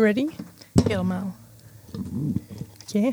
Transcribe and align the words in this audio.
Ready? 0.00 0.26
Helemaal. 0.88 1.34
Oké. 2.88 3.12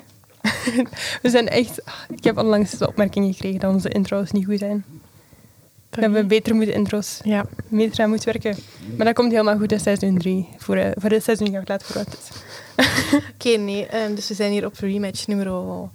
we 1.22 1.30
zijn 1.30 1.48
echt... 1.48 1.82
Ik 2.10 2.24
heb 2.24 2.38
onlangs 2.38 2.72
de 2.72 2.88
opmerking 2.88 3.36
gekregen 3.36 3.60
dat 3.60 3.74
onze 3.74 3.90
intro's 3.90 4.32
niet 4.32 4.46
goed 4.46 4.60
zijn. 4.60 4.86
Dat 5.90 6.12
we 6.12 6.26
beter 6.26 6.56
moeten 6.56 6.74
intro's 6.76 7.20
Ja. 7.24 7.46
beter 7.68 8.04
aan 8.04 8.10
moeten 8.10 8.32
werken. 8.34 8.64
Maar 8.96 9.06
dat 9.06 9.16
komt 9.16 9.32
helemaal 9.32 9.58
goed 9.58 9.72
in 9.72 9.80
seizoen 9.80 10.18
3. 10.18 10.48
Voor, 10.58 10.76
eh, 10.76 10.92
voor 10.96 11.10
dit 11.10 11.24
seizoen 11.24 11.52
gaan 11.52 11.62
we 11.62 11.68
laten 11.68 11.88
vooruit. 11.88 12.10
Dus. 12.12 12.42
Oké, 13.34 13.50
nee. 13.58 13.86
ehm, 13.86 14.16
dus 14.16 14.28
we 14.28 14.34
zijn 14.34 14.52
hier 14.52 14.66
op 14.66 14.76
rematch 14.78 15.28
nummer... 15.28 15.52
Acht. 15.52 15.90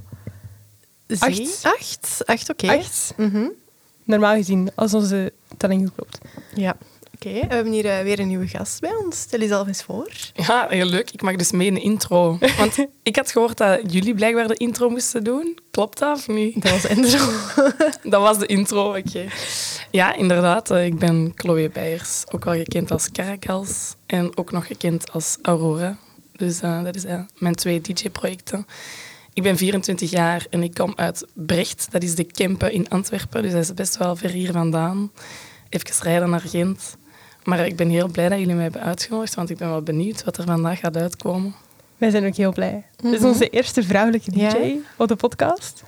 Acht? 1.18 1.62
Acht, 1.62 2.22
Acht 2.26 2.50
oké. 2.50 2.66
Acht. 2.68 3.14
Mhm. 3.16 3.44
Normaal 4.04 4.34
gezien, 4.34 4.70
als 4.74 4.94
onze 4.94 5.32
telling 5.56 5.82
goed 5.82 5.94
klopt. 5.94 6.18
Ja. 6.54 6.76
Oké, 7.26 7.32
we 7.46 7.54
hebben 7.54 7.72
hier 7.72 7.86
eh, 7.86 8.02
weer 8.02 8.18
een 8.20 8.28
nieuwe 8.28 8.46
gast 8.48 8.80
bij 8.80 8.94
ons. 9.04 9.20
Stel 9.20 9.40
jezelf 9.40 9.66
eens 9.66 9.82
voor. 9.82 10.08
Ja, 10.34 10.66
heel 10.68 10.86
leuk. 10.86 11.10
Ik 11.10 11.22
mag 11.22 11.36
dus 11.36 11.50
mee 11.52 11.66
in 11.66 11.74
de 11.74 11.80
intro. 11.80 12.38
Want 12.58 12.76
ik 13.02 13.16
had 13.16 13.30
gehoord 13.30 13.58
dat 13.58 13.92
jullie 13.92 14.14
blijkbaar 14.14 14.46
de 14.48 14.54
intro 14.54 14.88
moesten 14.90 15.24
doen. 15.24 15.58
Klopt 15.70 15.98
dat 15.98 16.16
of 16.18 16.28
niet? 16.28 16.62
Dat 16.62 16.72
was 16.72 16.84
intro. 16.84 17.26
Dat 18.10 18.20
was 18.20 18.38
de 18.38 18.46
intro, 18.46 18.96
oké. 18.96 19.24
Ja, 19.90 20.14
inderdaad. 20.14 20.70
eh, 20.70 20.84
Ik 20.86 20.98
ben 20.98 21.32
Chloe 21.34 21.70
Beijers, 21.70 22.24
ook 22.30 22.44
wel 22.44 22.54
gekend 22.54 22.90
als 22.90 23.10
Caracals 23.12 23.94
en 24.06 24.36
ook 24.36 24.52
nog 24.52 24.66
gekend 24.66 25.12
als 25.12 25.38
Aurora. 25.42 25.96
Dus 26.36 26.60
eh, 26.60 26.82
dat 26.84 27.00
zijn 27.00 27.30
mijn 27.38 27.54
twee 27.54 27.80
DJ-projecten. 27.80 28.66
Ik 29.32 29.42
ben 29.42 29.56
24 29.56 30.10
jaar 30.10 30.46
en 30.50 30.62
ik 30.62 30.74
kom 30.74 30.92
uit 30.96 31.26
Brecht. 31.34 31.86
Dat 31.90 32.02
is 32.02 32.14
de 32.14 32.24
Kempen 32.24 32.72
in 32.72 32.88
Antwerpen, 32.88 33.42
dus 33.42 33.52
dat 33.52 33.62
is 33.62 33.74
best 33.74 33.96
wel 33.96 34.16
ver 34.16 34.30
hier 34.30 34.52
vandaan. 34.52 35.12
Even 35.68 36.02
rijden 36.02 36.30
naar 36.30 36.40
Gent. 36.40 36.96
Maar 37.44 37.66
ik 37.66 37.76
ben 37.76 37.88
heel 37.88 38.08
blij 38.08 38.28
dat 38.28 38.38
jullie 38.38 38.54
mij 38.54 38.62
hebben 38.62 38.82
uitgenodigd, 38.82 39.34
want 39.34 39.50
ik 39.50 39.56
ben 39.56 39.68
wel 39.68 39.82
benieuwd 39.82 40.24
wat 40.24 40.36
er 40.36 40.44
vandaag 40.44 40.78
gaat 40.78 40.96
uitkomen. 40.96 41.54
Wij 41.96 42.10
zijn 42.10 42.26
ook 42.26 42.34
heel 42.36 42.52
blij. 42.52 42.84
Dit 42.96 43.12
is 43.12 43.22
onze 43.24 43.48
eerste 43.48 43.82
vrouwelijke 43.82 44.30
DJ 44.30 44.38
Ja. 44.40 44.56
op 44.96 45.08
de 45.08 45.16
podcast. 45.16 45.82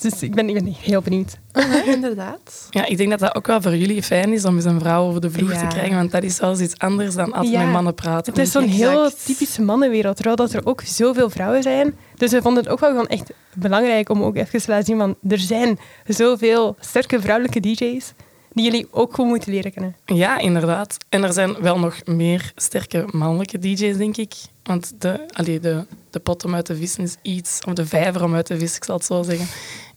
Dus 0.00 0.22
ik 0.22 0.34
ben, 0.34 0.48
ik 0.48 0.54
ben 0.54 0.66
heel 0.66 1.00
benieuwd. 1.00 1.38
Ja, 1.52 1.84
inderdaad. 1.84 2.66
Ja, 2.70 2.86
ik 2.86 2.96
denk 2.96 3.10
dat 3.10 3.18
dat 3.18 3.34
ook 3.34 3.46
wel 3.46 3.62
voor 3.62 3.76
jullie 3.76 4.02
fijn 4.02 4.32
is 4.32 4.44
om 4.44 4.54
eens 4.56 4.64
een 4.64 4.80
vrouw 4.80 5.06
over 5.06 5.20
de 5.20 5.30
vloer 5.30 5.52
Ja. 5.52 5.60
te 5.60 5.66
krijgen, 5.66 5.96
want 5.96 6.10
dat 6.10 6.22
is 6.22 6.38
wel 6.40 6.50
eens 6.50 6.60
iets 6.60 6.78
anders 6.78 7.14
dan 7.14 7.32
als 7.32 7.48
Ja. 7.50 7.62
met 7.62 7.72
mannen 7.72 7.94
praten. 7.94 8.32
Het 8.32 8.42
is 8.42 8.50
zo'n 8.52 8.62
heel 8.68 9.10
typische 9.24 9.62
mannenwereld, 9.62 10.14
terwijl 10.16 10.36
dat 10.36 10.52
er 10.52 10.66
ook 10.66 10.80
zoveel 10.84 11.30
vrouwen 11.30 11.62
zijn. 11.62 11.94
Dus 12.16 12.30
we 12.30 12.42
vonden 12.42 12.62
het 12.62 12.72
ook 12.72 12.80
wel 12.80 12.90
gewoon 12.90 13.06
echt 13.06 13.30
belangrijk 13.54 14.08
om 14.08 14.22
ook 14.22 14.36
even 14.36 14.60
te 14.62 14.70
laten 14.70 14.84
zien 14.84 14.98
van 14.98 15.16
er 15.28 15.38
zijn 15.38 15.78
zoveel 16.06 16.76
sterke 16.80 17.20
vrouwelijke 17.20 17.60
DJ's 17.60 18.12
die 18.52 18.64
jullie 18.64 18.86
ook 18.90 19.14
gewoon 19.14 19.30
moeten 19.30 19.52
leren 19.52 19.72
kennen. 19.72 19.96
Ja, 20.04 20.38
inderdaad. 20.38 20.96
En 21.08 21.22
er 21.22 21.32
zijn 21.32 21.60
wel 21.60 21.78
nog 21.78 22.04
meer 22.04 22.52
sterke 22.56 23.08
mannelijke 23.10 23.58
DJ's, 23.58 23.96
denk 23.96 24.16
ik. 24.16 24.34
Want 24.62 24.92
de, 24.98 25.26
allee, 25.32 25.60
de, 25.60 25.84
de 26.10 26.18
pot 26.18 26.44
om 26.44 26.54
uit 26.54 26.64
te 26.64 26.76
vissen 26.76 27.02
is 27.02 27.16
iets, 27.22 27.58
of 27.66 27.72
de 27.72 27.86
vijver 27.86 28.24
om 28.24 28.34
uit 28.34 28.46
te 28.46 28.58
vissen, 28.58 28.76
ik 28.76 28.84
zal 28.84 28.96
het 28.96 29.04
zo 29.04 29.22
zeggen, 29.22 29.46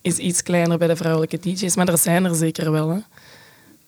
is 0.01 0.17
iets 0.17 0.43
kleiner 0.43 0.77
bij 0.77 0.87
de 0.87 0.95
vrouwelijke 0.95 1.39
DJ's. 1.39 1.75
Maar 1.75 1.87
er 1.87 1.97
zijn 1.97 2.25
er 2.25 2.35
zeker 2.35 2.71
wel. 2.71 2.89
Hè. 2.89 2.99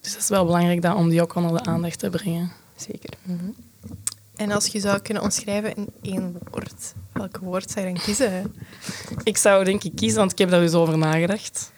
Dus 0.01 0.11
het 0.11 0.21
is 0.21 0.29
wel 0.29 0.45
belangrijk 0.45 0.81
dat, 0.81 0.95
om 0.95 1.09
die 1.09 1.21
ook 1.21 1.35
onder 1.35 1.63
de 1.63 1.69
aandacht 1.69 1.99
te 1.99 2.09
brengen. 2.09 2.51
Zeker. 2.75 3.09
En 4.35 4.51
als 4.51 4.67
je 4.67 4.79
zou 4.79 4.99
kunnen 4.99 5.23
omschrijven 5.23 5.75
in 5.75 5.87
één 6.01 6.37
woord, 6.51 6.93
welk 7.13 7.37
woord 7.37 7.71
zou 7.71 7.85
je 7.85 7.93
dan 7.93 8.03
kiezen? 8.03 8.55
Ik 9.23 9.37
zou 9.37 9.63
denk 9.63 9.83
ik 9.83 9.95
kiezen, 9.95 10.17
want 10.19 10.31
ik 10.31 10.37
heb 10.37 10.49
daar 10.49 10.59
dus 10.59 10.73
over 10.73 10.97
nagedacht. 10.97 11.71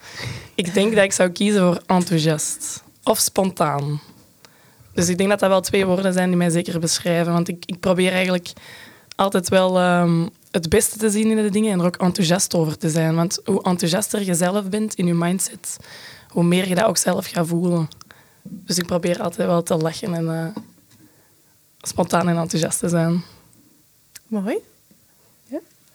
Ik 0.56 0.74
denk 0.74 0.96
dat 0.96 1.04
ik 1.04 1.12
zou 1.12 1.30
kiezen 1.30 1.62
voor 1.62 1.82
enthousiast 1.86 2.84
of 3.04 3.20
spontaan. 3.20 4.02
Dus 4.94 5.10
ik 5.10 5.18
denk 5.18 5.30
dat 5.30 5.40
dat 5.40 5.50
wel 5.50 5.62
twee 5.62 5.86
woorden 5.86 6.14
zijn 6.14 6.28
die 6.28 6.38
mij 6.38 6.50
zeker 6.50 6.80
beschrijven. 6.80 7.34
Want 7.34 7.48
ik, 7.48 7.64
ik 7.66 7.80
probeer 7.80 8.12
eigenlijk 8.12 8.54
altijd 9.16 9.50
wel 9.50 9.78
ehm, 9.78 10.28
het 10.52 10.70
beste 10.70 10.98
te 10.98 11.10
zien 11.10 11.30
in 11.30 11.44
de 11.44 11.50
dingen 11.50 11.72
en 11.72 11.80
er 11.80 11.86
ook 11.86 11.98
enthousiast 11.98 12.56
over 12.56 12.78
te 12.78 12.90
zijn. 12.90 13.16
Want 13.16 13.40
hoe 13.46 13.64
enthousiaster 13.64 14.24
je 14.24 14.36
zelf 14.36 14.70
bent 14.70 14.94
in 14.94 15.06
je 15.06 15.14
mindset, 15.14 15.78
hoe 16.30 16.44
meer 16.44 16.68
je 16.68 16.76
dat 16.76 16.86
ook 16.86 16.98
zelf 16.98 17.28
gaat 17.28 17.48
voelen. 17.48 17.88
Dus 18.44 18.78
ik 18.78 18.86
probeer 18.86 19.22
altijd 19.22 19.48
wel 19.48 19.64
te 19.64 19.78
lachen 19.78 20.14
en 20.14 20.30
eh, 20.30 20.64
spontaan 21.88 22.30
en 22.30 22.38
enthousiast 22.38 22.80
te 22.80 22.90
zijn. 22.90 23.24
Mooi. 24.28 24.58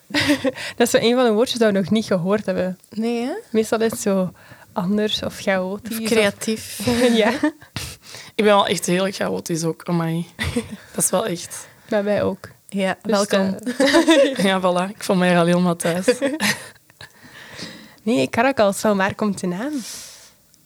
Dat 0.76 0.86
is 0.86 0.90
zo 0.90 0.96
een 1.00 1.14
van 1.14 1.24
de 1.24 1.32
woordjes 1.32 1.58
dat 1.58 1.72
we 1.72 1.78
nog 1.78 1.90
niet 1.90 2.04
gehoord 2.04 2.46
hebben. 2.46 2.78
Nee, 2.90 3.22
hè? 3.24 3.32
Meestal 3.50 3.80
is 3.80 3.90
het 3.90 4.00
zo 4.00 4.32
anders 4.72 5.22
of 5.22 5.38
chaotisch. 5.38 5.98
Of 5.98 6.04
creatief. 6.04 6.78
of- 6.86 7.16
ja, 7.24 7.30
Ik 8.34 8.44
ben 8.44 8.44
wel 8.44 8.66
echt 8.66 8.86
heel 8.86 9.10
chaotisch 9.10 9.64
ook, 9.64 9.82
amai. 9.84 10.26
Dat 10.94 11.04
is 11.04 11.10
wel 11.10 11.26
echt... 11.26 11.66
maar 11.90 12.04
wij 12.04 12.22
ook. 12.22 12.48
Ja, 12.68 12.98
Dus, 13.02 13.12
welkom. 13.12 13.54
eh, 13.78 14.34
Ja, 14.44 14.60
voilà. 14.60 14.90
Ik 14.96 15.02
voel 15.04 15.16
mij 15.16 15.30
er 15.30 15.38
al 15.38 15.46
helemaal 15.46 15.76
thuis. 15.76 16.06
nee, 18.02 18.28
Caracals, 18.30 18.78
van 18.80 18.96
waar 18.96 19.14
komt 19.14 19.40
de 19.40 19.46
naam? 19.46 19.72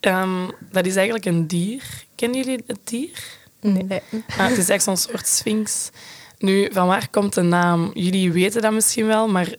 Ehm, 0.01 0.49
dat 0.71 0.87
is 0.87 0.95
eigenlijk 0.97 1.25
een 1.27 1.47
dier. 1.47 1.83
Kennen 2.15 2.39
jullie 2.45 2.65
het 2.67 2.79
dier? 2.85 3.25
Nee. 3.61 4.03
Ah, 4.39 4.49
het 4.49 4.59
is 4.59 4.69
echt 4.69 4.85
zo'n 4.85 4.97
soort 4.97 5.27
sphinx. 5.27 5.91
Nu, 6.39 6.69
van 6.73 6.87
waar 6.87 7.09
komt 7.11 7.35
de 7.35 7.43
naam? 7.43 7.91
Jullie 7.95 8.33
weten 8.33 8.63
dat 8.63 8.73
misschien 8.73 9.07
wel, 9.07 9.29
maar 9.29 9.55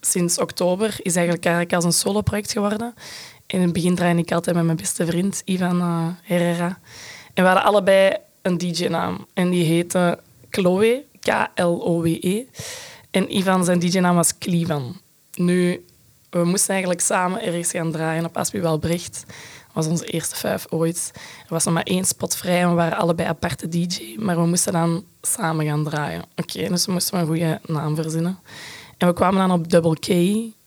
sinds 0.00 0.38
oktober 0.38 0.96
is 1.02 1.16
eigenlijk 1.16 1.44
Caracas 1.44 1.84
een 1.84 1.92
soloproject 1.92 2.52
geworden. 2.52 2.94
In 3.46 3.60
het 3.60 3.72
begin 3.72 3.94
draaide 3.94 4.20
ik 4.20 4.32
altijd 4.32 4.56
met 4.56 4.64
mijn 4.64 4.76
beste 4.76 5.06
vriend, 5.06 5.42
Ivan 5.44 5.80
eh, 5.80 6.06
Herrera. 6.22 6.78
En 7.34 7.42
we 7.42 7.50
hadden 7.50 7.64
allebei 7.64 8.16
een 8.42 8.58
DJ-naam. 8.58 9.26
En 9.34 9.50
die 9.50 9.64
heette 9.64 10.18
Chloe, 10.50 11.04
K-L-O-W-E. 11.20 12.44
En 13.10 13.36
Ivan, 13.36 13.64
zijn 13.64 13.78
DJ-naam 13.78 14.14
was 14.14 14.38
Klivan. 14.38 15.00
Nu, 15.34 15.84
we 16.30 16.44
moesten 16.44 16.70
eigenlijk 16.70 17.00
samen 17.00 17.42
ergens 17.42 17.70
gaan 17.70 17.92
draaien 17.92 18.24
op 18.24 18.36
Aspie-Welbrecht. 18.36 19.24
Dat 19.26 19.34
was 19.72 19.86
onze 19.86 20.04
eerste 20.04 20.36
vijf 20.36 20.66
ooit. 20.70 21.10
Er 21.14 21.48
was 21.48 21.64
nog 21.64 21.74
maar 21.74 21.82
één 21.82 22.04
spot 22.04 22.36
vrij 22.36 22.60
en 22.60 22.68
we 22.68 22.74
waren 22.74 22.98
allebei 22.98 23.28
aparte 23.28 23.68
DJ. 23.68 24.16
Maar 24.18 24.36
we 24.36 24.46
moesten 24.46 24.72
dan 24.72 25.04
samen 25.22 25.66
gaan 25.66 25.84
draaien. 25.84 26.24
Oké, 26.36 26.68
dus 26.68 26.86
we 26.86 26.92
moesten 26.92 27.18
een 27.18 27.26
goede 27.26 27.60
naam 27.66 27.94
verzinnen. 27.94 28.38
En 28.98 29.08
we 29.08 29.14
kwamen 29.14 29.48
dan 29.48 29.58
op 29.58 29.70
Double 29.70 29.98
K, 29.98 30.08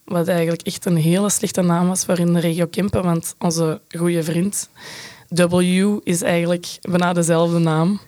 wat 0.05 0.27
eigenlijk 0.27 0.61
echt 0.61 0.85
een 0.85 0.97
hele 0.97 1.29
slechte 1.29 1.61
naam 1.61 1.87
was 1.87 2.05
voor 2.05 2.19
in 2.19 2.33
de 2.33 2.39
regio 2.39 2.65
Kempen. 2.65 3.03
Want 3.03 3.35
onze 3.39 3.81
goede 3.97 4.23
vriend 4.23 4.69
W 5.27 5.97
is 6.03 6.21
eigenlijk 6.21 6.77
bijna 6.81 7.13
dezelfde 7.13 7.59
naam. 7.59 7.99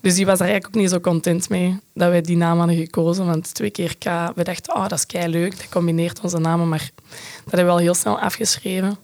Dus 0.00 0.14
die 0.14 0.26
was 0.26 0.38
er 0.38 0.44
eigenlijk 0.44 0.76
ook 0.76 0.82
niet 0.82 0.90
zo 0.90 1.00
content 1.00 1.48
mee 1.48 1.78
dat 1.94 2.10
wij 2.10 2.20
die 2.20 2.36
naam 2.36 2.58
hadden 2.58 2.76
gekozen. 2.76 3.26
Want 3.26 3.54
twee 3.54 3.70
keer 3.70 3.96
K, 3.98 4.04
we 4.34 4.44
dachten, 4.44 4.74
oh, 4.74 4.82
dat 4.82 4.98
is 4.98 5.06
kei 5.06 5.28
leuk, 5.28 5.56
dat 5.56 5.68
combineert 5.68 6.20
onze 6.20 6.38
namen. 6.38 6.68
Maar 6.68 6.90
dat 7.44 7.54
hebben 7.54 7.64
we 7.64 7.70
al 7.70 7.78
heel 7.78 7.94
snel 7.94 8.20
afgeschreven. 8.20 8.98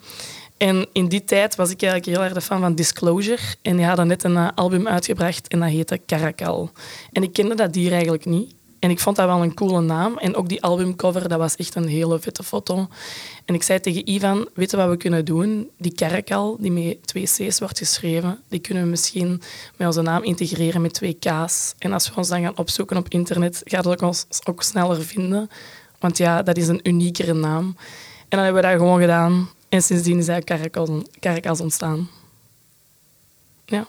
En 0.56 0.86
in 0.92 1.08
die 1.08 1.24
tijd 1.24 1.54
was 1.54 1.70
ik 1.70 1.82
eigenlijk 1.82 2.16
heel 2.16 2.24
erg 2.24 2.34
de 2.34 2.40
fan 2.40 2.60
van 2.60 2.74
Disclosure. 2.74 3.42
En 3.62 3.76
die 3.76 3.86
hadden 3.86 4.06
net 4.06 4.24
een 4.24 4.36
eh, 4.36 4.48
album 4.54 4.88
uitgebracht 4.88 5.48
en 5.48 5.60
dat 5.60 5.68
heette 5.68 6.00
Caracal. 6.06 6.70
En 7.12 7.22
ik 7.22 7.32
kende 7.32 7.54
dat 7.54 7.72
dier 7.72 7.92
eigenlijk 7.92 8.24
niet. 8.24 8.54
En 8.78 8.90
ik 8.90 9.00
vond 9.00 9.16
dat 9.16 9.26
wel 9.26 9.42
een 9.42 9.54
coole 9.54 9.80
naam. 9.80 10.18
En 10.18 10.34
ook 10.34 10.48
die 10.48 10.62
albumcover, 10.62 11.28
dat 11.28 11.38
was 11.38 11.56
echt 11.56 11.74
een 11.74 11.88
hele 11.88 12.18
vette 12.18 12.42
foto. 12.42 12.88
En 13.44 13.54
ik 13.54 13.62
zei 13.62 13.80
tegen 13.80 14.10
Ivan, 14.10 14.48
weet 14.54 14.70
je 14.70 14.76
wat 14.76 14.88
we 14.88 14.96
kunnen 14.96 15.24
doen? 15.24 15.70
Die 15.78 15.92
Caracal, 15.92 16.56
die 16.60 16.72
met 16.72 17.06
twee 17.06 17.24
C's 17.24 17.58
wordt 17.58 17.78
geschreven, 17.78 18.42
die 18.48 18.60
kunnen 18.60 18.82
we 18.82 18.88
misschien 18.88 19.42
met 19.76 19.86
onze 19.86 20.02
naam 20.02 20.22
integreren 20.22 20.80
met 20.80 20.94
twee 20.94 21.18
K's. 21.20 21.74
En 21.78 21.92
als 21.92 22.08
we 22.08 22.16
ons 22.16 22.28
dan 22.28 22.42
gaan 22.42 22.58
opzoeken 22.58 22.96
op 22.96 23.08
internet, 23.08 23.60
gaat 23.64 23.84
het 23.84 24.02
ons 24.02 24.26
ook 24.44 24.62
sneller 24.62 25.02
vinden. 25.02 25.50
Want 25.98 26.18
ja, 26.18 26.42
dat 26.42 26.56
is 26.56 26.68
een 26.68 26.80
uniekere 26.82 27.34
naam. 27.34 27.76
En 28.28 28.36
dan 28.36 28.40
hebben 28.40 28.62
we 28.62 28.68
dat 28.68 28.78
gewoon 28.78 29.00
gedaan. 29.00 29.48
En 29.68 29.82
sindsdien 29.82 30.18
is 30.18 30.28
eigenlijk 30.28 31.08
Caracas 31.20 31.60
ontstaan. 31.60 32.08
Ja. 33.64 33.86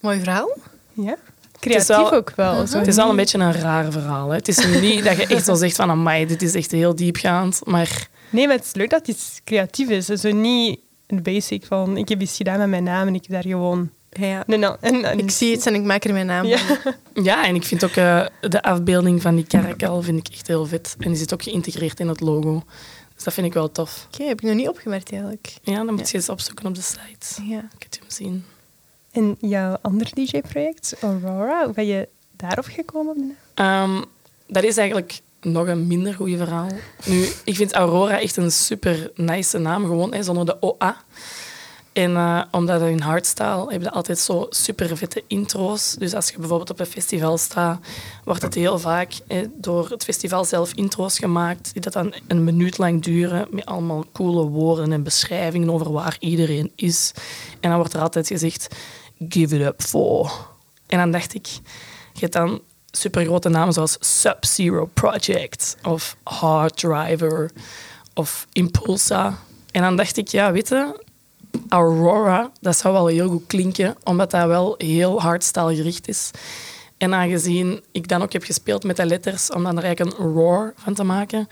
Mooi 0.00 0.18
verhaal. 0.18 0.56
Ja? 0.92 1.12
is 1.12 1.60
Creatief 1.60 1.86
wel- 1.86 2.12
ook 2.12 2.32
wel. 2.36 2.66
Zo 2.66 2.78
Het 2.78 2.86
is 2.86 2.96
wel 2.96 3.10
een 3.10 3.16
beetje 3.16 3.38
een 3.38 3.52
raar 3.52 3.92
verhaal. 3.92 4.28
Hè. 4.28 4.36
Het 4.36 4.48
is 4.48 4.66
niet 4.80 5.04
dat 5.04 5.16
je 5.16 5.26
echt 5.26 5.44
zo 5.44 5.54
zegt 5.54 5.76
van, 5.76 5.90
amai, 5.90 6.26
dit 6.26 6.42
is 6.42 6.54
echt 6.54 6.70
heel 6.70 6.94
diepgaand. 6.94 7.60
Maar 7.64 8.08
Nee, 8.30 8.46
maar 8.46 8.56
het 8.56 8.64
is 8.64 8.74
leuk 8.74 8.90
dat 8.90 8.98
het 9.06 9.08
iets 9.16 9.40
creatief 9.44 9.88
is. 9.88 10.06
Zo 10.06 10.30
niet 10.32 10.78
een 11.06 11.22
basic 11.22 11.64
van 11.66 11.96
ik 11.96 12.08
heb 12.08 12.20
iets 12.20 12.36
gedaan 12.36 12.58
met 12.58 12.68
mijn 12.68 12.82
naam 12.84 13.06
en 13.06 13.14
ik 13.14 13.22
heb 13.22 13.30
daar 13.32 13.52
gewoon... 13.52 13.90
Ja. 14.10 14.42
Nee, 14.46 14.58
nou, 14.58 14.76
en, 14.80 15.04
en- 15.04 15.18
Ik 15.18 15.30
zie 15.30 15.52
iets 15.52 15.66
en 15.66 15.74
ik 15.74 15.82
maak 15.82 16.04
er 16.04 16.12
mijn 16.12 16.26
naam 16.26 16.46
Ja. 16.46 16.58
van. 16.58 16.94
ja, 17.24 17.46
en 17.46 17.54
ik 17.54 17.64
vind 17.64 17.84
ook 17.84 17.90
eh, 17.96 18.26
de 18.40 18.62
afbeelding 18.62 19.22
van 19.22 19.34
die 19.36 19.44
caracal 19.46 20.02
vind 20.02 20.18
ik 20.28 20.34
echt 20.34 20.46
heel 20.46 20.66
vet. 20.66 20.94
En 20.98 21.08
die 21.08 21.18
zit 21.18 21.32
ook 21.32 21.42
geïntegreerd 21.42 22.00
in 22.00 22.08
het 22.08 22.20
logo. 22.20 22.62
Dus 23.18 23.26
dat 23.26 23.34
vind 23.34 23.46
ik 23.46 23.52
wel 23.52 23.72
tof. 23.72 24.06
Oké, 24.12 24.24
heb 24.24 24.40
ik 24.40 24.46
nog 24.46 24.56
niet 24.56 24.68
opgemerkt 24.68 25.12
eigenlijk. 25.12 25.54
Ja, 25.62 25.84
dan 25.84 25.94
moet 25.94 26.10
je 26.10 26.16
eens 26.16 26.28
opzoeken 26.28 26.66
op 26.66 26.74
de 26.74 26.80
site. 26.80 27.42
Ja. 27.48 27.58
Ik 27.58 27.82
heb 27.82 28.00
hem 28.00 28.10
zien. 28.10 28.44
En 29.10 29.36
jouw 29.40 29.76
ander 29.82 30.08
DJ-project, 30.14 30.96
Aurora, 31.00 31.64
hoe 31.64 31.74
ben 31.74 31.86
je 31.86 32.08
daarop 32.36 32.64
gekomen? 32.64 33.36
Ehm, 33.54 34.02
dat 34.46 34.64
is 34.64 34.76
eigenlijk 34.76 35.20
nog 35.40 35.66
een 35.66 35.86
minder 35.86 36.14
goede 36.14 36.36
verhaal. 36.36 36.68
Nu, 37.04 37.28
ik 37.44 37.56
vind 37.56 37.72
Aurora 37.72 38.20
echt 38.20 38.36
een 38.36 38.52
super 38.52 39.10
nice 39.14 39.58
naam, 39.58 39.82
gewoon 39.82 40.14
hè, 40.14 40.22
zonder 40.22 40.46
de 40.46 40.56
OA. 40.60 41.04
En 41.98 42.10
uh, 42.10 42.42
omdat 42.50 42.82
in 42.82 43.00
hardstyle 43.00 43.66
heb 43.68 43.82
je 43.82 43.90
altijd 43.90 44.18
zo 44.18 44.46
super 44.50 44.96
vette 44.96 45.24
intro's. 45.26 45.94
Dus 45.98 46.14
als 46.14 46.28
je 46.28 46.38
bijvoorbeeld 46.38 46.70
op 46.70 46.80
een 46.80 46.86
festival 46.86 47.38
staat, 47.38 47.80
wordt 48.24 48.42
het 48.42 48.54
heel 48.54 48.78
vaak 48.78 49.12
eh, 49.26 49.46
door 49.54 49.88
het 49.88 50.04
festival 50.04 50.44
zelf 50.44 50.72
intro's 50.72 51.18
gemaakt, 51.18 51.72
die 51.72 51.82
dat 51.82 51.92
dan 51.92 52.14
een 52.26 52.44
minuut 52.44 52.78
lang 52.78 53.02
duren, 53.02 53.46
met 53.50 53.66
allemaal 53.66 54.04
coole 54.12 54.48
woorden 54.48 54.92
en 54.92 55.02
beschrijvingen 55.02 55.70
over 55.70 55.92
waar 55.92 56.16
iedereen 56.20 56.72
is. 56.74 57.12
En 57.60 57.68
dan 57.68 57.78
wordt 57.78 57.94
er 57.94 58.00
altijd 58.00 58.26
gezegd, 58.26 58.68
give 59.28 59.56
it 59.56 59.66
up 59.66 59.82
for. 59.82 60.48
En 60.86 60.98
dan 60.98 61.10
dacht 61.10 61.34
ik, 61.34 61.46
je 62.12 62.20
hebt 62.20 62.32
dan 62.32 62.60
supergrote 62.90 63.48
namen 63.48 63.72
zoals 63.72 63.96
Sub-Zero 64.00 64.90
Project 64.94 65.76
of 65.82 66.16
Hard 66.22 66.76
Driver 66.76 67.50
of 68.14 68.46
Impulsa. 68.52 69.38
En 69.70 69.82
dan 69.82 69.96
dacht 69.96 70.16
ik, 70.16 70.28
ja, 70.28 70.52
weet 70.52 70.68
Aurora, 71.68 72.50
dat 72.60 72.76
zou 72.76 72.94
wel 72.94 73.06
heel 73.06 73.28
goed 73.28 73.46
klinken, 73.46 73.96
omdat 74.04 74.30
dat 74.30 74.46
wel 74.46 74.74
heel 74.78 75.20
hardstyle 75.20 75.74
gericht 75.76 76.08
is. 76.08 76.30
En 76.96 77.14
aangezien 77.14 77.80
ik 77.92 78.08
dan 78.08 78.22
ook 78.22 78.32
heb 78.32 78.42
gespeeld 78.42 78.84
met 78.84 78.96
de 78.96 79.06
letters, 79.06 79.50
om 79.52 79.62
dan 79.62 79.76
er 79.76 79.84
eigenlijk 79.84 80.18
een 80.18 80.24
roar 80.26 80.72
van 80.76 80.94
te 80.94 81.04
maken, 81.04 81.48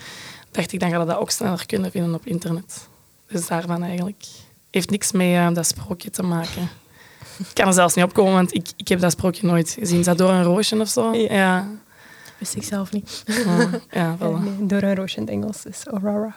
dacht 0.50 0.72
ik, 0.72 0.80
dan 0.80 0.90
ga 0.90 1.00
je 1.00 1.06
dat 1.06 1.16
ook 1.16 1.30
sneller 1.30 1.66
kunnen 1.66 1.90
vinden 1.90 2.14
op 2.14 2.26
internet. 2.26 2.88
Dus 3.28 3.46
daarvan 3.46 3.82
eigenlijk. 3.82 4.24
Heeft 4.70 4.90
niks 4.90 5.12
met 5.12 5.26
uh, 5.26 5.50
dat 5.52 5.66
sprookje 5.66 6.10
te 6.10 6.22
maken. 6.22 6.68
Ik 7.38 7.46
kan 7.54 7.66
er 7.66 7.72
zelfs 7.72 7.94
niet 7.94 8.04
opkomen, 8.04 8.32
want 8.32 8.54
ik, 8.54 8.68
ik 8.76 8.88
heb 8.88 9.00
dat 9.00 9.12
sprookje 9.12 9.46
nooit 9.46 9.76
gezien. 9.78 9.98
Is 9.98 10.04
dat 10.04 10.18
door 10.18 10.30
een 10.30 10.42
roosje 10.42 10.80
of 10.80 10.88
zo? 10.88 11.12
Ja. 11.14 11.34
Ja. 11.34 11.68
Wist 12.38 12.54
ik 12.54 12.62
zelf 12.62 12.92
niet. 12.92 13.22
Ja, 13.26 13.70
ja, 14.00 14.16
voilà. 14.16 14.42
Nee, 14.44 14.66
door 14.66 14.82
een 14.82 14.94
roosje 14.94 15.16
in 15.16 15.22
het 15.22 15.30
Engels 15.30 15.64
is 15.64 15.84
Aurora, 15.84 16.36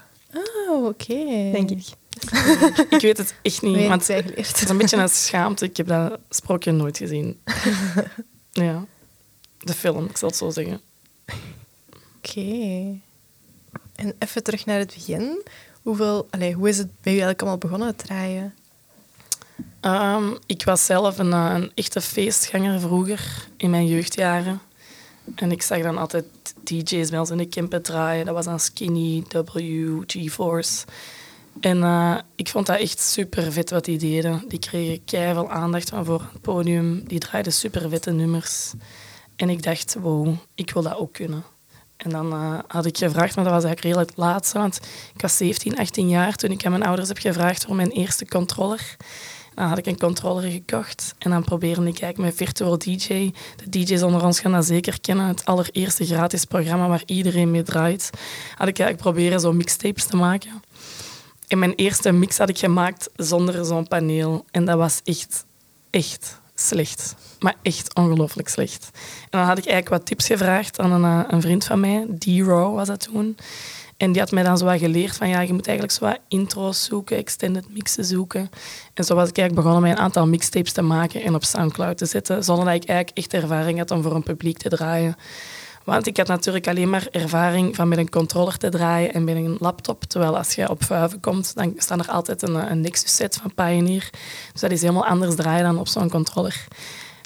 Oh, 0.69 0.85
oké. 0.85 1.15
denk 1.51 1.69
ik. 1.69 1.85
Ik 2.89 3.01
weet 3.01 3.17
het 3.17 3.33
echt 3.41 3.61
niet, 3.61 3.87
want 3.87 4.07
het 4.07 4.61
is 4.61 4.69
een 4.69 4.77
beetje 4.77 4.97
een 4.97 5.09
schaamte. 5.09 5.65
Ik 5.65 5.77
heb 5.77 5.87
dat 5.87 6.19
sprookje 6.29 6.71
nooit 6.71 6.97
gezien. 6.97 7.39
Ja. 8.51 8.85
De 9.57 9.73
film, 9.73 10.05
ik 10.05 10.17
zal 10.17 10.29
het 10.29 10.37
zo 10.37 10.49
zeggen. 10.49 10.81
Oké. 12.17 12.99
En 13.95 14.15
even 14.19 14.43
terug 14.43 14.65
naar 14.65 14.77
het 14.77 14.93
begin. 14.93 15.43
Hoeveel, 15.81 16.27
allee, 16.29 16.53
hoe 16.53 16.69
is 16.69 16.77
het 16.77 16.87
bij 16.87 17.13
u 17.13 17.15
eigenlijk 17.15 17.41
allemaal 17.41 17.57
begonnen 17.59 17.95
te 17.95 18.05
draaien? 18.05 18.53
Ehm, 19.79 20.35
ik 20.45 20.63
was 20.63 20.85
zelf 20.85 21.17
een, 21.17 21.33
eh, 21.33 21.51
een 21.53 21.71
echte 21.75 22.01
feestganger 22.01 22.79
vroeger, 22.79 23.47
in 23.57 23.69
mijn 23.69 23.87
jeugdjaren. 23.87 24.61
En 25.35 25.51
ik 25.51 25.61
zag 25.61 25.81
dan 25.81 25.97
altijd 25.97 26.25
DJ's 26.63 27.09
bij 27.09 27.19
ons 27.19 27.29
in 27.29 27.37
de 27.37 27.45
Kempen 27.45 27.81
draaien. 27.81 28.25
Dat 28.25 28.35
was 28.35 28.45
dan 28.45 28.59
Skinny, 28.59 29.23
W, 29.29 30.01
G-Force. 30.07 30.85
En 31.59 31.83
eh, 31.83 32.17
ik 32.35 32.47
vond 32.47 32.65
dat 32.65 32.79
echt 32.79 32.99
super 32.99 33.51
vet 33.51 33.69
wat 33.69 33.85
die 33.85 33.97
deden. 33.97 34.43
Die 34.47 34.59
kregen 34.59 35.03
keihard 35.05 35.49
aandacht 35.49 35.89
van 35.89 36.05
voor 36.05 36.21
het 36.31 36.41
podium. 36.41 37.07
Die 37.07 37.19
draaiden 37.19 37.53
super 37.53 37.89
vette 37.89 38.11
nummers. 38.11 38.73
En 39.35 39.49
ik 39.49 39.63
dacht, 39.63 39.95
wow, 39.99 40.35
ik 40.55 40.71
wil 40.71 40.81
dat 40.81 40.97
ook 40.97 41.13
kunnen. 41.13 41.43
En 41.97 42.09
dan 42.09 42.33
eh, 42.33 42.59
had 42.67 42.85
ik 42.85 42.97
gevraagd, 42.97 43.35
maar 43.35 43.43
dat 43.43 43.53
was 43.53 43.63
eigenlijk 43.63 43.95
redelijk 43.95 44.17
laat. 44.17 44.51
Want 44.51 44.79
ik 45.13 45.21
was 45.21 45.37
17, 45.37 45.77
18 45.77 46.09
jaar 46.09 46.35
toen 46.35 46.51
ik 46.51 46.65
aan 46.65 46.71
mijn 46.71 46.83
ouders 46.83 47.07
heb 47.07 47.17
gevraagd 47.17 47.65
voor 47.65 47.75
mijn 47.75 47.91
eerste 47.91 48.25
controller. 48.25 48.97
Dan 49.55 49.67
had 49.67 49.77
ik 49.77 49.85
een 49.85 49.97
controller 49.97 50.51
gekocht 50.51 51.15
en 51.17 51.29
dan 51.29 51.43
probeerde 51.43 51.81
ik 51.81 52.01
eigenlijk 52.01 52.17
met 52.17 52.35
Virtual 52.35 52.77
DJ. 52.77 53.31
De 53.55 53.69
DJ's 53.69 54.01
onder 54.01 54.25
ons 54.25 54.39
gaan 54.39 54.51
dat 54.51 54.65
zeker 54.65 55.01
kennen. 55.01 55.27
Het 55.27 55.45
allereerste 55.45 56.05
gratis 56.05 56.45
programma 56.45 56.87
waar 56.87 57.03
iedereen 57.05 57.51
mee 57.51 57.63
draait. 57.63 58.09
Had 58.55 58.67
ik 58.67 58.79
eigenlijk 58.79 58.97
proberen 59.01 59.39
zo 59.39 59.53
mixtapes 59.53 60.05
te 60.05 60.15
maken. 60.15 60.61
En 61.49 61.59
mijn 61.59 61.73
eerste 61.75 62.11
mix 62.11 62.37
had 62.37 62.49
ik 62.49 62.57
gemaakt 62.57 63.09
zonder 63.15 63.65
zo'n 63.65 63.87
paneel. 63.87 64.45
En 64.51 64.65
dat 64.65 64.77
was 64.77 65.01
echt, 65.03 65.45
echt 65.89 66.41
slecht. 66.55 67.15
Maar 67.39 67.55
echt 67.61 67.95
ongelooflijk 67.95 68.47
slecht. 68.47 68.89
En 69.21 69.39
dan 69.39 69.41
had 69.41 69.57
ik 69.57 69.65
eigenlijk 69.65 69.89
wat 69.89 70.05
tips 70.05 70.25
gevraagd 70.27 70.79
aan 70.79 70.91
een, 70.91 71.03
eh, 71.03 71.31
een 71.31 71.41
vriend 71.41 71.65
van 71.65 71.79
mij. 71.79 72.07
D-Raw 72.17 72.75
was 72.75 72.87
dat 72.87 72.99
toen. 72.99 73.37
En 73.97 74.11
die 74.11 74.21
had 74.21 74.31
mij 74.31 74.43
dan 74.43 74.57
zo 74.57 74.77
geleerd 74.77 75.15
van 75.15 75.29
ja, 75.29 75.39
je 75.41 75.53
moet 75.53 75.67
eigenlijk 75.67 75.97
zo 75.97 76.13
intro's 76.27 76.83
zoeken, 76.83 77.17
extended 77.17 77.73
mixen 77.73 78.05
zoeken. 78.05 78.49
En 78.93 79.03
zo 79.03 79.15
was 79.15 79.29
ik 79.29 79.37
eigenlijk 79.37 79.67
begonnen 79.67 79.89
met 79.89 79.97
een 79.97 80.03
aantal 80.03 80.27
mixtapes 80.27 80.71
te 80.71 80.81
maken 80.81 81.23
en 81.23 81.35
op 81.35 81.43
Soundcloud 81.43 81.97
te 81.97 82.05
zetten, 82.05 82.43
zonder 82.43 82.65
dat 82.65 82.73
ik 82.73 82.89
eigenlijk 82.89 83.17
echt 83.17 83.33
ervaring 83.33 83.77
had 83.77 83.91
om 83.91 84.01
voor 84.01 84.15
een 84.15 84.23
publiek 84.23 84.57
te 84.57 84.69
draaien. 84.69 85.15
Want 85.89 86.07
ik 86.07 86.17
had 86.17 86.27
natuurlijk 86.27 86.67
alleen 86.67 86.89
maar 86.89 87.07
ervaring 87.11 87.75
van 87.75 87.87
met 87.87 87.97
een 87.97 88.09
controller 88.09 88.57
te 88.57 88.69
draaien 88.69 89.13
en 89.13 89.23
met 89.23 89.35
een 89.35 89.57
laptop. 89.59 90.03
Terwijl 90.03 90.37
als 90.37 90.53
je 90.53 90.69
op 90.69 90.83
vuiven 90.83 91.19
komt, 91.19 91.55
dan 91.55 91.73
staat 91.77 91.99
er 91.99 92.11
altijd 92.11 92.41
een, 92.41 92.71
een 92.71 92.81
Nexus 92.81 93.15
set 93.15 93.35
van 93.35 93.53
Pioneer. 93.53 94.09
Dus 94.51 94.61
dat 94.61 94.71
is 94.71 94.81
helemaal 94.81 95.05
anders 95.05 95.35
draaien 95.35 95.63
dan 95.63 95.79
op 95.79 95.87
zo'n 95.87 96.09
controller. 96.09 96.67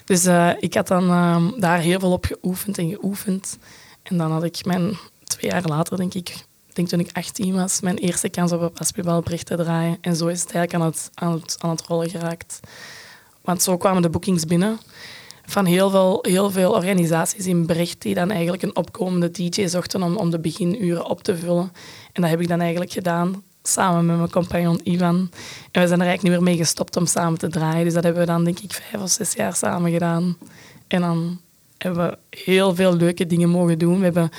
Dus 0.04 0.24
eh, 0.24 0.50
ik 0.58 0.74
had 0.74 0.88
dan 0.88 1.10
ehm, 1.10 1.60
daar 1.60 1.78
heel 1.78 2.00
veel 2.00 2.12
op 2.12 2.24
geoefend 2.24 2.78
en 2.78 2.88
geoefend. 2.88 3.58
En 4.02 4.16
dan 4.16 4.32
had 4.32 4.44
ik 4.44 4.64
mijn, 4.64 4.98
twee 5.24 5.50
jaar 5.50 5.62
later, 5.64 5.96
denk 5.96 6.14
ik, 6.14 6.44
denk 6.72 6.88
toen 6.88 7.00
ik 7.00 7.10
18 7.12 7.54
was, 7.54 7.80
mijn 7.80 7.96
eerste 7.96 8.28
kans 8.28 8.52
op 8.52 8.60
een 8.60 8.70
basketbalbericht 8.74 9.46
te 9.46 9.56
draaien. 9.56 9.98
En 10.00 10.16
zo 10.16 10.26
is 10.26 10.40
het 10.40 10.52
eigenlijk 10.52 10.84
aan 10.84 10.90
het, 10.90 11.10
aan 11.14 11.32
het, 11.32 11.56
aan 11.58 11.70
het 11.70 11.82
rollen 11.82 12.10
geraakt. 12.10 12.60
Want 13.40 13.62
zo 13.62 13.76
kwamen 13.76 14.02
de 14.02 14.10
boekings 14.10 14.44
binnen 14.44 14.78
van 15.46 15.64
heel 15.64 15.90
veel, 15.90 16.18
heel 16.22 16.50
veel 16.50 16.72
organisaties 16.72 17.46
in 17.46 17.66
Brecht 17.66 18.02
die 18.02 18.14
dan 18.14 18.30
eigenlijk 18.30 18.62
een 18.62 18.76
opkomende 18.76 19.30
DJ 19.30 19.66
zochten 19.66 20.02
om, 20.02 20.16
om 20.16 20.30
de 20.30 20.38
beginuren 20.38 21.06
op 21.06 21.22
te 21.22 21.36
vullen. 21.36 21.72
En 22.12 22.22
dat 22.22 22.30
heb 22.30 22.40
ik 22.40 22.48
dan 22.48 22.60
eigenlijk 22.60 22.92
gedaan 22.92 23.42
samen 23.62 24.06
met 24.06 24.16
mijn 24.16 24.30
compagnon 24.30 24.80
Ivan. 24.82 25.30
En 25.70 25.82
we 25.82 25.86
zijn 25.86 26.00
er 26.00 26.06
eigenlijk 26.06 26.22
niet 26.22 26.32
meer 26.32 26.42
mee 26.42 26.56
gestopt 26.56 26.96
om 26.96 27.06
samen 27.06 27.38
te 27.38 27.48
draaien. 27.48 27.84
Dus 27.84 27.94
dat 27.94 28.04
hebben 28.04 28.22
we 28.22 28.28
dan 28.28 28.44
denk 28.44 28.58
ik 28.58 28.72
vijf 28.72 29.02
of 29.02 29.10
zes 29.10 29.32
jaar 29.32 29.54
samen 29.54 29.92
gedaan. 29.92 30.36
En 30.86 31.00
dan 31.00 31.40
hebben 31.78 32.08
we 32.08 32.36
heel 32.36 32.74
veel 32.74 32.96
leuke 32.96 33.26
dingen 33.26 33.48
mogen 33.48 33.78
doen. 33.78 33.98
We 33.98 34.04
hebben 34.04 34.30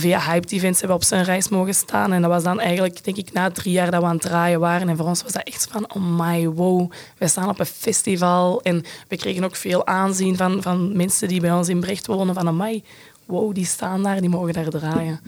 via 0.00 0.20
Hyped 0.20 0.52
Events 0.52 0.78
hebben 0.80 0.96
we 0.96 1.02
op 1.02 1.08
zijn 1.08 1.24
reis 1.24 1.48
mogen 1.48 1.74
staan. 1.74 2.12
En 2.12 2.22
dat 2.22 2.30
was 2.30 2.42
dan 2.42 2.60
eigenlijk, 2.60 3.04
denk 3.04 3.16
ik, 3.16 3.32
na 3.32 3.50
drie 3.50 3.72
jaar 3.72 3.90
dat 3.90 4.00
we 4.00 4.06
aan 4.06 4.12
het 4.12 4.22
draaien 4.22 4.60
waren. 4.60 4.88
En 4.88 4.96
voor 4.96 5.06
ons 5.06 5.22
was 5.22 5.32
dat 5.32 5.42
echt 5.42 5.68
van, 5.70 5.94
oh 5.94 6.02
my, 6.18 6.48
wow. 6.48 6.90
Wij 7.18 7.28
staan 7.28 7.48
op 7.48 7.60
een 7.60 7.66
festival. 7.66 8.62
En 8.62 8.84
we 9.08 9.16
kregen 9.16 9.44
ook 9.44 9.56
veel 9.56 9.86
aanzien 9.86 10.36
van, 10.36 10.62
van 10.62 10.96
mensen 10.96 11.28
die 11.28 11.40
bij 11.40 11.52
ons 11.52 11.68
in 11.68 11.80
Brecht 11.80 12.06
wonen. 12.06 12.34
Van, 12.34 12.48
amai, 12.48 12.84
wow, 13.26 13.54
die 13.54 13.66
staan 13.66 14.02
daar, 14.02 14.20
die 14.20 14.30
mogen 14.30 14.52
daar 14.52 14.68
draaien. 14.68 15.20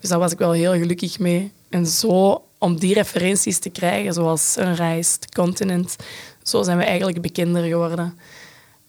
Dus 0.00 0.10
daar 0.10 0.18
was 0.18 0.32
ik 0.32 0.38
wel 0.38 0.52
heel 0.52 0.72
gelukkig 0.72 1.18
mee. 1.18 1.52
En 1.68 1.86
zo, 1.86 2.42
om 2.58 2.78
die 2.78 2.94
referenties 2.94 3.58
te 3.58 3.70
krijgen, 3.70 4.12
zoals 4.12 4.52
Sunrise, 4.52 5.18
Continent, 5.34 5.96
zo 6.42 6.62
zijn 6.62 6.78
we 6.78 6.84
eigenlijk 6.84 7.20
bekender 7.20 7.62
geworden. 7.62 8.18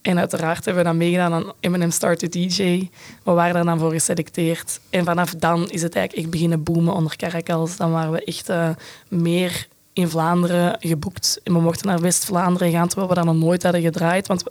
En 0.08 0.18
uiteraard 0.18 0.64
hebben 0.64 0.82
we 0.82 0.88
dan 0.88 0.98
meegedaan 0.98 1.32
aan 1.32 1.52
Eminem 1.60 1.90
Start 1.90 2.18
to 2.18 2.28
DJ. 2.28 2.88
We 3.22 3.32
waren 3.32 3.54
daar 3.54 3.64
dan 3.64 3.78
voor 3.78 3.90
geselecteerd. 3.90 4.80
En 4.90 5.04
vanaf 5.04 5.34
dan 5.34 5.70
is 5.70 5.82
het 5.82 5.94
eigenlijk 5.94 6.24
echt 6.24 6.30
beginnen 6.30 6.62
boomen 6.62 6.94
onder 6.94 7.16
Caracals. 7.16 7.76
Dan 7.76 7.90
waren 7.90 8.12
we 8.12 8.24
echt 8.24 8.50
uh, 8.50 8.68
meer 9.08 9.68
in 9.92 10.08
Vlaanderen 10.08 10.76
geboekt. 10.80 11.40
En 11.44 11.52
we 11.52 11.60
mochten 11.60 11.86
naar 11.86 12.00
West-Vlaanderen 12.00 12.70
gaan, 12.70 12.88
terwijl 12.88 13.08
we 13.08 13.14
dat 13.14 13.24
nog 13.24 13.36
nooit 13.36 13.62
hadden 13.62 13.82
gedraaid. 13.82 14.26
Want 14.26 14.42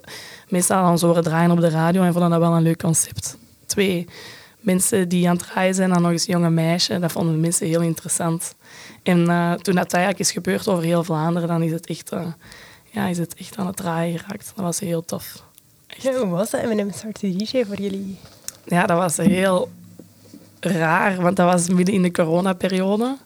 mensen 0.48 0.74
hadden 0.74 0.92
ons 0.92 1.02
horen 1.02 1.22
draaien 1.22 1.50
op 1.50 1.60
de 1.60 1.70
radio 1.70 2.02
en 2.02 2.12
vonden 2.12 2.30
dat 2.30 2.40
wel 2.40 2.52
een 2.52 2.62
leuk 2.62 2.82
concept. 2.82 3.36
Twee, 3.66 4.06
mensen 4.60 5.08
die 5.08 5.28
aan 5.28 5.36
het 5.36 5.46
draaien 5.46 5.74
zijn, 5.74 5.90
dan 5.90 6.02
nog 6.02 6.10
eens 6.10 6.26
jonge 6.26 6.50
meisje. 6.50 6.98
Dat 6.98 7.12
vonden 7.12 7.34
de 7.34 7.40
mensen 7.40 7.66
heel 7.66 7.82
interessant. 7.82 8.54
En 9.02 9.18
uh, 9.18 9.52
toen 9.52 9.74
dat 9.74 9.92
eigenlijk 9.92 10.22
is 10.24 10.32
gebeurd 10.32 10.68
over 10.68 10.84
heel 10.84 11.04
Vlaanderen, 11.04 11.48
dan 11.48 11.62
is 11.62 11.72
het 11.72 11.86
echt... 11.86 12.12
Uh, 12.12 12.26
ja, 12.90 13.06
is 13.06 13.18
het 13.18 13.34
echt 13.34 13.56
aan 13.56 13.66
het 13.66 13.76
draaien 13.76 14.18
geraakt. 14.18 14.52
Dat 14.54 14.64
was 14.64 14.80
heel 14.80 15.04
tof. 15.04 15.46
Hoe 16.02 16.26
was 16.26 16.50
dat 16.50 16.60
Eminem 16.60 16.92
Start 16.92 17.20
to 17.20 17.36
DJ 17.36 17.64
voor 17.64 17.80
jullie? 17.80 18.18
Ja, 18.64 18.86
dat 18.86 18.98
was 18.98 19.16
heel 19.16 19.68
raar, 20.60 21.22
want 21.22 21.36
dat 21.36 21.52
was 21.52 21.68
midden 21.68 21.94
in 21.94 22.02
de 22.02 22.10
coronaperiode. 22.10 23.16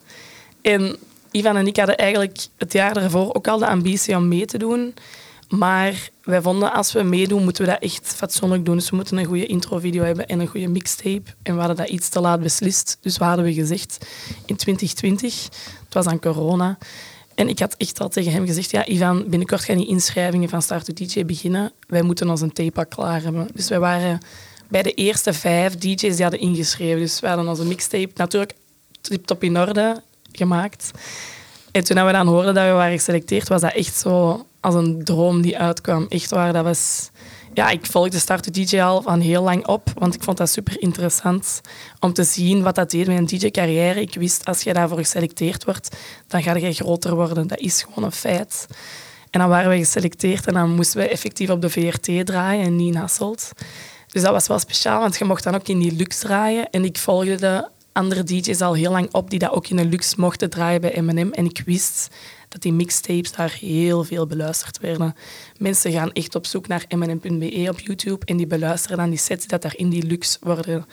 En 0.63 0.97
Ivan 1.31 1.57
en 1.57 1.67
ik 1.67 1.77
hadden 1.77 1.97
eigenlijk 1.97 2.39
het 2.59 2.73
jaar 2.73 2.95
daarvoor 2.95 3.35
ook 3.35 3.49
al 3.49 3.59
de 3.59 3.67
ambitie 3.67 4.17
om 4.17 4.29
mee 4.29 4.47
te 4.47 4.59
doen. 4.59 4.95
Maar 5.49 6.11
wij 6.23 6.43
vonden, 6.43 6.73
als 6.73 6.93
we 6.93 7.03
meedoen, 7.03 7.45
moeten 7.45 7.65
we 7.65 7.71
dat 7.71 7.81
echt 7.81 8.15
fatsoenlijk 8.17 8.65
doen. 8.65 8.77
Dus 8.77 8.91
we 8.91 8.97
moeten 8.97 9.17
een 9.17 9.25
goede 9.25 9.47
introvideo 9.47 10.03
hebben 10.03 10.27
en 10.27 10.41
een 10.41 10.47
goede 10.47 10.69
mixtape. 10.69 11.23
En 11.43 11.53
we 11.55 11.59
hadden 11.59 11.77
dat 11.77 11.89
iets 11.89 12.09
te 12.09 12.21
laat 12.21 12.41
beslist. 12.41 12.99
Dus 13.01 13.19
wat 13.19 13.29
hadden 13.29 13.45
we 13.47 13.53
gezegd 13.53 14.07
in 14.47 14.57
2020? 14.57 15.45
Het 15.85 15.95
was 15.95 16.07
aan 16.07 16.21
corona. 16.21 16.79
En 17.35 17.49
ik 17.49 17.59
had 17.59 17.75
echt 17.77 18.01
al 18.01 18.09
tegen 18.09 18.33
hem 18.33 18.47
gezegd, 18.47 18.71
ja, 18.71 18.87
Ivan, 18.87 19.29
binnenkort 19.29 19.65
gaan 19.65 19.77
die 19.77 19.87
inschrijvingen 19.87 20.49
van 20.49 20.63
Start 20.63 20.85
to 20.85 20.93
DJ 20.93 21.25
beginnen. 21.25 21.73
Wij 21.87 22.03
moeten 22.03 22.31
ons 22.31 22.41
een 22.41 22.53
tape 22.53 22.87
klaar 22.87 23.23
hebben. 23.23 23.49
Dus 23.55 23.69
wij 23.69 23.79
waren 23.79 24.21
bij 24.69 24.83
de 24.83 24.95
eerste 24.95 25.33
vijf 25.33 25.77
DJ's 25.77 26.01
die 26.01 26.23
hadden 26.23 26.41
ingeschreven. 26.41 27.01
Dus 27.01 27.21
we 27.21 27.27
hadden 27.27 27.49
onze 27.49 27.65
mixtape 27.65 28.11
natuurlijk 28.15 28.55
tip-top 29.01 29.43
in 29.43 29.59
orde 29.59 30.03
gemaakt. 30.33 30.91
En 31.71 31.85
toen 31.85 32.07
we 32.07 32.13
dan 32.13 32.27
hoorden 32.27 32.55
dat 32.55 32.65
we 32.65 32.73
waren 32.73 32.97
geselecteerd, 32.97 33.49
was 33.49 33.61
dat 33.61 33.73
echt 33.73 33.97
zo 33.97 34.47
als 34.61 34.75
een 34.75 35.05
droom 35.05 35.43
die 35.43 35.59
uitkwam. 35.59 36.07
Echt 36.09 36.31
waar, 36.31 36.53
dat 36.53 36.65
was... 36.65 37.11
Ja, 37.55 37.69
ik 37.71 37.87
volgde 37.87 38.19
Start 38.19 38.55
DJ 38.55 38.81
al 38.81 39.03
van 39.03 39.21
heel 39.21 39.43
lang 39.43 39.67
op, 39.67 39.93
want 39.95 40.15
ik 40.15 40.23
vond 40.23 40.37
dat 40.37 40.51
super 40.51 40.81
interessant 40.81 41.61
om 42.01 42.13
te 42.13 42.25
zien 42.25 42.63
wat 42.63 42.75
dat 42.75 42.91
deed 42.91 43.07
met 43.07 43.19
een 43.19 43.27
DJ-carrière. 43.27 44.01
Ik 44.01 44.15
wist, 44.15 44.45
als 44.45 44.63
je 44.63 44.73
daarvoor 44.73 44.99
geselecteerd 44.99 45.65
wordt, 45.65 45.97
dan 46.27 46.43
ga 46.43 46.57
je 46.57 46.73
groter 46.73 47.15
worden. 47.15 47.47
Dat 47.47 47.59
is 47.59 47.83
gewoon 47.83 48.05
een 48.05 48.13
feit. 48.13 48.67
En 49.31 49.41
dan 49.41 49.49
waren 49.49 49.71
we 49.71 49.77
geselecteerd 49.77 50.47
en 50.47 50.55
dan 50.55 50.75
moesten 50.75 51.01
we 51.01 51.09
effectief 51.09 51.51
op 51.51 51.61
de 51.61 51.71
VRT 51.71 52.27
draaien 52.27 52.65
en 52.65 52.77
niet 52.77 52.95
in 52.95 53.01
Hasselt. 53.01 53.51
Dus 54.07 54.23
dat 54.23 54.33
was 54.33 54.47
wel 54.47 54.59
speciaal, 54.59 55.01
want 55.01 55.19
je 55.19 55.25
mocht 55.25 55.45
dan 55.45 55.55
ook 55.55 55.69
in 55.69 55.79
die 55.79 55.93
luxe 55.93 56.21
draaien. 56.21 56.71
En 56.71 56.85
ik 56.85 56.99
volgde 56.99 57.35
de 57.35 57.69
andere 57.93 58.23
DJ's 58.23 58.61
al 58.61 58.75
heel 58.75 58.91
lang 58.91 59.13
op 59.15 59.31
die 59.31 59.39
dat 59.39 59.51
ook 59.51 59.69
in 59.69 59.77
de 59.77 59.85
luxe 59.85 60.15
mochten 60.19 60.51
draaien 60.51 60.81
bij 60.81 61.01
M&M. 61.01 61.31
En 61.33 61.45
ik 61.45 61.63
wist 61.67 62.09
dat 62.53 62.63
die 62.63 62.73
mixtapes 62.73 63.33
daar 63.33 63.57
heel 63.61 64.05
veel 64.05 64.27
beluisterd 64.27 64.79
werden. 64.79 65.15
Mensen 65.59 65.93
gaan 65.93 66.13
echt 66.13 66.35
op 66.35 66.47
zoek 66.47 66.67
naar 66.67 66.85
mnm.be 66.89 67.69
op 67.71 67.81
YouTube 67.81 68.27
en 68.27 68.37
die 68.37 68.47
beluisteren 68.47 68.97
dan 68.97 69.11
die 69.11 69.19
sets 69.19 69.47
dat 69.47 69.63
daar 69.63 69.77
in 69.77 69.89
die 69.89 70.07
luxe 70.07 70.39
worden 70.41 70.87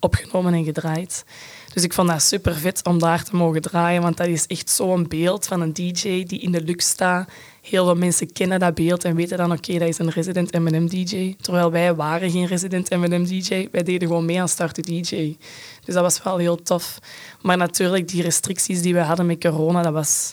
opgenomen 0.00 0.54
en 0.54 0.64
gedraaid. 0.64 1.24
Dus 1.72 1.84
ik 1.84 1.92
vond 1.92 2.08
dat 2.08 2.22
super 2.22 2.54
vet 2.54 2.86
om 2.86 2.98
daar 2.98 3.24
te 3.24 3.36
mogen 3.36 3.60
draaien, 3.60 4.02
want 4.02 4.16
dat 4.16 4.26
is 4.26 4.46
echt 4.46 4.70
zo'n 4.70 5.08
beeld 5.08 5.46
van 5.46 5.60
een 5.60 5.72
DJ 5.72 6.24
die 6.24 6.40
in 6.40 6.52
de 6.52 6.62
luxe 6.62 6.88
staat. 6.88 7.28
Heel 7.62 7.84
veel 7.84 7.96
mensen 7.96 8.32
kennen 8.32 8.60
dat 8.60 8.74
beeld 8.74 9.04
en 9.04 9.14
weten 9.14 9.36
dan, 9.36 9.52
oké, 9.52 9.78
dat 9.78 9.88
is 9.88 9.98
een 9.98 10.10
resident 10.10 10.52
M&M-DJ. 10.52 11.34
Terwijl 11.40 11.70
wij 11.70 11.94
waren 11.94 12.30
geen 12.30 12.46
resident 12.46 12.90
M&M-DJ, 12.90 13.68
wij 13.72 13.82
deden 13.82 14.08
gewoon 14.08 14.24
mee 14.24 14.40
aan 14.40 14.48
Start 14.48 14.84
DJ. 14.84 15.36
Dus 15.84 15.94
dat 15.94 16.02
was 16.02 16.22
wel 16.22 16.36
heel 16.36 16.62
tof. 16.62 16.98
Maar 17.42 17.56
natuurlijk, 17.56 18.08
die 18.08 18.22
restricties 18.22 18.82
die 18.82 18.94
we 18.94 19.00
hadden 19.00 19.26
met 19.26 19.40
corona, 19.40 19.82
dat 19.82 19.92
was 19.92 20.32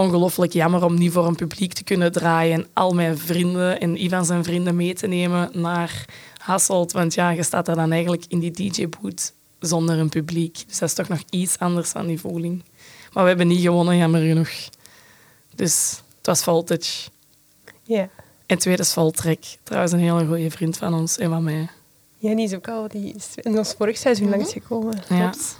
ongelooflijk 0.00 0.52
jammer 0.52 0.84
om 0.84 0.98
niet 0.98 1.12
voor 1.12 1.26
een 1.26 1.34
publiek 1.34 1.72
te 1.72 1.84
kunnen 1.84 2.12
draaien 2.12 2.54
en 2.54 2.68
al 2.72 2.94
mijn 2.94 3.18
vrienden 3.18 3.80
en 3.80 4.04
Ivan 4.04 4.24
zijn 4.24 4.44
vrienden 4.44 4.76
mee 4.76 4.94
te 4.94 5.06
nemen 5.06 5.50
naar 5.52 6.04
Hasselt. 6.38 6.92
Want 6.92 7.14
ja, 7.14 7.30
je 7.30 7.42
staat 7.42 7.66
daar 7.66 7.76
dan 7.76 7.92
eigenlijk 7.92 8.24
in 8.28 8.38
die 8.38 8.50
DJ-boot 8.50 9.32
zonder 9.58 9.98
een 9.98 10.08
publiek. 10.08 10.64
Dus 10.66 10.78
dat 10.78 10.88
is 10.88 10.94
toch 10.94 11.08
nog 11.08 11.22
iets 11.30 11.58
anders 11.58 11.92
dan 11.92 12.06
die 12.06 12.20
voeling. 12.20 12.62
Maar 13.12 13.22
we 13.22 13.28
hebben 13.28 13.46
niet 13.46 13.60
gewonnen, 13.60 13.96
jammer 13.96 14.20
genoeg. 14.20 14.50
Dus 15.54 16.02
het 16.16 16.26
was 16.26 16.42
Voltage. 16.42 17.08
Ja. 17.82 18.08
En 18.46 18.58
tweede 18.58 18.82
is 18.82 18.92
Voltrek. 18.92 19.58
Trouwens 19.62 19.92
een 19.92 19.98
hele 19.98 20.26
goede 20.26 20.50
vriend 20.50 20.76
van 20.76 20.94
ons 20.94 21.18
en 21.18 21.30
van 21.30 21.44
mij. 21.44 21.68
Ja, 22.18 22.34
die 22.34 22.44
is 22.44 22.54
ook 22.54 22.68
al 22.68 22.88
die 22.88 23.14
is 23.14 23.28
in 23.34 23.58
ons 23.58 23.72
vorig 23.72 23.96
seizoen 23.96 24.28
langsgekomen. 24.28 25.02
Ja. 25.08 25.30
Klopt. 25.30 25.58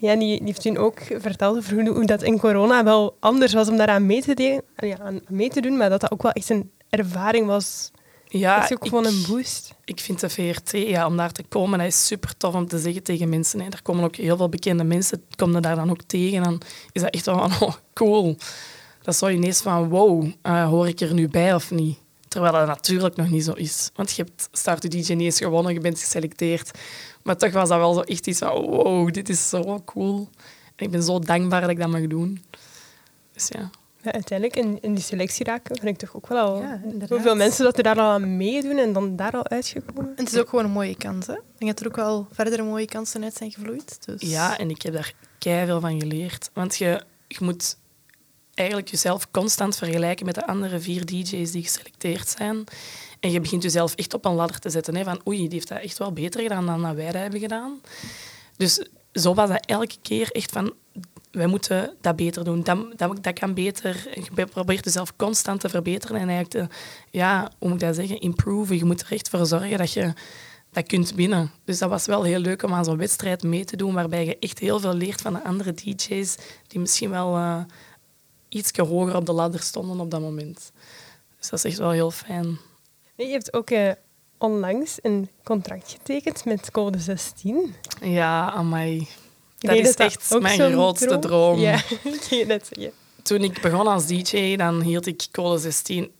Ja, 0.00 0.16
die, 0.16 0.36
die 0.38 0.46
heeft 0.46 0.62
toen 0.62 0.76
ook 0.76 0.98
verteld 1.18 1.56
over 1.56 1.74
hoe, 1.74 1.88
hoe 1.88 2.04
dat 2.06 2.22
in 2.22 2.38
corona 2.38 2.84
wel 2.84 3.16
anders 3.20 3.52
was 3.52 3.68
om 3.68 3.76
daaraan 3.76 4.06
mee 4.06 4.22
te, 4.22 4.34
de- 4.34 4.62
ja, 4.76 4.98
aan 4.98 5.20
mee 5.28 5.48
te 5.50 5.60
doen, 5.60 5.76
maar 5.76 5.90
dat 5.90 6.00
dat 6.00 6.10
ook 6.10 6.22
wel 6.22 6.32
echt 6.32 6.50
een 6.50 6.70
ervaring 6.88 7.46
was. 7.46 7.90
Ja, 8.28 8.60
echt 8.60 8.72
ook 8.72 8.82
ik- 8.84 8.88
gewoon 8.88 9.06
een 9.06 9.24
boost. 9.28 9.74
Ik 9.84 10.00
vind 10.00 10.20
de 10.20 10.28
VRT, 10.28 10.70
ja, 10.70 11.06
om 11.06 11.16
daar 11.16 11.32
te 11.32 11.42
komen, 11.48 11.78
dat 11.78 11.88
is 11.88 12.06
super 12.06 12.36
tof 12.36 12.54
om 12.54 12.66
te 12.68 12.78
zeggen 12.78 13.02
tegen 13.02 13.28
mensen. 13.28 13.60
Hè. 13.60 13.66
Er 13.70 13.82
komen 13.82 14.04
ook 14.04 14.16
heel 14.16 14.36
veel 14.36 14.48
bekende 14.48 14.84
mensen, 14.84 15.22
kom 15.36 15.52
je 15.54 15.60
daar 15.60 15.76
dan 15.76 15.90
ook 15.90 16.02
tegen. 16.02 16.42
Dan 16.42 16.60
is 16.92 17.02
dat 17.02 17.14
echt 17.14 17.26
wel 17.26 17.48
van, 17.48 17.52
oh, 17.68 17.74
cool. 17.94 18.36
Dat 19.02 19.16
zou 19.16 19.30
je 19.30 19.36
ineens 19.36 19.60
van, 19.60 19.88
wow, 19.88 20.26
eh, 20.42 20.68
hoor 20.68 20.88
ik 20.88 21.00
er 21.00 21.14
nu 21.14 21.28
bij 21.28 21.54
of 21.54 21.70
niet? 21.70 21.98
Terwijl 22.28 22.52
dat 22.52 22.66
natuurlijk 22.66 23.16
nog 23.16 23.28
niet 23.30 23.44
zo 23.44 23.52
is. 23.52 23.90
Want 23.94 24.10
je 24.12 24.22
hebt 24.22 24.48
Start 24.52 24.90
DJ 24.90 24.96
niet 25.12 25.20
eens 25.20 25.38
gewonnen, 25.38 25.72
je 25.72 25.80
bent 25.80 25.98
geselecteerd. 26.00 26.70
Maar 27.22 27.36
toch 27.36 27.52
was 27.52 27.68
dat 27.68 27.78
wel 27.78 27.94
zo 27.94 28.00
echt 28.00 28.26
iets 28.26 28.38
van, 28.38 28.50
wow, 28.50 29.12
dit 29.12 29.28
is 29.28 29.48
zo 29.48 29.82
cool. 29.84 30.28
En 30.76 30.84
ik 30.84 30.90
ben 30.90 31.02
zo 31.02 31.18
dankbaar 31.18 31.60
dat 31.60 31.70
ik 31.70 31.78
dat 31.78 31.88
mag 31.88 32.06
doen. 32.06 32.44
Dus 33.32 33.48
ja. 33.48 33.70
Ja, 34.02 34.12
uiteindelijk 34.12 34.58
in, 34.58 34.78
in 34.80 34.94
die 34.94 35.04
selectie 35.04 35.44
raken 35.44 35.76
vind 35.76 35.88
ik 35.88 35.96
toch 35.96 36.16
ook 36.16 36.26
wel 36.26 36.38
al 36.38 36.60
Ja, 36.60 36.80
hoeveel 37.08 37.36
mensen 37.36 37.64
dat 37.64 37.76
er 37.76 37.82
daar 37.82 37.98
al 37.98 38.10
aan 38.10 38.36
meedoen 38.36 38.78
en 38.78 38.92
dan 38.92 39.16
daar 39.16 39.32
al 39.32 39.48
uitgekomen. 39.48 40.12
En 40.16 40.24
het 40.24 40.32
is 40.32 40.38
ook 40.38 40.48
gewoon 40.48 40.64
een 40.64 40.70
mooie 40.70 40.96
kans. 40.96 41.26
Hè? 41.26 41.32
Ik 41.32 41.58
denk 41.58 41.70
dat 41.70 41.80
er 41.80 41.86
ook 41.86 41.96
wel 41.96 42.26
verdere 42.32 42.62
mooie 42.62 42.86
kansen 42.86 43.24
uit 43.24 43.34
zijn 43.34 43.50
gevloeid. 43.50 44.06
Dus... 44.06 44.30
Ja, 44.30 44.58
en 44.58 44.70
ik 44.70 44.82
heb 44.82 44.92
daar 44.92 45.14
veel 45.38 45.80
van 45.80 46.00
geleerd. 46.00 46.50
Want 46.52 46.76
je, 46.76 47.02
je 47.28 47.38
moet 47.40 47.76
eigenlijk 48.54 48.88
jezelf 48.88 49.30
constant 49.30 49.76
vergelijken 49.76 50.26
met 50.26 50.34
de 50.34 50.46
andere 50.46 50.80
vier 50.80 51.06
DJ's 51.06 51.50
die 51.50 51.62
geselecteerd 51.62 52.28
zijn. 52.28 52.64
En 53.20 53.30
je 53.30 53.40
begint 53.40 53.62
jezelf 53.62 53.94
echt 53.94 54.14
op 54.14 54.24
een 54.24 54.34
ladder 54.34 54.58
te 54.58 54.70
zetten. 54.70 54.96
Hè, 54.96 55.04
van 55.04 55.20
oei, 55.26 55.38
die 55.38 55.48
heeft 55.48 55.68
dat 55.68 55.80
echt 55.80 55.98
wel 55.98 56.12
beter 56.12 56.40
gedaan 56.40 56.66
dan 56.66 56.94
wij 56.94 57.04
dat 57.04 57.22
hebben 57.22 57.40
gedaan. 57.40 57.80
Dus 58.56 58.86
zo 59.12 59.34
was 59.34 59.48
dat 59.48 59.66
elke 59.66 59.96
keer 60.02 60.30
echt 60.30 60.52
van... 60.52 60.72
Wij 61.30 61.46
moeten 61.46 61.96
dat 62.00 62.16
beter 62.16 62.44
doen. 62.44 62.62
Dat, 62.62 63.22
dat, 63.22 63.32
kan 63.32 63.54
beter. 63.54 64.08
Je 64.34 64.46
probeert 64.46 64.84
jezelf 64.84 65.16
constant 65.16 65.60
te 65.60 65.68
verbeteren. 65.68 66.20
En 66.20 66.28
eigenlijk 66.28 66.70
te... 66.70 66.76
Ja, 67.10 67.50
hoe 67.58 67.68
moet 67.68 67.80
ik 67.80 67.86
dat 67.86 67.96
zeggen? 67.96 68.20
Improven. 68.20 68.76
Je 68.76 68.84
moet 68.84 69.00
er 69.00 69.12
echt 69.12 69.28
voor 69.28 69.46
zorgen 69.46 69.78
dat 69.78 69.92
je 69.92 70.12
dat 70.72 70.86
kunt 70.86 71.14
winnen. 71.14 71.50
Dus 71.64 71.78
dat 71.78 71.90
was 71.90 72.06
wel 72.06 72.22
heel 72.22 72.38
leuk 72.38 72.62
om 72.62 72.74
aan 72.74 72.84
zo'n 72.84 72.96
wedstrijd 72.96 73.42
mee 73.42 73.64
te 73.64 73.76
doen, 73.76 73.94
waarbij 73.94 74.24
je 74.26 74.38
echt 74.38 74.58
heel 74.58 74.80
veel 74.80 74.94
leert 74.94 75.20
van 75.20 75.32
de 75.32 75.44
andere 75.44 75.72
DJ's 75.72 76.36
die 76.66 76.80
misschien 76.80 77.10
wel 77.10 77.36
eh 77.36 77.60
iets 78.48 78.70
hoger 78.76 79.16
op 79.16 79.26
de 79.26 79.32
ladder 79.32 79.60
stonden 79.60 80.00
op 80.00 80.10
dat 80.10 80.20
moment. 80.20 80.72
Dus 81.38 81.48
dat 81.48 81.58
is 81.58 81.64
echt 81.64 81.78
wel 81.78 81.90
heel 81.90 82.10
fijn. 82.10 82.58
Je 83.26 83.32
hebt 83.32 83.52
ook 83.52 83.70
eh, 83.70 83.90
onlangs 84.38 84.98
een 85.02 85.28
contract 85.42 85.90
getekend 85.90 86.44
met 86.44 86.70
Code 86.70 86.98
16. 86.98 87.74
Ja, 88.00 88.50
amai. 88.50 89.08
Dat 89.58 89.76
is 89.76 89.94
echt 89.94 90.40
mijn 90.40 90.72
grootste 90.72 91.18
droom. 91.18 91.58
Ja, 91.58 91.74
ik 92.30 92.46
net 92.46 92.70
zeggen. 92.72 92.92
Toen 93.22 93.42
ik 93.42 93.60
begon 93.60 93.86
als 93.86 94.06
DJ, 94.06 94.56
dan 94.56 94.80
hield 94.80 95.06
ik 95.06 95.26
code 95.30 95.58
16 95.58 96.12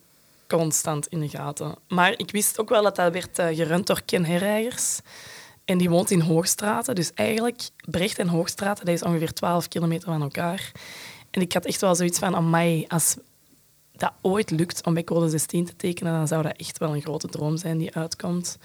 constant 0.48 1.06
in 1.06 1.20
de 1.20 1.28
gaten. 1.28 1.74
Maar 1.88 2.14
ik 2.16 2.30
wist 2.30 2.60
ook 2.60 2.68
wel 2.68 2.82
dat 2.82 2.96
dat 2.96 3.12
werd 3.12 3.38
eh, 3.38 3.46
gerund 3.46 3.86
door 3.86 4.02
Ken 4.04 4.24
Herreigers. 4.24 5.00
En 5.64 5.78
die 5.78 5.90
woont 5.90 6.10
in 6.10 6.20
Hoogstraten. 6.20 6.94
Dus 6.94 7.10
eigenlijk, 7.14 7.68
Brecht 7.90 8.18
en 8.18 8.28
Hoogstraten, 8.28 8.84
dat 8.84 8.94
is 8.94 9.02
ongeveer 9.02 9.32
12 9.32 9.68
kilometer 9.68 10.08
van 10.08 10.22
elkaar. 10.22 10.72
En 11.30 11.40
ik 11.40 11.52
had 11.52 11.64
echt 11.64 11.80
wel 11.80 11.94
zoiets 11.94 12.18
van, 12.18 12.36
amai, 12.36 12.84
als 12.88 13.16
dat 14.00 14.12
ooit 14.20 14.50
lukt 14.50 14.86
om 14.86 14.94
bij 14.94 15.04
code 15.04 15.28
16 15.28 15.64
te 15.64 15.76
tekenen, 15.76 16.12
dan 16.12 16.28
zou 16.28 16.42
dat 16.42 16.56
echt 16.56 16.78
wel 16.78 16.94
een 16.94 17.00
grote 17.00 17.28
droom 17.28 17.56
zijn 17.56 17.78
die 17.78 17.94
uitkomt. 17.94 18.58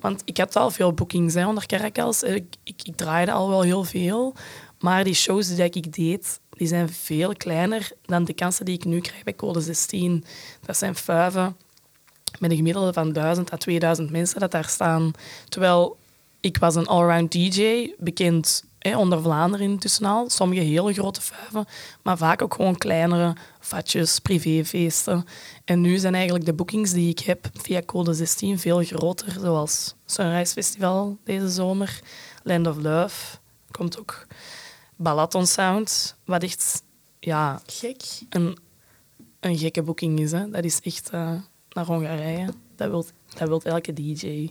Want 0.00 0.22
ik 0.24 0.36
had 0.36 0.56
al 0.56 0.70
veel 0.70 0.92
boekings 0.92 1.36
onder 1.36 1.66
Caracas. 1.66 2.22
Ik, 2.22 2.44
ik, 2.62 2.82
ik 2.82 2.96
draaide 2.96 3.32
al 3.32 3.48
wel 3.48 3.62
heel 3.62 3.84
veel. 3.84 4.34
Maar 4.78 5.04
die 5.04 5.14
shows 5.14 5.54
die 5.54 5.64
ik 5.64 5.92
deed, 5.94 6.40
die 6.50 6.66
zijn 6.66 6.88
veel 6.88 7.36
kleiner 7.36 7.92
dan 8.04 8.24
de 8.24 8.32
kansen 8.32 8.64
die 8.64 8.74
ik 8.74 8.84
nu 8.84 9.00
krijg 9.00 9.22
bij 9.22 9.34
code 9.34 9.60
16. 9.60 10.24
Dat 10.60 10.76
zijn 10.76 10.94
vuiven 10.94 11.56
met 12.38 12.50
een 12.50 12.56
gemiddelde 12.56 12.92
van 12.92 13.12
1000 13.12 13.52
à 13.52 13.56
2000 13.56 14.10
mensen 14.10 14.40
dat 14.40 14.50
daar 14.50 14.68
staan. 14.68 15.10
Terwijl 15.48 15.96
ik 16.40 16.58
was 16.58 16.74
een 16.74 16.86
allround 16.86 17.32
DJ, 17.32 17.92
bekend 17.98 18.64
hè, 18.82 18.96
onder 18.98 19.22
Vlaanderen 19.22 19.66
intussen 19.66 20.04
al. 20.06 20.30
Sommige 20.30 20.60
hele 20.60 20.92
grote 20.92 21.20
vuiven, 21.20 21.66
maar 22.02 22.16
vaak 22.16 22.42
ook 22.42 22.54
gewoon 22.54 22.76
kleinere 22.76 23.36
vatjes, 23.60 24.18
privéfeesten. 24.18 25.24
En 25.64 25.80
nu 25.80 25.98
zijn 25.98 26.14
eigenlijk 26.14 26.44
de 26.44 26.52
bookings 26.52 26.92
die 26.92 27.08
ik 27.08 27.18
heb 27.18 27.48
via 27.52 27.82
code 27.82 28.14
16 28.14 28.58
veel 28.58 28.84
groter, 28.84 29.36
zoals 29.40 29.94
Sunrise 30.06 30.52
Festival 30.52 31.18
deze 31.24 31.48
zomer, 31.48 32.00
Land 32.42 32.66
of 32.66 32.76
Love, 32.76 33.36
komt 33.70 33.98
ook 33.98 34.26
Balaton 34.96 35.46
Sound, 35.46 36.16
wat 36.24 36.42
echt 36.42 36.82
ja, 37.18 37.62
Gek. 37.66 38.02
een, 38.28 38.58
een 39.40 39.58
gekke 39.58 39.82
boeking 39.82 40.20
is. 40.20 40.32
Hè. 40.32 40.50
Dat 40.50 40.64
is 40.64 40.80
echt 40.80 41.10
eh, 41.10 41.32
naar 41.70 41.84
Hongarije. 41.84 42.48
Dat 42.76 42.90
wil 42.90 43.06
dat 43.34 43.48
wilt 43.48 43.64
elke 43.64 43.92
DJ. 43.92 44.50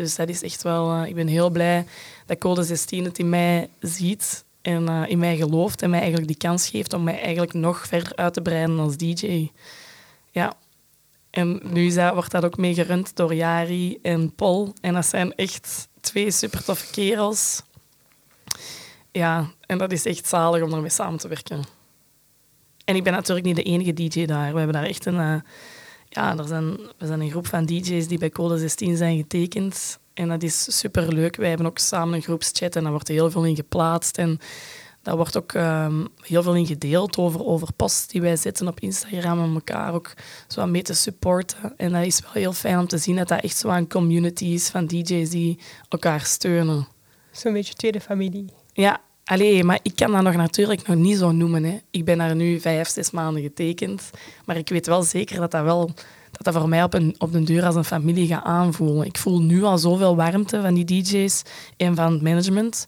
Dus 0.00 0.14
dat 0.16 0.28
is 0.28 0.42
echt 0.42 0.62
wel... 0.62 0.92
eh, 0.92 1.08
ik 1.08 1.14
ben 1.14 1.26
heel 1.26 1.50
blij 1.50 1.86
dat 2.26 2.38
Code 2.38 2.62
16 2.62 3.04
het 3.04 3.18
in 3.18 3.28
mij 3.28 3.68
ziet 3.80 4.44
en 4.62 4.88
eh, 4.88 5.02
in 5.06 5.18
mij 5.18 5.36
gelooft 5.36 5.82
en 5.82 5.90
mij 5.90 5.98
eigenlijk 5.98 6.28
die 6.28 6.36
kans 6.36 6.68
geeft 6.68 6.92
om 6.92 7.04
mij 7.04 7.20
eigenlijk 7.20 7.52
nog 7.52 7.86
verder 7.86 8.16
uit 8.16 8.32
te 8.32 8.40
breiden 8.42 8.78
als 8.78 8.96
DJ. 8.96 9.50
Ja. 10.30 10.52
En 11.30 11.60
nu 11.64 11.94
wordt 11.94 12.30
dat 12.30 12.44
ook 12.44 12.56
mee 12.56 12.74
gerund 12.74 13.16
door 13.16 13.34
Jari 13.34 13.98
en 14.02 14.34
Paul. 14.34 14.74
En 14.80 14.94
dat 14.94 15.06
zijn 15.06 15.34
echt 15.34 15.88
twee 16.00 16.30
super 16.30 16.64
toffe 16.64 16.92
kerels. 16.92 17.62
Ja, 19.12 19.50
en 19.66 19.78
dat 19.78 19.92
is 19.92 20.06
echt 20.06 20.26
zalig 20.26 20.62
om 20.62 20.72
ermee 20.72 20.90
samen 20.90 21.18
te 21.18 21.28
werken. 21.28 21.62
En 22.84 22.96
ik 22.96 23.04
ben 23.04 23.12
natuurlijk 23.12 23.46
niet 23.46 23.56
de 23.56 23.62
enige 23.62 23.92
DJ 23.92 24.26
daar. 24.26 24.52
We 24.52 24.58
hebben 24.58 24.76
daar 24.76 24.88
echt 24.88 25.06
een... 25.06 25.18
eh, 25.18 25.40
ja, 26.12 26.38
er 26.38 26.46
zijn, 26.46 26.76
we 26.98 27.06
zijn 27.06 27.20
een 27.20 27.30
groep 27.30 27.46
van 27.46 27.64
DJ's 27.64 28.06
die 28.08 28.18
bij 28.18 28.30
Code 28.30 28.58
16 28.58 28.96
zijn 28.96 29.16
getekend. 29.16 29.98
En 30.14 30.28
dat 30.28 30.42
is 30.42 30.78
super 30.78 31.12
leuk. 31.12 31.36
Wij 31.36 31.48
hebben 31.48 31.66
ook 31.66 31.78
samen 31.78 32.14
een 32.14 32.22
groepschat 32.22 32.76
en 32.76 32.82
daar 32.82 32.92
wordt 32.92 33.08
heel 33.08 33.30
veel 33.30 33.44
in 33.44 33.56
geplaatst. 33.56 34.18
En 34.18 34.38
daar 35.02 35.16
wordt 35.16 35.36
ook 35.36 35.52
ehm, 35.52 36.04
heel 36.20 36.42
veel 36.42 36.54
in 36.54 36.66
gedeeld 36.66 37.18
over, 37.18 37.44
over 37.44 37.72
posts 37.72 38.06
die 38.06 38.20
wij 38.20 38.36
zetten 38.36 38.68
op 38.68 38.80
Instagram 38.80 39.42
om 39.42 39.54
elkaar 39.54 39.94
ook 39.94 40.12
zo 40.48 40.60
aan 40.60 40.70
mee 40.70 40.82
te 40.82 40.94
supporten. 40.94 41.76
En 41.76 41.92
dat 41.92 42.04
is 42.04 42.20
wel 42.20 42.32
heel 42.32 42.52
fijn 42.52 42.78
om 42.78 42.86
te 42.86 42.98
zien 42.98 43.16
dat 43.16 43.28
dat 43.28 43.42
echt 43.42 43.56
zo 43.56 43.68
een 43.68 43.88
community 43.88 44.44
is 44.44 44.68
van 44.68 44.86
DJ's 44.86 45.30
die 45.30 45.58
elkaar 45.88 46.20
steunen. 46.20 46.88
Zo'n 47.30 47.52
beetje 47.52 47.74
tweede 47.74 48.00
familie. 48.00 48.52
Ja, 48.72 49.00
allee, 49.30 49.64
maar 49.64 49.78
ik 49.82 49.96
kan 49.96 50.12
dat 50.12 50.22
nog 50.22 50.34
natuurlijk 50.34 50.86
nog 50.86 50.96
niet 50.96 51.18
zo 51.18 51.32
noemen. 51.32 51.64
Hè. 51.64 51.78
Ik 51.90 52.04
ben 52.04 52.18
daar 52.18 52.36
nu 52.36 52.60
vijf, 52.60 52.88
zes 52.88 53.10
maanden 53.10 53.42
getekend. 53.42 54.10
Maar 54.44 54.56
ik 54.56 54.68
weet 54.68 54.86
wel 54.86 55.02
zeker 55.02 55.40
dat 55.40 55.50
dat 55.50 55.62
wel 55.62 55.90
dat 56.30 56.44
dat 56.44 56.54
voor 56.54 56.68
mij 56.68 56.82
op, 56.82 56.94
een, 56.94 57.14
op 57.18 57.32
den 57.32 57.44
duur 57.44 57.64
als 57.64 57.74
een 57.74 57.84
familie 57.84 58.26
gaat 58.26 58.44
aanvoelen. 58.44 59.06
Ik 59.06 59.18
voel 59.18 59.40
nu 59.40 59.62
al 59.62 59.78
zoveel 59.78 60.16
warmte 60.16 60.60
van 60.60 60.74
die 60.74 60.84
DJ's 60.84 61.42
en 61.76 61.94
van 61.94 62.12
het 62.12 62.22
management, 62.22 62.86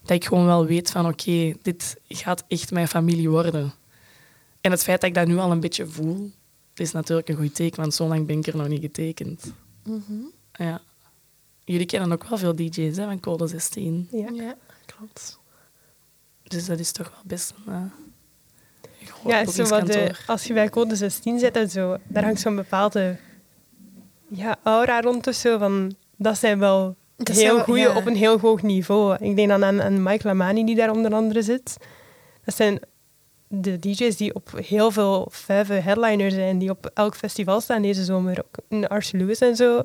dat 0.00 0.10
ik 0.10 0.24
gewoon 0.24 0.46
wel 0.46 0.66
weet 0.66 0.90
van 0.90 1.06
oké, 1.06 1.54
dit 1.62 1.96
gaat 2.08 2.44
echt 2.48 2.70
mijn 2.70 2.88
familie 2.88 3.30
worden. 3.30 3.72
En 4.60 4.70
het 4.70 4.82
feit 4.82 5.00
dat 5.00 5.08
ik 5.08 5.16
dat 5.16 5.26
nu 5.26 5.38
al 5.38 5.50
een 5.50 5.60
beetje 5.60 5.86
voel, 5.86 6.30
is 6.74 6.92
natuurlijk 6.92 7.28
een 7.28 7.36
goed 7.36 7.54
teken, 7.54 7.80
want 7.80 7.94
zo 7.94 8.08
lang 8.08 8.26
ben 8.26 8.38
ik 8.38 8.46
er 8.46 8.56
nog 8.56 8.68
niet 8.68 8.80
getekend. 8.80 9.52
Ja. 10.52 10.80
Jullie 11.64 11.86
kennen 11.86 12.12
ook 12.12 12.24
wel 12.24 12.38
veel 12.38 12.54
DJ's 12.54 12.96
hè, 12.96 13.04
van 13.04 13.20
Code 13.20 13.46
16. 13.46 14.08
Ja. 14.10 14.28
Ja, 14.32 14.56
klopt. 14.86 15.38
Dus 16.48 16.66
dat 16.66 16.78
is 16.78 16.92
toch 16.92 17.08
wel 17.10 17.20
best 17.24 17.54
een, 17.66 17.72
uh, 17.72 17.82
groot 19.04 19.32
Ja, 19.32 19.46
zo 19.52 19.62
wat 19.62 19.68
de, 19.68 19.86
boekingskantoor. 19.86 20.24
als 20.26 20.44
je 20.44 20.52
bij 20.54 20.68
code 20.68 20.96
16 20.96 21.38
zit, 21.38 21.56
en 21.56 21.70
zo, 21.70 21.96
daar 22.06 22.24
hangt 22.24 22.40
zo'n 22.40 22.56
bepaalde 22.56 23.16
ja, 24.28 24.56
aura 24.62 25.00
rond 25.00 25.26
of 25.26 25.34
zo. 25.34 25.58
Van, 25.58 25.94
dat 26.16 26.38
zijn 26.38 26.58
wel 26.58 26.96
Dat 27.16 27.28
heel 27.36 27.64
wel- 27.66 27.74
ja. 27.76 27.96
op 27.96 28.06
een 28.06 28.16
heel 28.16 28.38
hoog 28.38 28.62
niveau. 28.62 29.16
Ik 29.24 29.36
denk 29.36 29.48
dan 29.48 29.64
aan, 29.64 29.82
aan 29.82 30.02
Mike 30.02 30.26
Lamani, 30.26 30.64
die 30.64 30.74
daar 30.76 30.90
onder 30.90 31.14
andere 31.14 31.42
zit. 31.42 31.76
Dat 32.44 32.54
zijn 32.56 32.80
de 33.48 33.78
DJ's 33.78 34.16
die 34.16 34.34
op 34.34 34.50
heel 34.64 34.90
veel 34.90 35.28
vijven 35.30 35.82
headliners 35.82 36.34
zijn, 36.34 36.58
die 36.58 36.70
op 36.70 36.90
elk 36.94 37.14
festival 37.16 37.60
staan 37.60 37.82
deze 37.82 38.04
zomer. 38.04 38.38
Ook 38.38 38.54
in 38.68 38.88
Arce 38.88 39.16
Lewis 39.16 39.38
en 39.40 39.56
zo. 39.56 39.76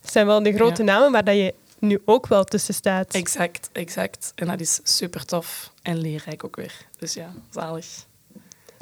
Dat 0.00 0.12
zijn 0.12 0.26
wel 0.26 0.42
de 0.42 0.52
grote 0.52 0.84
Ja. 0.84 0.92
namen 0.92 1.12
waar 1.12 1.24
dat 1.24 1.34
je 1.34 1.54
nu 1.82 2.02
ook 2.04 2.26
wel 2.26 2.44
tussen 2.44 2.74
staat. 2.74 3.14
Exact, 3.14 3.68
exact. 3.72 4.32
En 4.34 4.46
dat 4.46 4.60
is 4.60 4.80
super 4.82 5.24
tof 5.24 5.72
en 5.82 5.98
leerrijk 5.98 6.44
ook 6.44 6.56
weer. 6.56 6.86
Dus 6.98 7.14
ja, 7.14 7.32
zalig. 7.50 8.06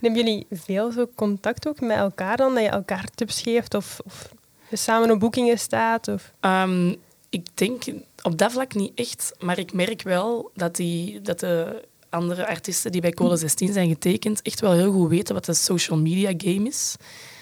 Hebben 0.01 0.25
jullie 0.25 0.47
veel 0.51 0.93
zo 0.93 1.11
contact 1.15 1.69
ook 1.69 1.81
met 1.81 1.97
elkaar 1.97 2.37
dan? 2.37 2.55
Dat 2.55 2.63
je 2.63 2.69
elkaar 2.69 3.05
tips 3.15 3.43
geeft 3.43 3.75
of, 3.75 4.01
of 4.05 4.29
je 4.69 4.77
samen 4.77 5.11
op 5.11 5.21
boekingen 5.21 5.59
staat? 5.59 6.09
Of... 6.09 6.33
Ehm, 6.41 6.95
ik 7.29 7.47
denk 7.55 7.85
op 8.23 8.39
dat 8.39 8.53
vlak 8.53 8.75
niet 8.75 8.93
echt, 8.95 9.33
maar 9.39 9.59
ik 9.59 9.73
merk 9.73 10.03
wel 10.03 10.51
dat, 10.55 10.77
die, 10.77 11.21
dat 11.21 11.41
de 11.41 11.85
andere 12.09 12.47
artiesten 12.47 12.93
die 12.93 13.01
bij 13.01 13.13
Code 13.13 13.37
16 13.37 13.73
zijn 13.73 13.89
getekend 13.89 14.43
echt 14.43 14.61
wel 14.61 14.73
heel 14.73 14.93
goed 14.93 15.09
weten 15.09 15.35
wat 15.35 15.45
de 15.45 15.55
social 15.55 15.99
media 15.99 16.33
game 16.37 16.69
is. 16.69 16.97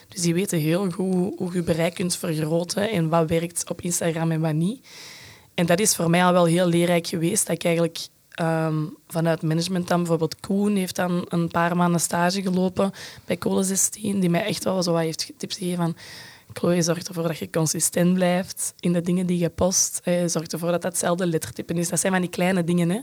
Dus 0.08 0.20
die 0.20 0.34
weten 0.34 0.58
heel 0.58 0.90
goed 0.90 1.34
hoe 1.36 1.52
je 1.52 1.62
bereik 1.62 1.94
kunt 1.94 2.16
vergroten 2.16 2.90
en 2.90 3.08
wat 3.08 3.28
werkt 3.28 3.70
op 3.70 3.80
Instagram 3.80 4.30
en 4.30 4.40
wat 4.40 4.54
niet. 4.54 4.86
En 5.58 5.66
dat 5.66 5.80
is 5.80 5.96
voor 5.96 6.10
mij 6.10 6.24
al 6.24 6.32
wel 6.32 6.44
heel 6.44 6.66
leerrijk 6.66 7.06
geweest. 7.06 7.46
Dat 7.46 7.56
ik 7.56 7.64
eigenlijk 7.64 7.98
ehm, 8.30 8.84
vanuit 9.08 9.42
management 9.42 9.88
dan, 9.88 9.98
bijvoorbeeld 9.98 10.40
Koen 10.40 10.76
heeft 10.76 10.96
dan 10.96 11.26
een 11.28 11.48
paar 11.48 11.76
maanden 11.76 12.00
stage 12.00 12.42
gelopen 12.42 12.92
bij 13.24 13.38
Code 13.38 13.62
16, 13.62 14.20
die 14.20 14.30
mij 14.30 14.44
echt 14.44 14.64
wel 14.64 14.82
zo 14.82 14.92
wat 14.92 15.00
heeft 15.00 15.32
tips 15.36 15.56
gegeven 15.56 15.76
van 15.76 15.96
Chloe, 16.52 16.82
zorg 16.82 17.02
ervoor 17.02 17.22
dat 17.22 17.38
je 17.38 17.50
consistent 17.50 18.14
blijft 18.14 18.74
in 18.80 18.92
de 18.92 19.00
dingen 19.00 19.26
die 19.26 19.38
je 19.38 19.48
post. 19.48 20.00
Eh, 20.04 20.26
zorg 20.26 20.46
ervoor 20.46 20.70
dat 20.70 20.82
dat 20.82 20.90
hetzelfde 20.92 21.26
lettertype 21.26 21.74
is. 21.74 21.88
Dat 21.88 22.00
zijn 22.00 22.12
van 22.12 22.20
die 22.20 22.30
kleine 22.30 22.64
dingen. 22.64 22.90
Hè. 22.90 23.00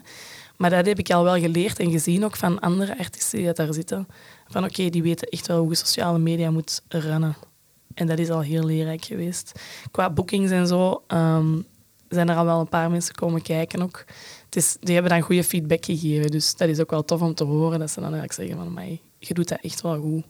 Maar 0.58 0.70
dat 0.70 0.86
heb 0.86 1.00
ik 1.00 1.12
al 1.12 1.24
wel 1.24 1.40
geleerd 1.40 1.80
en 1.80 1.92
gezien 1.92 2.26
ook 2.26 2.36
van 2.36 2.60
andere 2.60 2.98
artiesten 2.98 3.40
die 3.40 3.54
daar 3.54 3.74
zitten. 3.74 4.08
Van 4.48 4.64
oké, 4.64 4.90
die 4.90 5.04
weten 5.04 5.28
echt 5.28 5.48
wel 5.48 5.60
hoe 5.60 5.70
je 5.70 5.76
sociale 5.76 6.20
media 6.20 6.52
moet 6.52 6.82
runnen. 6.88 7.36
En 7.94 8.08
dat 8.08 8.20
is 8.20 8.30
al 8.30 8.42
heel 8.42 8.66
leerrijk 8.66 9.06
geweest. 9.06 9.60
Qua 9.92 10.10
bookings 10.10 10.52
en 10.52 10.68
zo 10.68 11.04
ehm, 11.08 11.54
zijn 12.10 12.30
er 12.30 12.36
al 12.36 12.46
wel 12.46 12.60
een 12.60 12.70
paar 12.70 12.92
mensen 12.92 13.16
komen 13.16 13.42
kijken 13.42 13.82
ook. 13.82 14.04
Het 14.46 14.56
is, 14.56 14.78
die 14.80 14.94
hebben 14.94 15.12
dan 15.12 15.22
goede 15.22 15.44
feedback 15.44 15.86
gegeven. 15.86 16.32
Dus 16.32 16.56
dat 16.56 16.70
is 16.70 16.80
ook 16.80 16.90
wel 16.90 17.06
tof 17.06 17.22
om 17.22 17.34
te 17.34 17.44
horen. 17.44 17.80
Dat 17.80 17.90
ze 17.90 17.96
dan 18.00 18.14
eigenlijk 18.14 18.34
zeggen 18.34 18.56
van, 18.58 18.74
mij, 18.74 19.02
je 19.18 19.34
doet 19.34 19.48
dat 19.48 19.60
echt 19.62 19.82
wel 19.82 20.02
goed. 20.02 20.24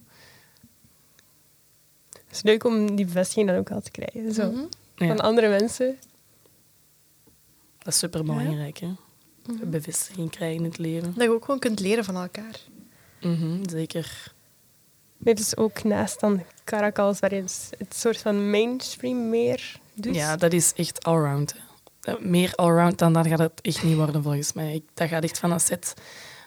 Het 2.09 2.31
is 2.35 2.41
leuk 2.43 2.63
om 2.63 2.95
die 2.95 3.05
bevestiging 3.05 3.47
dan 3.47 3.57
ook 3.57 3.71
al 3.71 3.81
te 3.81 3.91
krijgen. 3.91 4.33
Zo. 4.33 4.51
Mhm. 4.51 4.63
Ja. 4.95 5.07
Van 5.07 5.19
andere 5.19 5.49
mensen. 5.49 5.97
Dat 7.77 7.93
is 7.93 7.99
super 7.99 8.23
belangrijk, 8.23 8.77
hè? 8.77 8.93
Bevestiging 9.63 10.29
krijgen 10.29 10.57
in 10.57 10.63
het 10.63 10.77
leven. 10.77 11.13
Dat 11.15 11.23
je 11.23 11.31
ook 11.31 11.45
gewoon 11.45 11.59
kunt 11.59 11.79
leren 11.79 12.03
van 12.03 12.15
elkaar. 12.15 12.59
Mhm, 13.21 13.69
zeker. 13.69 14.33
Dit 15.17 15.39
is 15.39 15.57
ook 15.57 15.83
naast 15.83 16.19
dan 16.19 16.43
Caracals, 16.63 17.19
waarin 17.19 17.43
het 17.43 17.69
het 17.77 17.95
soort 17.95 18.17
van 18.17 18.49
mainstream 18.49 19.29
meer 19.29 19.79
doet. 19.93 20.15
Ja, 20.15 20.35
dat 20.35 20.53
is 20.53 20.73
echt 20.75 21.03
allround. 21.03 21.53
hè. 21.53 21.59
Eh, 22.05 22.13
Meer 22.19 22.53
allround 22.55 22.97
dan 22.97 23.13
dat 23.13 23.27
gaat 23.27 23.39
het 23.39 23.61
echt 23.61 23.83
niet 23.83 23.95
worden, 23.95 24.23
volgens 24.23 24.53
mij. 24.53 24.73
Ik, 24.73 24.83
dat 24.93 25.07
gaat 25.09 25.23
echt 25.23 25.39
van 25.39 25.51
een 25.51 25.59
set 25.59 25.93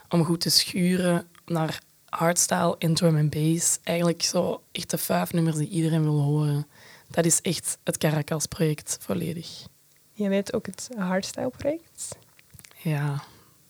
om 0.09 0.25
goed 0.25 0.40
te 0.40 0.51
schuren 0.51 1.29
naar 1.47 1.81
hardstyle 2.09 2.77
en 2.79 2.94
drum 2.94 3.16
and 3.16 3.31
bass. 3.31 3.79
Eigenlijk 3.85 4.23
zo 4.23 4.62
echt 4.73 4.90
de 4.90 4.99
vijf 4.99 5.33
nummers 5.33 5.57
die 5.57 5.68
iedereen 5.68 6.03
wil 6.03 6.21
horen. 6.21 6.66
Dat 7.11 7.25
is 7.25 7.40
echt 7.40 7.79
het 7.85 7.99
Caracas-project 7.99 8.97
volledig. 9.01 9.66
Je 10.12 10.29
weet 10.29 10.53
ook 10.53 10.66
het 10.66 10.88
hardstyle-project. 10.97 12.16
Ja, 12.77 13.23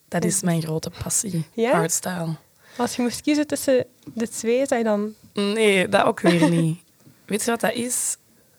dat 0.09 0.25
is 0.25 0.43
mijn 0.43 0.63
grote 0.63 0.91
passie. 1.03 1.45
Ja? 1.53 1.71
Hardstyle. 1.73 2.35
Als 2.77 2.97
je 2.97 3.03
moest 3.03 3.21
kiezen 3.21 3.47
tussen 3.47 3.87
de 4.15 4.29
twee, 4.29 4.67
zou 4.67 4.79
je 4.81 4.87
dan... 4.87 5.15
Nee, 5.33 5.89
dat 5.89 6.05
ook 6.05 6.21
weer 6.21 6.51
niet. 6.51 6.79
Weet 7.27 7.45
je 7.45 7.51
wat 7.51 7.61
dat 7.61 7.73
is? 7.73 8.17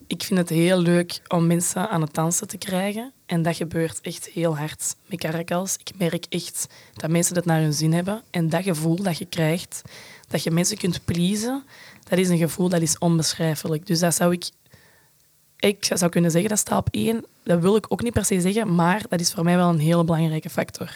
Ik 0.08 0.24
vind 0.24 0.40
het 0.40 0.50
heel 0.50 0.78
leuk 0.78 1.22
om 1.28 1.48
mensen 1.48 1.90
aan 1.90 2.02
het 2.02 2.14
dansen 2.14 2.48
te 2.48 2.58
krijgen. 2.58 3.14
En 3.30 3.42
dat 3.42 3.56
gebeurt 3.56 4.02
echt 4.02 4.30
heel 4.30 4.58
hard 4.58 4.96
met 5.06 5.20
Caracals. 5.20 5.78
Ik 5.78 5.92
merk 5.98 6.26
echt 6.30 6.68
dat 6.94 7.10
mensen 7.10 7.36
het 7.36 7.46
naar 7.46 7.62
hun 7.62 7.74
zin 7.74 7.94
hebben. 7.94 8.22
En 8.30 8.50
dat 8.50 8.64
gevoel 8.64 8.96
dat 8.96 9.18
je 9.18 9.26
krijgt, 9.26 9.82
dat 10.28 10.44
je 10.44 10.52
mensen 10.52 10.78
kunt 10.78 11.06
pleasen, 11.06 11.64
dat 12.08 12.20
is 12.20 12.30
een 12.30 12.38
gevoel 12.38 12.70
dat 12.70 12.82
is 12.82 12.98
onbeschrijfelijk. 12.98 13.88
Dus 13.88 14.00
dat 14.00 14.16
zou 14.16 14.34
ik... 14.34 14.50
Ik 15.60 15.86
zou 15.94 16.12
kunnen 16.12 16.32
zeggen, 16.32 16.50
dat 16.50 16.60
staat 16.60 16.80
op 16.80 16.88
één. 16.92 17.26
Dat 17.44 17.62
wil 17.62 17.76
ik 17.76 17.86
ook 17.90 18.02
niet 18.02 18.14
per 18.14 18.26
se 18.26 18.42
zeggen, 18.42 18.76
maar 18.76 19.06
dat 19.10 19.20
is 19.20 19.34
voor 19.34 19.44
mij 19.44 19.56
wel 19.56 19.70
een 19.70 19.80
hele 19.80 20.04
belangrijke 20.04 20.50
factor. 20.50 20.92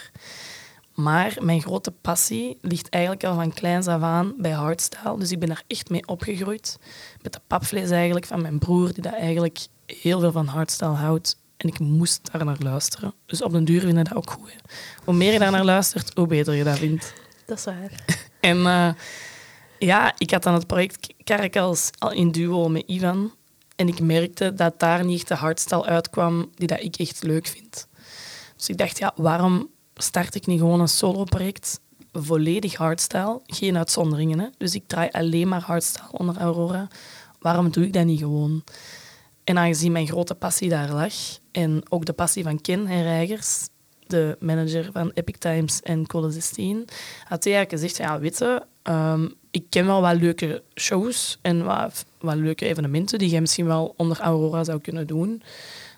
Maar 0.93 1.37
mijn 1.41 1.61
grote 1.61 1.91
passie 1.91 2.57
ligt 2.61 2.89
eigenlijk 2.89 3.23
al 3.23 3.35
van 3.35 3.53
kleins 3.53 3.87
af 3.87 4.01
aan 4.01 4.33
bij 4.37 4.51
hardstyle. 4.51 5.19
Dus 5.19 5.31
ik 5.31 5.39
ben 5.39 5.49
daar 5.49 5.63
echt 5.67 5.89
mee 5.89 6.07
opgegroeid. 6.07 6.79
Met 7.21 7.33
de 7.33 7.41
papvlees 7.47 7.89
eigenlijk 7.89 8.25
van 8.25 8.41
mijn 8.41 8.59
broer, 8.59 8.93
die 8.93 9.03
dat 9.03 9.13
eigenlijk 9.13 9.59
heel 9.85 10.19
veel 10.19 10.31
van 10.31 10.47
hardstyle 10.47 10.89
houdt. 10.89 11.41
En 11.57 11.67
ik 11.67 11.79
moest 11.79 12.31
daar 12.31 12.45
naar 12.45 12.57
luisteren. 12.59 13.13
Dus 13.25 13.41
op 13.41 13.51
den 13.51 13.65
duur 13.65 13.81
vind 13.81 13.97
ik 13.97 14.05
dat 14.05 14.15
ook 14.15 14.31
goed. 14.31 14.51
hè. 14.51 14.57
Hoe 15.03 15.13
meer 15.13 15.33
je 15.33 15.39
daar 15.39 15.51
naar 15.51 15.63
luistert, 15.63 16.11
hoe 16.15 16.27
beter 16.27 16.53
je 16.53 16.63
dat 16.63 16.77
vindt. 16.77 17.13
Dat 17.45 17.57
is 17.57 17.63
waar. 17.63 17.91
En 18.39 18.65
eh, 18.65 18.89
ja, 19.79 20.13
ik 20.17 20.31
had 20.31 20.43
dan 20.43 20.53
het 20.53 20.67
project 20.67 21.13
Caracals 21.23 21.89
al 21.97 22.11
in 22.11 22.31
duo 22.31 22.69
met 22.69 22.83
Ivan. 22.87 23.33
En 23.75 23.87
ik 23.87 23.99
merkte 23.99 24.53
dat 24.53 24.79
daar 24.79 25.05
niet 25.05 25.17
echt 25.19 25.27
de 25.27 25.35
hardstyle 25.35 25.85
uitkwam 25.85 26.49
die 26.55 26.67
dat 26.67 26.81
ik 26.83 26.95
echt 26.95 27.23
leuk 27.23 27.47
vind. 27.47 27.87
Dus 28.55 28.69
ik 28.69 28.77
dacht, 28.77 28.97
ja, 28.97 29.13
waarom 29.15 29.69
start 29.95 30.35
ik 30.35 30.45
niet 30.45 30.59
gewoon 30.59 30.79
een 30.79 30.87
solo-project? 30.87 31.79
Volledig 32.11 32.75
hardstyle, 32.75 33.41
geen 33.45 33.77
uitzonderingen. 33.77 34.39
Hè? 34.39 34.47
Dus 34.57 34.75
ik 34.75 34.83
draai 34.87 35.09
alleen 35.11 35.47
maar 35.47 35.61
hardstyle 35.61 36.07
onder 36.11 36.37
Aurora. 36.37 36.87
Waarom 37.39 37.71
doe 37.71 37.85
ik 37.85 37.93
dat 37.93 38.05
niet 38.05 38.19
gewoon? 38.19 38.63
En 39.43 39.57
aangezien 39.57 39.91
mijn 39.91 40.07
grote 40.07 40.35
passie 40.35 40.69
daar 40.69 40.91
lag, 40.91 41.13
en 41.51 41.81
ook 41.89 42.05
de 42.05 42.13
passie 42.13 42.43
van 42.43 42.61
Ken 42.61 42.87
Herijgers, 42.87 43.67
de 44.07 44.37
manager 44.39 44.89
van 44.91 45.11
Epic 45.13 45.35
Times 45.39 45.81
en 45.81 46.07
Code 46.07 46.31
16, 46.31 46.77
had 47.27 47.43
hij 47.43 47.53
eigenlijk 47.53 47.69
gezegd, 47.69 47.97
ja, 47.97 48.19
weet 48.19 48.37
je, 48.37 48.65
ehm, 48.81 49.27
ik 49.51 49.65
ken 49.69 49.85
wel 49.85 50.01
wat 50.01 50.15
leuke 50.15 50.63
shows 50.75 51.39
en 51.41 51.63
wat, 51.63 52.05
wat 52.19 52.35
leuke 52.35 52.65
evenementen 52.65 53.19
die 53.19 53.29
jij 53.29 53.41
misschien 53.41 53.65
wel 53.65 53.93
onder 53.97 54.19
Aurora 54.19 54.63
zou 54.63 54.79
kunnen 54.79 55.07
doen. 55.07 55.41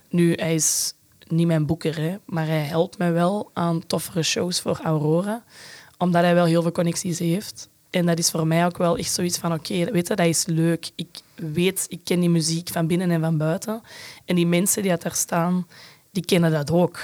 Nu, 0.09 0.33
hij 0.33 0.53
is 0.53 0.93
niet 1.27 1.47
mijn 1.47 1.65
boeker, 1.65 1.97
hè, 1.97 2.17
maar 2.25 2.47
hij 2.47 2.63
helpt 2.63 2.97
mij 2.97 3.11
wel 3.11 3.49
aan 3.53 3.87
toffere 3.87 4.23
shows 4.23 4.61
voor 4.61 4.79
Aurora, 4.83 5.43
omdat 5.97 6.21
hij 6.21 6.35
wel 6.35 6.45
heel 6.45 6.61
veel 6.61 6.71
connecties 6.71 7.19
heeft. 7.19 7.69
En 7.95 8.05
dat 8.05 8.19
is 8.19 8.31
voor 8.31 8.47
mij 8.47 8.65
ook 8.65 8.77
wel 8.77 8.97
echt 8.97 9.11
zoiets 9.11 9.37
van, 9.37 9.53
oké, 9.53 9.91
weet 9.91 10.07
je, 10.07 10.15
dat 10.15 10.25
is 10.25 10.45
leuk. 10.45 10.89
Ik 10.95 11.07
weet, 11.35 11.85
ik 11.89 11.99
ken 12.03 12.19
die 12.19 12.29
muziek 12.29 12.69
van 12.69 12.87
binnen 12.87 13.11
en 13.11 13.21
van 13.21 13.37
buiten. 13.37 13.81
En 14.25 14.35
die 14.35 14.47
mensen 14.47 14.81
die 14.81 14.97
daar 14.97 15.15
staan, 15.15 15.67
die 16.11 16.25
kennen 16.25 16.51
dat 16.51 16.71
ook. 16.71 16.99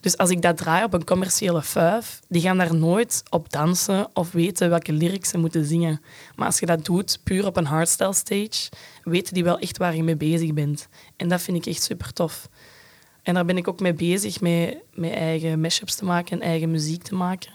Dus 0.00 0.16
als 0.16 0.30
ik 0.30 0.42
dat 0.42 0.56
draai 0.56 0.84
op 0.84 0.92
een 0.92 1.04
commerciële 1.04 1.62
fuif, 1.62 2.20
die 2.28 2.42
gaan 2.42 2.58
daar 2.58 2.74
nooit 2.74 3.22
op 3.30 3.50
dansen 3.52 4.08
of 4.12 4.32
weten 4.32 4.68
welke 4.68 4.92
lyrics 4.92 5.28
ze 5.28 5.38
moeten 5.38 5.64
zingen. 5.64 6.00
Maar 6.36 6.46
als 6.46 6.58
je 6.58 6.66
dat 6.66 6.84
doet, 6.84 7.20
puur 7.24 7.46
op 7.46 7.56
een 7.56 7.66
hardstyle 7.66 8.14
stage, 8.14 8.70
weten 9.02 9.34
die 9.34 9.44
wel 9.44 9.58
echt 9.58 9.78
waar 9.78 9.96
je 9.96 10.02
mee 10.02 10.16
bezig 10.16 10.52
bent. 10.52 10.88
En 11.16 11.28
dat 11.28 11.42
vind 11.42 11.56
ik 11.56 11.66
echt 11.66 11.82
super 11.82 12.12
tof. 12.12 12.48
En 13.22 13.34
daar 13.34 13.44
ben 13.44 13.56
ik 13.56 13.68
ook 13.68 13.80
mee 13.80 13.94
bezig, 13.94 14.40
met, 14.40 14.76
met 14.94 15.12
eigen 15.12 15.60
mashups 15.60 15.94
te 15.94 16.04
maken 16.04 16.40
en 16.40 16.48
eigen 16.48 16.70
muziek 16.70 17.02
te 17.02 17.14
maken. 17.14 17.52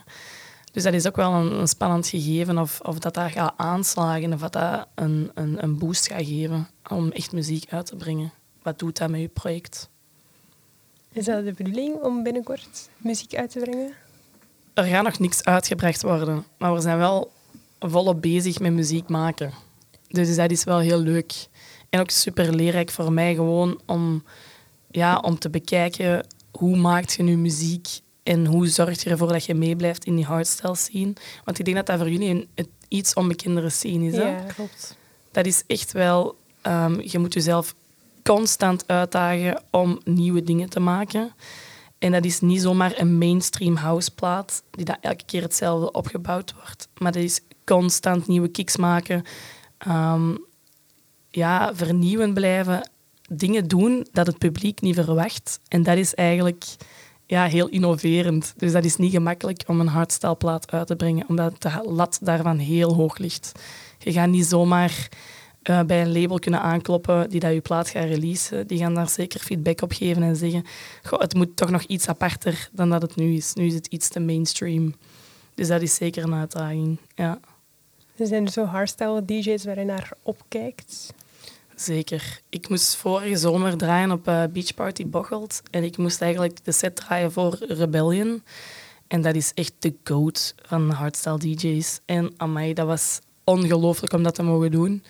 Dus 0.76 0.84
dat 0.84 0.94
is 0.94 1.06
ook 1.06 1.16
wel 1.16 1.32
een, 1.32 1.52
een 1.52 1.68
spannend 1.68 2.08
gegeven 2.08 2.58
of, 2.58 2.80
of 2.80 2.98
dat 2.98 3.14
daar 3.14 3.30
gaat 3.30 3.54
aanslagen 3.56 4.32
of 4.32 4.40
dat 4.40 4.52
dat 4.52 4.86
een, 4.94 5.30
een, 5.34 5.62
een 5.62 5.78
boost 5.78 6.06
gaat 6.06 6.24
geven 6.24 6.68
om 6.90 7.10
echt 7.10 7.32
muziek 7.32 7.72
uit 7.72 7.86
te 7.86 7.96
brengen. 7.96 8.32
Wat 8.62 8.78
doet 8.78 8.96
dat 8.98 9.10
met 9.10 9.20
je 9.20 9.28
project? 9.28 9.88
Is 11.12 11.24
dat 11.24 11.44
de 11.44 11.52
bedoeling 11.52 12.02
om 12.02 12.22
binnenkort 12.22 12.88
muziek 12.96 13.34
uit 13.34 13.50
te 13.50 13.58
brengen? 13.58 13.92
Er 14.74 14.84
gaat 14.84 15.04
nog 15.04 15.18
niks 15.18 15.44
uitgebracht 15.44 16.02
worden, 16.02 16.44
maar 16.58 16.74
we 16.74 16.80
zijn 16.80 16.98
wel 16.98 17.32
volop 17.78 18.22
bezig 18.22 18.58
met 18.58 18.72
muziek 18.72 19.08
maken. 19.08 19.52
Dus 20.08 20.36
dat 20.36 20.50
is 20.50 20.64
wel 20.64 20.78
heel 20.78 21.00
leuk. 21.00 21.48
En 21.90 22.00
ook 22.00 22.10
super 22.10 22.54
leerrijk 22.54 22.90
voor 22.90 23.12
mij 23.12 23.34
gewoon 23.34 23.80
om, 23.86 24.24
ja, 24.90 25.18
om 25.18 25.38
te 25.38 25.50
bekijken 25.50 26.26
hoe 26.50 26.76
maak 26.76 27.08
je 27.08 27.22
nu 27.22 27.36
muziek 27.36 27.88
en 28.26 28.46
hoe 28.46 28.66
zorg 28.66 29.02
je 29.02 29.10
ervoor 29.10 29.28
dat 29.28 29.44
je 29.44 29.54
meeblijft 29.54 30.04
in 30.04 30.16
die 30.16 30.24
hardstyle 30.24 30.76
scene. 30.76 31.12
Want 31.44 31.58
ik 31.58 31.64
denk 31.64 31.76
dat 31.76 31.86
dat 31.86 31.98
voor 31.98 32.10
jullie 32.10 32.48
een, 32.54 32.68
iets 32.88 33.14
onbekendere 33.14 33.68
scene 33.68 34.06
is. 34.06 34.16
Hè? 34.16 34.28
Ja, 34.28 34.40
klopt. 34.54 34.96
Dat 35.30 35.46
is 35.46 35.62
echt 35.66 35.92
wel... 35.92 36.36
ehm, 36.62 37.00
je 37.00 37.18
moet 37.18 37.34
jezelf 37.34 37.74
constant 38.22 38.84
uitdagen 38.86 39.62
om 39.70 40.00
nieuwe 40.04 40.42
dingen 40.42 40.68
te 40.68 40.80
maken. 40.80 41.32
En 41.98 42.12
dat 42.12 42.24
is 42.24 42.40
niet 42.40 42.60
zomaar 42.60 42.92
een 42.96 43.18
mainstream 43.18 43.76
houseplaat 43.76 44.62
die 44.70 44.84
dat 44.84 44.98
elke 45.00 45.24
keer 45.24 45.42
hetzelfde 45.42 45.92
opgebouwd 45.92 46.54
wordt. 46.54 46.88
Maar 46.98 47.12
dat 47.12 47.22
is 47.22 47.40
constant 47.64 48.26
nieuwe 48.26 48.48
kicks 48.48 48.76
maken. 48.76 49.24
Ehm, 49.78 50.34
ja, 51.30 51.74
vernieuwend 51.74 52.34
blijven. 52.34 52.90
Dingen 53.28 53.68
doen 53.68 54.06
dat 54.12 54.26
het 54.26 54.38
publiek 54.38 54.80
niet 54.80 54.94
verwacht. 54.94 55.60
En 55.68 55.82
dat 55.82 55.96
is 55.96 56.14
eigenlijk 56.14 56.64
ja, 57.26 57.44
heel 57.46 57.68
innoverend. 57.68 58.54
Dus 58.56 58.72
dat 58.72 58.84
is 58.84 58.96
niet 58.96 59.12
gemakkelijk 59.12 59.62
om 59.66 59.80
een 59.80 59.86
hardstyleplaat 59.86 60.72
uit 60.72 60.86
te 60.86 60.96
brengen, 60.96 61.28
omdat 61.28 61.62
de 61.62 61.82
lat 61.84 62.18
daarvan 62.22 62.58
heel 62.58 62.94
hoog 62.94 63.18
ligt. 63.18 63.52
Je 63.98 64.12
gaat 64.12 64.28
niet 64.28 64.46
zomaar 64.46 65.08
eh, 65.62 65.82
bij 65.82 66.02
een 66.02 66.20
label 66.20 66.38
kunnen 66.38 66.60
aankloppen 66.60 67.30
die 67.30 67.40
dat 67.40 67.52
je 67.52 67.60
plaat 67.60 67.88
gaat 67.88 68.04
releasen. 68.04 68.66
Die 68.66 68.78
gaan 68.78 68.94
daar 68.94 69.08
zeker 69.08 69.40
feedback 69.40 69.82
op 69.82 69.92
geven 69.92 70.22
en 70.22 70.36
zeggen 70.36 70.64
Goh, 71.02 71.20
het 71.20 71.34
moet 71.34 71.56
toch 71.56 71.70
nog 71.70 71.82
iets 71.82 72.08
aparter 72.08 72.68
dan 72.72 72.90
dat 72.90 73.02
het 73.02 73.16
nu 73.16 73.34
is. 73.34 73.54
Nu 73.54 73.66
is 73.66 73.74
het 73.74 73.86
iets 73.86 74.08
te 74.08 74.20
mainstream. 74.20 74.94
Dus 75.54 75.68
dat 75.68 75.82
is 75.82 75.94
zeker 75.94 76.24
een 76.24 76.34
uitdaging. 76.34 76.96
Ja, 77.14 77.40
Er 78.16 78.26
zijn 78.26 78.48
zo 78.48 78.64
hardstyle 78.64 79.24
DJ's 79.24 79.64
waar 79.64 79.78
je 79.78 79.84
naar 79.84 80.10
opkijkt. 80.22 81.14
Zeker. 81.76 82.40
Ik 82.48 82.68
moest 82.68 82.96
vorige 82.96 83.36
zomer 83.36 83.76
draaien 83.76 84.10
op 84.10 84.28
eh, 84.28 84.42
Beach 84.52 84.74
Party 84.74 85.06
Bocholt. 85.06 85.62
En 85.70 85.84
ik 85.84 85.96
moest 85.96 86.22
eigenlijk 86.22 86.64
de 86.64 86.72
set 86.72 86.96
draaien 86.96 87.32
voor 87.32 87.56
Rebellion. 87.60 88.42
En 89.08 89.22
dat 89.22 89.34
is 89.34 89.52
echt 89.54 89.72
de 89.78 89.94
goat 90.04 90.54
van 90.62 90.90
hardstyle 90.90 91.38
DJ's. 91.38 92.00
En 92.04 92.34
amai, 92.36 92.72
dat 92.74 92.86
was 92.86 93.20
ongelooflijk 93.44 94.12
om 94.12 94.22
dat 94.22 94.34
te 94.34 94.42
mogen 94.42 94.70
doen. 94.70 95.04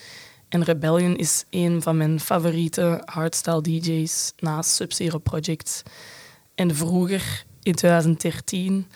En 0.48 0.64
Rebellion 0.64 1.16
is 1.16 1.44
een 1.50 1.82
van 1.82 1.96
mijn 1.96 2.20
favoriete 2.20 3.02
hardstyle 3.04 3.62
DJ's 3.62 4.32
naast 4.36 4.70
Sub-Zero 4.70 5.18
Project. 5.18 5.82
En 6.54 6.74
vroeger, 6.74 7.44
in 7.62 7.74
2013, 7.74 8.86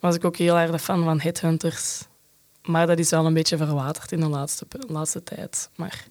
was 0.00 0.14
ik 0.14 0.24
ook 0.24 0.36
heel 0.36 0.58
erg 0.58 0.82
fan 0.82 1.04
van 1.04 1.20
Headhunters. 1.20 2.02
Maar 2.62 2.86
dat 2.86 2.98
is 2.98 3.10
wel 3.10 3.26
een 3.26 3.34
beetje 3.34 3.56
verwaterd 3.56 4.12
in 4.12 4.20
de 4.20 4.28
laatste, 4.28 4.66
laatste 4.88 5.22
tijd. 5.22 5.70
Maar 5.76 6.06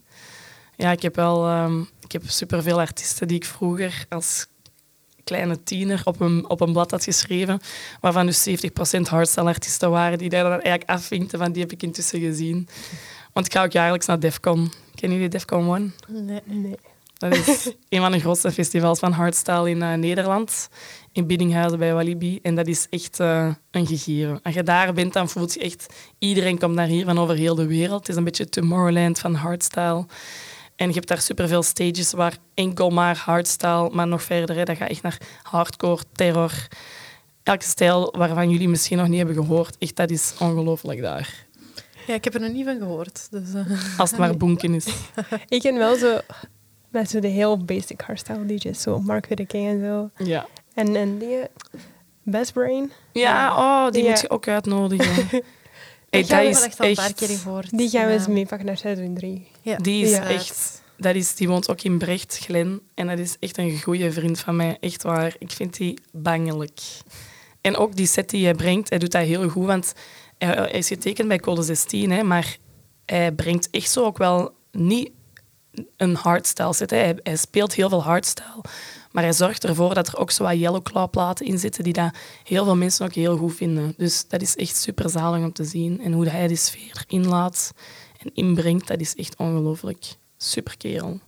ja, 0.77 0.91
ik 0.91 1.01
heb 1.01 1.15
wel 1.15 1.47
ehm, 1.47 1.81
ik 2.07 2.11
heb 2.11 2.21
superveel 2.25 2.79
artiesten 2.79 3.27
die 3.27 3.37
ik 3.37 3.45
vroeger 3.45 4.05
als 4.09 4.47
kleine 5.23 5.63
tiener 5.63 6.01
op 6.03 6.19
een, 6.19 6.49
op 6.49 6.61
een 6.61 6.71
blad 6.71 6.91
had 6.91 7.03
geschreven, 7.03 7.59
waarvan 8.01 8.25
dus 8.25 8.49
70% 8.49 9.01
hardstyle 9.01 9.47
artiesten 9.47 9.89
waren, 9.89 10.17
die 10.17 10.29
daar 10.29 10.43
dan 10.43 10.51
eigenlijk 10.51 10.89
afvinkten 10.89 11.39
van 11.39 11.51
die 11.51 11.61
heb 11.61 11.71
ik 11.71 11.83
intussen 11.83 12.19
gezien. 12.19 12.67
Want 13.33 13.45
ik 13.45 13.51
ga 13.51 13.63
ook 13.63 13.71
jaarlijks 13.71 14.05
naar 14.05 14.19
Defcon. 14.19 14.71
Kennen 14.95 15.17
jullie 15.17 15.31
Defcon 15.31 15.69
One? 15.69 15.89
Nee. 16.07 16.41
Nee. 16.45 16.75
Dat 17.17 17.35
is 17.35 17.71
een 17.89 18.01
van 18.01 18.11
de 18.11 18.19
grootste 18.19 18.51
festivals 18.51 18.99
van 18.99 19.11
hardstyle 19.11 19.69
in 19.69 19.81
eh, 19.81 19.93
Nederland. 19.93 20.69
In 21.11 21.27
Biddinghuizen 21.27 21.79
bij 21.79 21.93
Walibi. 21.93 22.39
En 22.41 22.55
dat 22.55 22.67
is 22.67 22.87
echt 22.89 23.19
eh, 23.19 23.53
een 23.71 23.87
gegeven. 23.87 24.39
Als 24.43 24.53
je 24.53 24.63
daar 24.63 24.93
bent, 24.93 25.13
dan 25.13 25.29
voelt 25.29 25.53
je 25.53 25.59
echt... 25.59 25.93
Iedereen 26.19 26.59
komt 26.59 26.75
naar 26.75 26.87
hier 26.87 27.05
van 27.05 27.19
over 27.19 27.35
heel 27.35 27.55
de 27.55 27.67
wereld. 27.67 27.99
Het 27.99 28.09
is 28.09 28.15
een 28.15 28.23
beetje 28.23 28.49
Tomorrowland 28.49 29.19
van 29.19 29.33
hardstyle. 29.33 30.05
En 30.77 30.87
je 30.87 30.93
hebt 30.93 31.07
daar 31.07 31.21
superveel 31.21 31.63
stages 31.63 32.11
waar 32.11 32.37
enkel 32.53 32.89
maar 32.89 33.17
hardstyle, 33.17 33.89
maar 33.89 34.07
nog 34.07 34.23
verder, 34.23 34.55
hè, 34.55 34.63
dat 34.63 34.77
gaat 34.77 34.89
echt 34.89 35.01
naar 35.01 35.17
hardcore, 35.43 36.03
terror. 36.11 36.51
Elke 37.43 37.63
stijl 37.65 38.13
waarvan 38.17 38.49
jullie 38.49 38.69
misschien 38.69 38.97
nog 38.97 39.07
niet 39.07 39.17
hebben 39.17 39.35
gehoord. 39.35 39.75
Echt, 39.79 39.95
dat 39.95 40.09
is 40.09 40.33
ongelooflijk 40.39 41.01
daar. 41.01 41.45
Ja, 42.07 42.13
ik 42.13 42.23
heb 42.23 42.33
er 42.33 42.39
nog 42.41 42.51
niet 42.51 42.65
van 42.65 42.77
gehoord. 42.77 43.27
Dus, 43.31 43.53
eh, 43.53 43.65
Als 43.99 44.09
het 44.09 44.19
maar 44.19 44.37
bonken 44.37 44.73
is. 44.73 44.85
Ik 45.47 45.61
ken 45.61 45.77
wel 45.77 45.95
zo 45.95 46.17
met 46.89 47.09
zo 47.09 47.19
de 47.19 47.27
heel 47.27 47.57
basic 47.63 48.01
hardstyle 48.01 48.45
DJ's, 48.45 48.81
zo 48.81 48.99
Mark 48.99 49.27
King 49.47 49.67
en 49.67 49.79
zo. 49.81 50.23
Ja. 50.25 50.47
En, 50.73 50.95
en 50.95 51.17
die 51.17 51.37
Best 52.23 52.53
Brain, 52.53 52.91
Ja, 53.13 53.55
oh, 53.57 53.91
die 53.91 54.03
Ja. 54.03 54.09
moet 54.09 54.21
je 54.21 54.29
ook 54.29 54.47
uitnodigen. 54.47 55.25
Hey, 56.09 56.19
ik 56.21 56.27
heb 56.27 56.39
dat 56.43 56.47
is 56.49 56.55
wel 56.59 56.63
echt 56.67 56.79
al 56.79 56.85
een 56.87 56.95
paar 56.95 57.13
keer 57.13 57.37
gehoord. 57.37 57.77
die 57.77 57.89
gaan 57.89 58.05
we 58.05 58.07
Ja. 58.11 58.13
eens 58.17 58.27
meepakken 58.27 58.67
naar 58.67 58.77
seizoen 58.77 59.13
3. 59.13 59.47
Ja. 59.67 59.77
Die 59.77 60.05
is 60.05 60.11
Ja. 60.11 60.23
echt... 60.23 60.81
Dat 60.99 61.15
is, 61.15 61.35
die 61.35 61.47
woont 61.47 61.69
ook 61.69 61.81
in 61.81 61.97
Brecht, 61.97 62.37
Glen. 62.37 62.81
En 62.93 63.07
dat 63.07 63.19
is 63.19 63.35
echt 63.39 63.57
een 63.57 63.81
goede 63.81 64.11
vriend 64.11 64.39
van 64.39 64.55
mij. 64.55 64.77
Echt 64.79 65.03
waar. 65.03 65.35
Ik 65.39 65.51
vind 65.51 65.77
die 65.77 65.99
bangelijk. 66.11 66.81
En 67.61 67.75
ook 67.75 67.95
die 67.95 68.07
set 68.07 68.29
die 68.29 68.43
hij 68.43 68.53
brengt, 68.53 68.89
hij 68.89 68.97
doet 68.99 69.11
dat 69.11 69.25
heel 69.25 69.49
goed. 69.49 69.65
Want 69.65 69.93
hij, 70.37 70.49
hij 70.49 70.69
is 70.71 70.87
getekend 70.87 71.27
bij 71.27 71.39
Code 71.39 71.63
16, 71.63 72.11
hè, 72.11 72.23
maar 72.23 72.57
hij 73.05 73.31
brengt 73.31 73.69
echt 73.69 73.91
zo 73.91 74.05
ook 74.05 74.17
wel 74.17 74.53
niet 74.71 75.09
een 75.97 76.15
hardstyle 76.15 76.73
set. 76.73 76.89
Hè. 76.89 76.97
Hij, 76.97 77.19
hij 77.23 77.35
speelt 77.35 77.73
heel 77.73 77.89
veel 77.89 78.03
hardstyle. 78.03 78.63
Maar 79.11 79.23
hij 79.23 79.33
zorgt 79.33 79.63
ervoor 79.63 79.93
dat 79.93 80.07
er 80.07 80.17
ook 80.17 80.31
zo 80.31 80.43
wat 80.43 80.59
yellow 80.59 80.83
claw 80.83 81.09
platen 81.09 81.45
in 81.45 81.59
zitten 81.59 81.83
die 81.83 81.93
dat 81.93 82.15
heel 82.43 82.63
veel 82.63 82.75
mensen 82.75 83.05
ook 83.05 83.13
heel 83.13 83.37
goed 83.37 83.55
vinden. 83.55 83.93
Dus 83.97 84.25
dat 84.27 84.41
is 84.41 84.55
echt 84.55 84.75
super 84.75 85.09
zalig 85.09 85.43
om 85.43 85.53
te 85.53 85.63
zien. 85.63 86.01
En 86.01 86.11
hoe 86.11 86.29
hij 86.29 86.47
die 86.47 86.57
sfeer 86.57 87.03
inlaat 87.07 87.73
en 88.23 88.31
inbrengt, 88.33 88.87
dat 88.87 88.99
is 88.99 89.15
echt 89.15 89.35
ongelooflijk. 89.35 90.05
Super 90.37 90.77
kerel. 90.77 91.19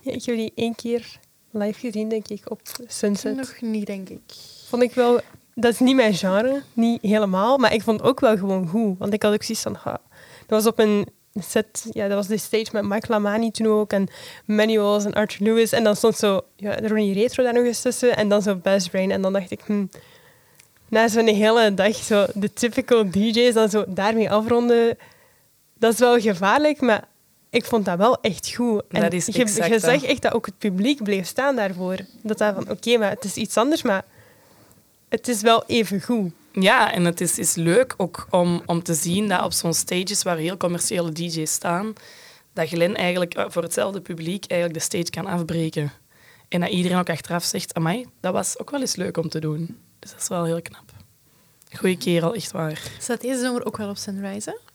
Ja, 0.00 0.12
ik 0.12 0.24
heb 0.24 0.36
die 0.36 0.52
één 0.54 0.74
keer 0.74 1.18
live 1.50 1.78
gezien, 1.78 2.08
denk 2.08 2.28
ik, 2.28 2.50
op 2.50 2.60
Sunset. 2.86 3.36
Nog 3.36 3.60
niet, 3.60 3.86
denk 3.86 4.08
ik. 4.08 4.20
Vond 4.68 4.82
ik 4.82 4.92
wel... 4.92 5.20
Dat 5.54 5.72
is 5.72 5.78
niet 5.78 5.96
mijn 5.96 6.14
genre, 6.14 6.62
niet 6.72 7.02
helemaal, 7.02 7.58
maar 7.58 7.74
ik 7.74 7.82
vond 7.82 8.00
het 8.00 8.08
ook 8.08 8.20
wel 8.20 8.36
gewoon 8.36 8.68
goed. 8.68 8.98
Want 8.98 9.12
ik 9.12 9.22
had 9.22 9.32
ook 9.32 9.42
zoiets 9.42 9.62
van... 9.62 9.74
ha, 9.74 10.00
dat 10.46 10.62
was 10.62 10.66
op 10.66 10.78
een 10.78 11.06
set... 11.34 11.86
Ja, 11.90 12.08
dat 12.08 12.16
was 12.16 12.26
de 12.26 12.36
stage 12.36 12.68
met 12.72 12.84
Mike 12.84 13.06
Lamani 13.08 13.50
toen 13.50 13.66
ook, 13.66 13.92
en 13.92 14.08
Manuals 14.44 15.04
en 15.04 15.12
Arthur 15.12 15.46
Lewis. 15.46 15.72
En 15.72 15.84
dan 15.84 15.96
stond 15.96 16.16
zo 16.16 16.40
ja, 16.56 16.78
Ronnie 16.78 17.14
Retro 17.14 17.42
daar 17.44 17.54
nog 17.54 17.64
eens 17.64 17.82
tussen, 17.82 18.16
en 18.16 18.28
dan 18.28 18.42
zo 18.42 18.56
Best 18.56 18.90
Brain. 18.90 19.10
En 19.10 19.22
dan 19.22 19.32
dacht 19.32 19.50
ik... 19.50 19.60
Hm, 19.66 19.84
na 20.92 21.08
zo'n 21.08 21.26
hele 21.26 21.74
dag 21.74 21.94
zo 21.94 22.26
de 22.34 22.52
typical 22.52 23.10
DJ's 23.10 23.54
dan 23.54 23.68
zo 23.68 23.84
daarmee 23.88 24.30
afronden, 24.30 24.98
dat 25.82 25.92
is 25.92 25.98
wel 25.98 26.20
gevaarlijk, 26.20 26.80
maar 26.80 27.04
ik 27.50 27.64
vond 27.64 27.84
dat 27.84 27.98
wel 27.98 28.20
echt 28.20 28.54
goed. 28.54 28.82
En 28.88 29.00
Dat 29.00 29.12
is 29.12 29.26
je, 29.26 29.32
exact 29.32 29.68
je 29.68 29.78
zag 29.78 30.02
echt 30.02 30.22
dat 30.22 30.32
ook 30.32 30.46
het 30.46 30.58
publiek 30.58 31.02
bleef 31.02 31.26
staan 31.26 31.56
daarvoor. 31.56 31.96
Dat 32.22 32.38
dat 32.38 32.54
van, 32.54 32.70
oké, 32.70 32.98
maar 32.98 33.10
het 33.10 33.24
is 33.24 33.34
iets 33.34 33.56
anders, 33.56 33.82
maar 33.82 34.04
het 35.08 35.28
is 35.28 35.40
wel 35.40 35.64
even 35.66 36.02
goed. 36.02 36.32
Ja, 36.52 36.92
en 36.92 37.04
het 37.04 37.20
is, 37.20 37.38
is 37.38 37.54
leuk 37.54 37.94
ook 37.96 38.26
om, 38.30 38.62
om 38.66 38.82
te 38.82 38.94
zien 38.94 39.28
dat 39.28 39.44
op 39.44 39.52
zo'n 39.52 39.74
stages 39.74 40.22
waar 40.22 40.36
heel 40.36 40.56
commerciële 40.56 41.12
DJ's 41.12 41.52
staan, 41.52 41.92
dat 42.52 42.68
Glen 42.68 42.94
eigenlijk 42.94 43.34
eh, 43.34 43.44
voor 43.48 43.62
hetzelfde 43.62 44.00
publiek 44.00 44.44
eigenlijk 44.46 44.80
de 44.80 44.86
stage 44.86 45.10
kan 45.10 45.26
afbreken. 45.26 45.92
En 46.48 46.60
dat 46.60 46.70
iedereen 46.70 46.98
ook 46.98 47.10
achteraf 47.10 47.44
zegt, 47.44 47.74
amai, 47.74 48.06
dat 48.20 48.32
was 48.32 48.58
ook 48.58 48.70
wel 48.70 48.80
eens 48.80 48.96
leuk 48.96 49.16
om 49.16 49.28
te 49.28 49.40
doen. 49.40 49.78
Dus 49.98 50.10
dat 50.10 50.20
is 50.20 50.28
wel 50.28 50.44
heel 50.44 50.62
knap. 50.62 50.92
Goeie 51.76 51.96
kerel, 51.96 52.34
echt 52.34 52.52
waar. 52.52 52.82
Staat 52.98 53.20
deze 53.20 53.40
zomer 53.40 53.64
ook 53.64 53.76
wel 53.76 53.88
op 53.88 53.96
Sunrise? 53.96 54.70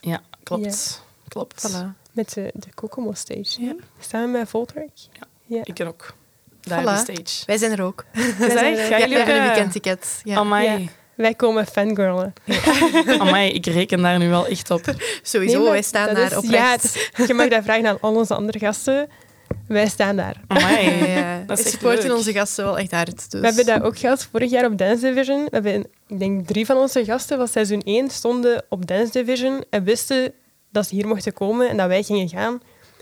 Ja, 0.00 0.20
klopt. 0.42 1.02
Klopt. 1.28 1.70
Voilà. 1.70 1.86
Met 2.12 2.32
de, 2.34 2.50
de 2.54 2.74
Kokomo 2.74 3.12
stage. 3.12 3.60
Ja. 3.60 3.74
Staan 4.00 4.32
we 4.32 4.38
met 4.38 4.48
Voltrek? 4.48 4.88
Ja. 5.12 5.26
ja. 5.46 5.60
Ik 5.64 5.86
ook. 5.86 6.14
Daar 6.60 6.82
Voilà. 6.82 7.04
de 7.04 7.12
stage. 7.14 7.46
Wij 7.46 7.56
zijn 7.58 7.72
er 7.72 7.82
ook. 7.82 8.04
Zijn 8.38 8.76
er. 8.76 8.76
Gaan 8.76 8.88
Ja, 8.88 8.98
jullie 8.98 9.18
ook, 9.18 9.24
hebben 9.26 9.34
een 9.36 9.42
weekendticket. 9.48 10.20
Ja. 10.24 10.36
Amai. 10.36 10.80
Ja. 10.80 10.88
Wij 11.14 11.34
komen 11.34 11.66
fangirlen. 11.66 12.32
Amai, 13.20 13.50
ik 13.50 13.66
reken 13.66 14.02
daar 14.02 14.18
nu 14.18 14.28
wel 14.28 14.46
echt 14.46 14.70
op. 14.70 14.94
Sowieso, 15.22 15.58
Nee, 15.62 15.70
wij 15.70 15.82
staan 15.82 16.14
daar 16.14 16.26
is- 16.30 16.36
oprecht. 16.36 16.94
Ja, 16.94 17.10
het- 17.12 17.28
je 17.28 17.34
mag 17.34 17.48
dat 17.48 17.64
vragen 17.64 17.86
aan 17.86 18.00
al 18.00 18.14
onze 18.16 18.34
andere 18.34 18.58
gasten. 18.58 19.08
Wij 19.68 19.88
staan 19.88 20.16
daar. 20.16 20.40
Amai. 20.46 20.86
Ja. 21.18 21.42
Dat 21.46 21.58
is 21.58 21.70
supporten 21.70 22.08
leuk. 22.08 22.16
onze 22.16 22.32
gasten 22.32 22.64
wel 22.64 22.78
echt 22.78 22.90
hard. 22.90 23.30
Dus. 23.30 23.40
We 23.40 23.46
hebben 23.46 23.66
dat 23.66 23.82
ook 23.82 23.98
gehad 23.98 24.28
vorig 24.30 24.50
jaar 24.50 24.64
op 24.64 24.78
Dance 24.78 25.06
Division. 25.06 25.44
We 25.44 25.50
hebben, 25.50 25.86
ik 26.06 26.18
denk, 26.18 26.46
drie 26.46 26.66
van 26.66 26.76
onze 26.76 27.04
gasten 27.04 27.36
van 27.36 27.48
seizoen 27.48 27.82
1 27.82 28.10
stonden 28.10 28.64
op 28.68 28.86
Dance 28.86 29.12
Division 29.12 29.64
en 29.70 29.84
wisten 29.84 30.32
dat 30.70 30.86
ze 30.88 30.94
hier 30.94 31.06
mochten 31.06 31.32
komen 31.32 31.68
en 31.68 31.76
dat 31.76 31.86
wij 31.86 32.02
gingen 32.02 32.28
gaan. 32.28 32.52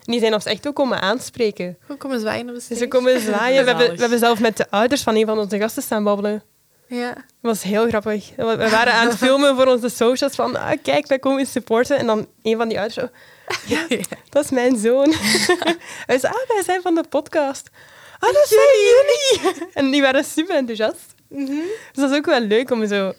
En 0.04 0.12
die 0.12 0.20
zijn 0.20 0.35
ons 0.35 0.44
echt 0.44 0.66
ook 0.66 0.74
komen 0.74 1.00
aanspreken. 1.00 1.76
Gewoon 1.80 1.96
komen 1.96 2.20
zwaaien 2.20 2.48
op 2.48 2.54
de 2.54 2.61
stage. 2.61 2.80
ze 2.80 2.88
komen 2.88 3.20
zwaaien. 3.20 3.64
We 3.64 3.70
hebben, 3.70 3.94
we 3.94 4.00
hebben 4.00 4.18
zelf 4.18 4.40
met 4.40 4.56
de 4.56 4.70
ouders 4.70 5.02
van 5.02 5.14
een 5.14 5.26
van 5.26 5.38
onze 5.38 5.59
gasten 5.59 5.82
staan 5.82 6.04
babbelen. 6.04 6.42
Ja. 6.88 7.14
Dat 7.14 7.24
was 7.40 7.62
heel 7.62 7.88
grappig. 7.88 8.32
We 8.37 8.68
waren 8.70 8.92
aan 8.92 9.09
het 9.09 9.16
filmen 9.16 9.56
voor 9.56 9.66
onze 9.66 9.88
socials 9.88 10.35
van, 10.35 10.56
ah, 10.56 10.72
kijk, 10.82 11.06
wij 11.06 11.18
komen 11.18 11.46
supporten. 11.46 11.98
En 11.98 12.06
dan 12.06 12.26
een 12.42 12.56
van 12.56 12.68
die 12.68 12.78
ouders 12.78 13.00
zo, 13.00 13.09
ja, 13.74 13.87
dat 14.28 14.44
is 14.44 14.50
mijn 14.50 14.76
zoon. 14.76 15.14
Hij 16.06 16.18
zei, 16.18 16.32
ah, 16.32 16.48
wij 16.48 16.62
zijn 16.64 16.82
van 16.82 16.94
de 16.94 17.04
podcast. 17.09 17.70
Ah, 18.18 18.32
dat 18.32 18.46
zijn 18.48 18.78
jullie! 18.78 19.66
En 19.74 19.90
die 19.90 20.00
waren 20.00 20.24
super 20.24 20.56
enthousiast. 20.56 21.14
Mhm. 21.28 21.46
Dus 21.46 22.02
dat 22.02 22.11
is 22.11 22.16
ook 22.16 22.26
wel 22.26 22.40
leuk 22.40 22.70
om 22.70 22.87
zo 22.87 23.12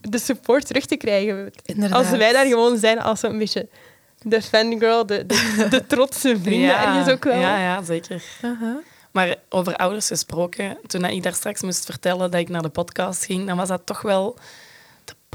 de 0.00 0.18
support 0.18 0.66
terug 0.66 0.86
te 0.86 0.96
krijgen. 0.96 1.52
Inderdaad. 1.64 1.98
Als 1.98 2.18
wij 2.18 2.32
daar 2.32 2.46
gewoon 2.46 2.78
zijn 2.78 3.00
als 3.00 3.20
zo'n 3.20 3.38
beetje 3.38 3.68
de 4.22 4.42
fangirl, 4.42 5.06
de, 5.06 5.26
de, 5.26 5.66
de 5.70 5.86
trotse 5.86 6.36
vrienden 6.42 6.78
ergens 6.78 7.08
ook 7.08 7.24
wel. 7.24 7.38
Ja, 7.38 7.58
ja, 7.58 7.82
zeker. 7.82 8.22
Aha. 8.42 8.80
Maar 9.12 9.34
over 9.48 9.76
ouders 9.76 10.06
gesproken, 10.06 10.78
toen 10.86 11.04
ik 11.04 11.22
daar 11.22 11.34
straks 11.34 11.62
moest 11.62 11.84
vertellen 11.84 12.30
dat 12.30 12.40
ik 12.40 12.48
naar 12.48 12.62
de 12.62 12.68
podcast 12.68 13.24
ging, 13.24 13.46
dan 13.46 13.56
was 13.56 13.68
dat 13.68 13.82
toch 13.84 14.02
wel, 14.02 14.36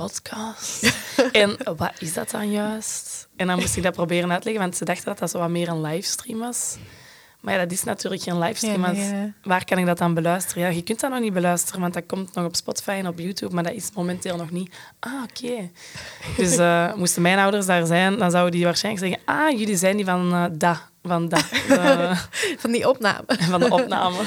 podcast. 0.04 0.94
en 1.32 1.58
wat 1.76 1.92
is 2.00 2.14
dat 2.14 2.32
dan 2.32 2.52
juist? 2.52 3.28
En 3.36 3.48
dan 3.48 3.60
moest 3.60 3.78
ik 3.78 3.84
dat 3.84 3.94
proberen 3.94 4.32
uitleggen, 4.32 4.62
want 4.62 4.76
ze 4.78 4.86
dachten 4.86 5.06
dat 5.06 5.18
dat 5.18 5.30
zo 5.30 5.40
wat 5.40 5.50
meer 5.50 5.68
een 5.68 5.82
livestream 5.82 6.40
was. 6.40 6.78
Maar 7.42 7.54
ja, 7.54 7.60
dat 7.60 7.72
is 7.72 7.84
natuurlijk 7.84 8.22
geen 8.22 8.40
livestream. 8.40 8.82
Ja, 8.82 8.92
nee. 8.92 9.34
Waar 9.44 9.66
kan 9.66 9.78
ik 9.78 9.86
dat 9.86 9.98
dan 9.98 10.14
beluisteren? 10.14 10.64
Ja, 10.64 10.70
je 10.70 10.84
kunt 10.84 11.00
dat 11.00 11.12
nog 11.12 11.20
niet 11.20 11.34
beluisteren, 11.34 11.82
want 11.82 11.94
dat 11.94 12.04
komt 12.06 12.34
nog 12.34 12.46
op 12.46 12.56
Spotify 12.56 12.90
en 12.90 13.08
op 13.08 13.20
YouTube, 13.20 13.54
maar 13.54 13.64
dat 13.64 13.74
is 13.74 13.92
momenteel 13.94 14.38
nog 14.38 14.52
niet. 14.52 14.76
Ah, 15.00 15.24
oké. 15.24 15.70
Dus 16.38 16.58
eh, 16.58 16.94
moesten 17.02 17.22
mijn 17.22 17.40
ouders 17.40 17.66
daar 17.66 17.86
zijn, 17.86 18.18
dan 18.18 18.32
zouden 18.32 18.52
die 18.52 18.64
waarschijnlijk 18.64 19.06
zeggen, 19.06 19.22
ah, 19.26 19.60
jullie 19.60 19.78
zijn 19.78 19.96
die 19.96 20.06
van 20.06 20.34
eh 20.34 20.46
dat, 20.52 20.82
van 21.04 21.30
dat, 21.30 21.46
eh, 21.70 22.18
Van 22.58 22.72
die 22.72 22.90
opname. 22.90 23.24
van 23.28 23.60
de 23.60 23.70
opname. 23.70 24.18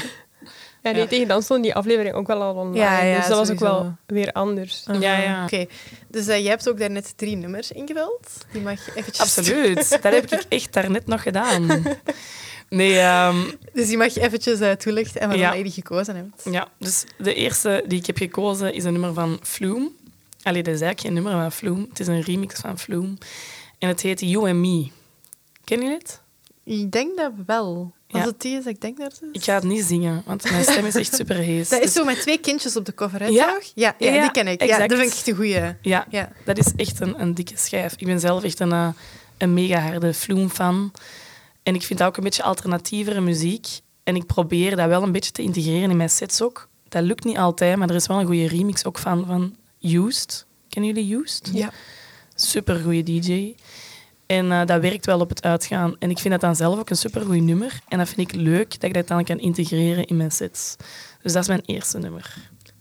Ja, 0.83 0.91
nee, 0.91 1.01
Ja. 1.01 1.07
tegen 1.09 1.29
dan 1.29 1.43
stond 1.43 1.63
die 1.63 1.75
aflevering 1.75 2.15
ook 2.15 2.27
wel 2.27 2.43
al 2.43 2.55
online. 2.55 2.77
Ja, 2.79 3.03
ja, 3.03 3.17
dus 3.17 3.27
dat 3.27 3.39
was 3.39 3.51
ook 3.51 3.59
wel 3.59 3.97
weer 4.07 4.33
anders. 4.33 4.85
Ja, 5.01 5.19
ja. 5.19 5.45
Oké, 5.45 5.67
dus 6.09 6.27
eh, 6.27 6.43
je 6.43 6.49
hebt 6.49 6.69
ook 6.69 6.79
daarnet 6.79 7.13
drie 7.17 7.37
nummers 7.37 7.71
ingevuld. 7.73 8.29
Die 8.53 8.61
mag 8.63 8.85
je 8.87 8.93
eventjes... 8.95 9.37
Absoluut. 9.39 9.91
Dat 10.03 10.13
heb 10.13 10.33
ik 10.33 10.45
echt 10.49 10.73
daarnet 10.73 11.07
nog 11.07 11.23
gedaan. 11.23 11.83
Nee, 12.69 12.99
ehm, 12.99 13.37
Dus 13.73 13.89
die 13.89 13.97
mag 13.97 14.15
je 14.15 14.21
eventjes 14.21 14.61
eh, 14.61 14.71
toelichten 14.73 15.21
en 15.21 15.27
waarom 15.29 15.47
Ja. 15.47 15.55
je 15.55 15.63
die 15.63 15.73
gekozen 15.73 16.17
hebt. 16.17 16.45
ja, 16.55 16.69
dus 16.79 17.05
de 17.19 17.35
eerste 17.35 17.85
die 17.87 17.99
ik 17.99 18.07
heb 18.07 18.17
gekozen 18.17 18.75
is 18.75 18.85
een 18.85 18.93
nummer 18.93 19.13
van 19.15 19.39
Flume. 19.43 19.91
Allee, 20.43 20.63
dat 20.63 20.75
is 20.75 20.81
eigenlijk 20.81 21.01
geen 21.01 21.13
nummer 21.13 21.33
van 21.43 21.53
Flume. 21.53 21.87
Het 21.89 22.01
is 22.01 22.07
een 22.07 22.21
remix 22.23 22.61
van 22.61 22.79
Flume. 22.79 23.15
En 23.79 23.89
het 23.89 24.01
heet 24.01 24.21
You 24.21 24.49
and 24.51 24.59
Me. 24.59 24.89
Ken 25.65 25.81
je 25.83 25.91
het? 25.91 26.21
Ik 26.65 26.91
denk 26.93 27.17
dat 27.17 27.33
wel. 27.47 27.93
Als 28.11 28.25
het 28.25 28.41
die 28.41 28.57
is, 28.59 28.67
ik 28.67 28.81
denk 28.81 28.99
dat 28.99 29.13
het 29.13 29.23
is. 29.23 29.29
Ik 29.33 29.45
ga 29.45 29.55
het 29.55 29.63
niet 29.65 29.85
zingen, 29.85 30.23
want 30.27 30.51
mijn 30.51 30.63
stem 30.65 30.85
is 30.87 30.95
echt 30.95 31.15
super 31.15 31.37
hees. 31.37 31.69
Dat 31.69 31.79
is 31.79 31.85
Dus- 31.85 31.95
zo 31.95 32.05
met 32.05 32.21
twee 32.21 32.39
kindjes 32.39 32.77
op 32.77 32.85
de 32.85 32.95
cover, 32.95 33.21
hè, 33.21 33.27
Ja. 33.27 33.53
toch? 33.55 33.71
Ja, 33.75 33.95
die 33.99 34.31
ken 34.31 34.47
ik. 34.49 34.63
Ja, 34.65 34.79
dat 34.87 34.99
vind 34.99 35.11
ik 35.13 35.17
echt 35.17 35.29
een 35.29 35.35
goeie. 35.35 35.61
Ja, 35.83 36.07
Ja. 36.11 36.33
dat 36.45 36.59
is 36.59 36.73
echt 36.77 37.01
een, 37.01 37.21
een 37.21 37.35
dikke 37.35 37.55
schijf. 37.57 37.95
Ik 37.97 38.07
ben 38.07 38.21
zelf 38.21 38.43
echt 38.45 38.61
een, 38.61 38.73
eh, 38.73 38.89
een 39.39 39.55
mega 39.55 39.79
harde 39.81 40.15
Flume-fan. 40.15 40.93
En 41.63 41.75
ik 41.75 41.83
vind 41.83 41.99
dat 41.99 42.09
ook 42.09 42.17
een 42.17 42.25
beetje 42.25 42.43
alternatievere 42.43 43.21
muziek. 43.21 43.67
En 44.05 44.17
ik 44.17 44.27
probeer 44.27 44.77
dat 44.77 44.89
wel 44.89 45.03
een 45.03 45.13
beetje 45.13 45.33
te 45.33 45.43
integreren 45.43 45.91
in 45.91 45.97
mijn 45.97 46.11
sets 46.11 46.43
ook. 46.43 46.69
Dat 46.89 47.03
lukt 47.03 47.25
niet 47.25 47.37
altijd, 47.37 47.77
maar 47.77 47.89
er 47.89 47.95
is 47.95 48.07
wel 48.07 48.21
een 48.21 48.27
goede 48.27 48.49
remix 48.49 48.85
ook 48.85 48.99
van, 48.99 49.27
van 49.27 49.57
Used. 49.81 50.47
Kennen 50.69 50.95
jullie 50.95 51.17
Used? 51.23 51.51
Ja. 51.53 51.71
Super 52.35 52.81
goede 52.81 53.03
DJ. 53.03 53.55
En 54.31 54.53
eh, 54.53 54.67
dat 54.67 54.81
werkt 54.81 55.07
wel 55.07 55.21
op 55.21 55.29
het 55.29 55.43
uitgaan. 55.43 55.97
En 55.99 56.11
ik 56.11 56.19
vind 56.19 56.33
dat 56.33 56.41
dan 56.41 56.57
zelf 56.57 56.79
ook 56.79 56.91
een 56.91 56.97
super 56.97 57.23
goed 57.23 57.43
nummer. 57.43 57.81
En 57.89 57.99
dat 57.99 58.09
vind 58.09 58.33
ik 58.33 58.41
leuk 58.41 58.71
dat 58.71 58.83
ik 58.83 58.95
dat 58.95 59.09
dan 59.09 59.25
kan 59.25 59.39
integreren 59.39 60.05
in 60.05 60.17
mijn 60.17 60.31
sets. 60.31 60.77
Dus 61.23 61.33
dat 61.33 61.43
is 61.43 61.49
mijn 61.49 61.63
eerste 61.65 61.99
nummer. 61.99 62.35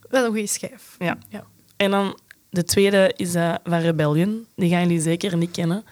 Wel 0.09 0.23
een 0.25 0.31
goede 0.31 0.47
schijf. 0.47 0.95
Ja. 0.99 1.17
Ja. 1.29 1.45
En 1.77 1.91
dan 1.91 2.19
de 2.49 2.63
tweede 2.63 3.13
is 3.15 3.35
eh, 3.35 3.55
van 3.63 3.79
Rebellion. 3.79 4.45
Die 4.55 4.69
gaan 4.69 4.81
jullie 4.81 5.01
zeker 5.01 5.37
niet 5.37 5.51
kennen. 5.51 5.83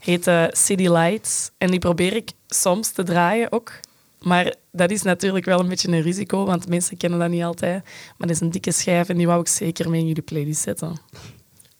Heet 0.00 0.26
eh, 0.26 0.44
City 0.50 0.88
Lights. 0.88 1.50
En 1.58 1.70
die 1.70 1.78
probeer 1.78 2.16
ik 2.16 2.30
soms 2.48 2.90
te 2.90 3.02
draaien 3.02 3.52
ook. 3.52 3.72
Maar 4.18 4.54
dat 4.72 4.90
is 4.90 5.02
natuurlijk 5.02 5.44
wel 5.44 5.60
een 5.60 5.68
beetje 5.68 5.88
een 5.88 6.02
risico, 6.02 6.44
want 6.44 6.68
mensen 6.68 6.96
kennen 6.96 7.18
dat 7.18 7.30
niet 7.30 7.42
altijd. 7.42 7.84
Maar 7.84 8.28
dat 8.28 8.36
is 8.36 8.40
een 8.40 8.50
dikke 8.50 8.72
schijf 8.72 9.08
en 9.08 9.16
die 9.16 9.26
wou 9.26 9.40
ik 9.40 9.48
zeker 9.48 9.90
mee 9.90 10.00
in 10.00 10.06
jullie 10.06 10.22
playlist 10.22 10.62
zetten. 10.62 11.00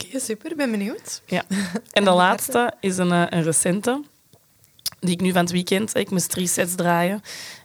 Oké, 0.04 0.18
super. 0.18 0.56
Ben 0.56 0.70
benieuwd. 0.70 1.22
Ja. 1.26 1.44
En 1.92 2.04
de 2.04 2.10
laatste 2.10 2.72
is 2.80 2.96
een, 2.96 3.12
eh, 3.12 3.26
een 3.28 3.42
recente, 3.42 4.02
die 5.00 5.10
ik 5.10 5.20
nu 5.20 5.32
van 5.32 5.40
het 5.40 5.50
weekend... 5.50 5.96
Ik 5.96 6.10
moest 6.10 6.30
drie 6.30 6.46
sets 6.46 6.74
draaien. 6.74 7.20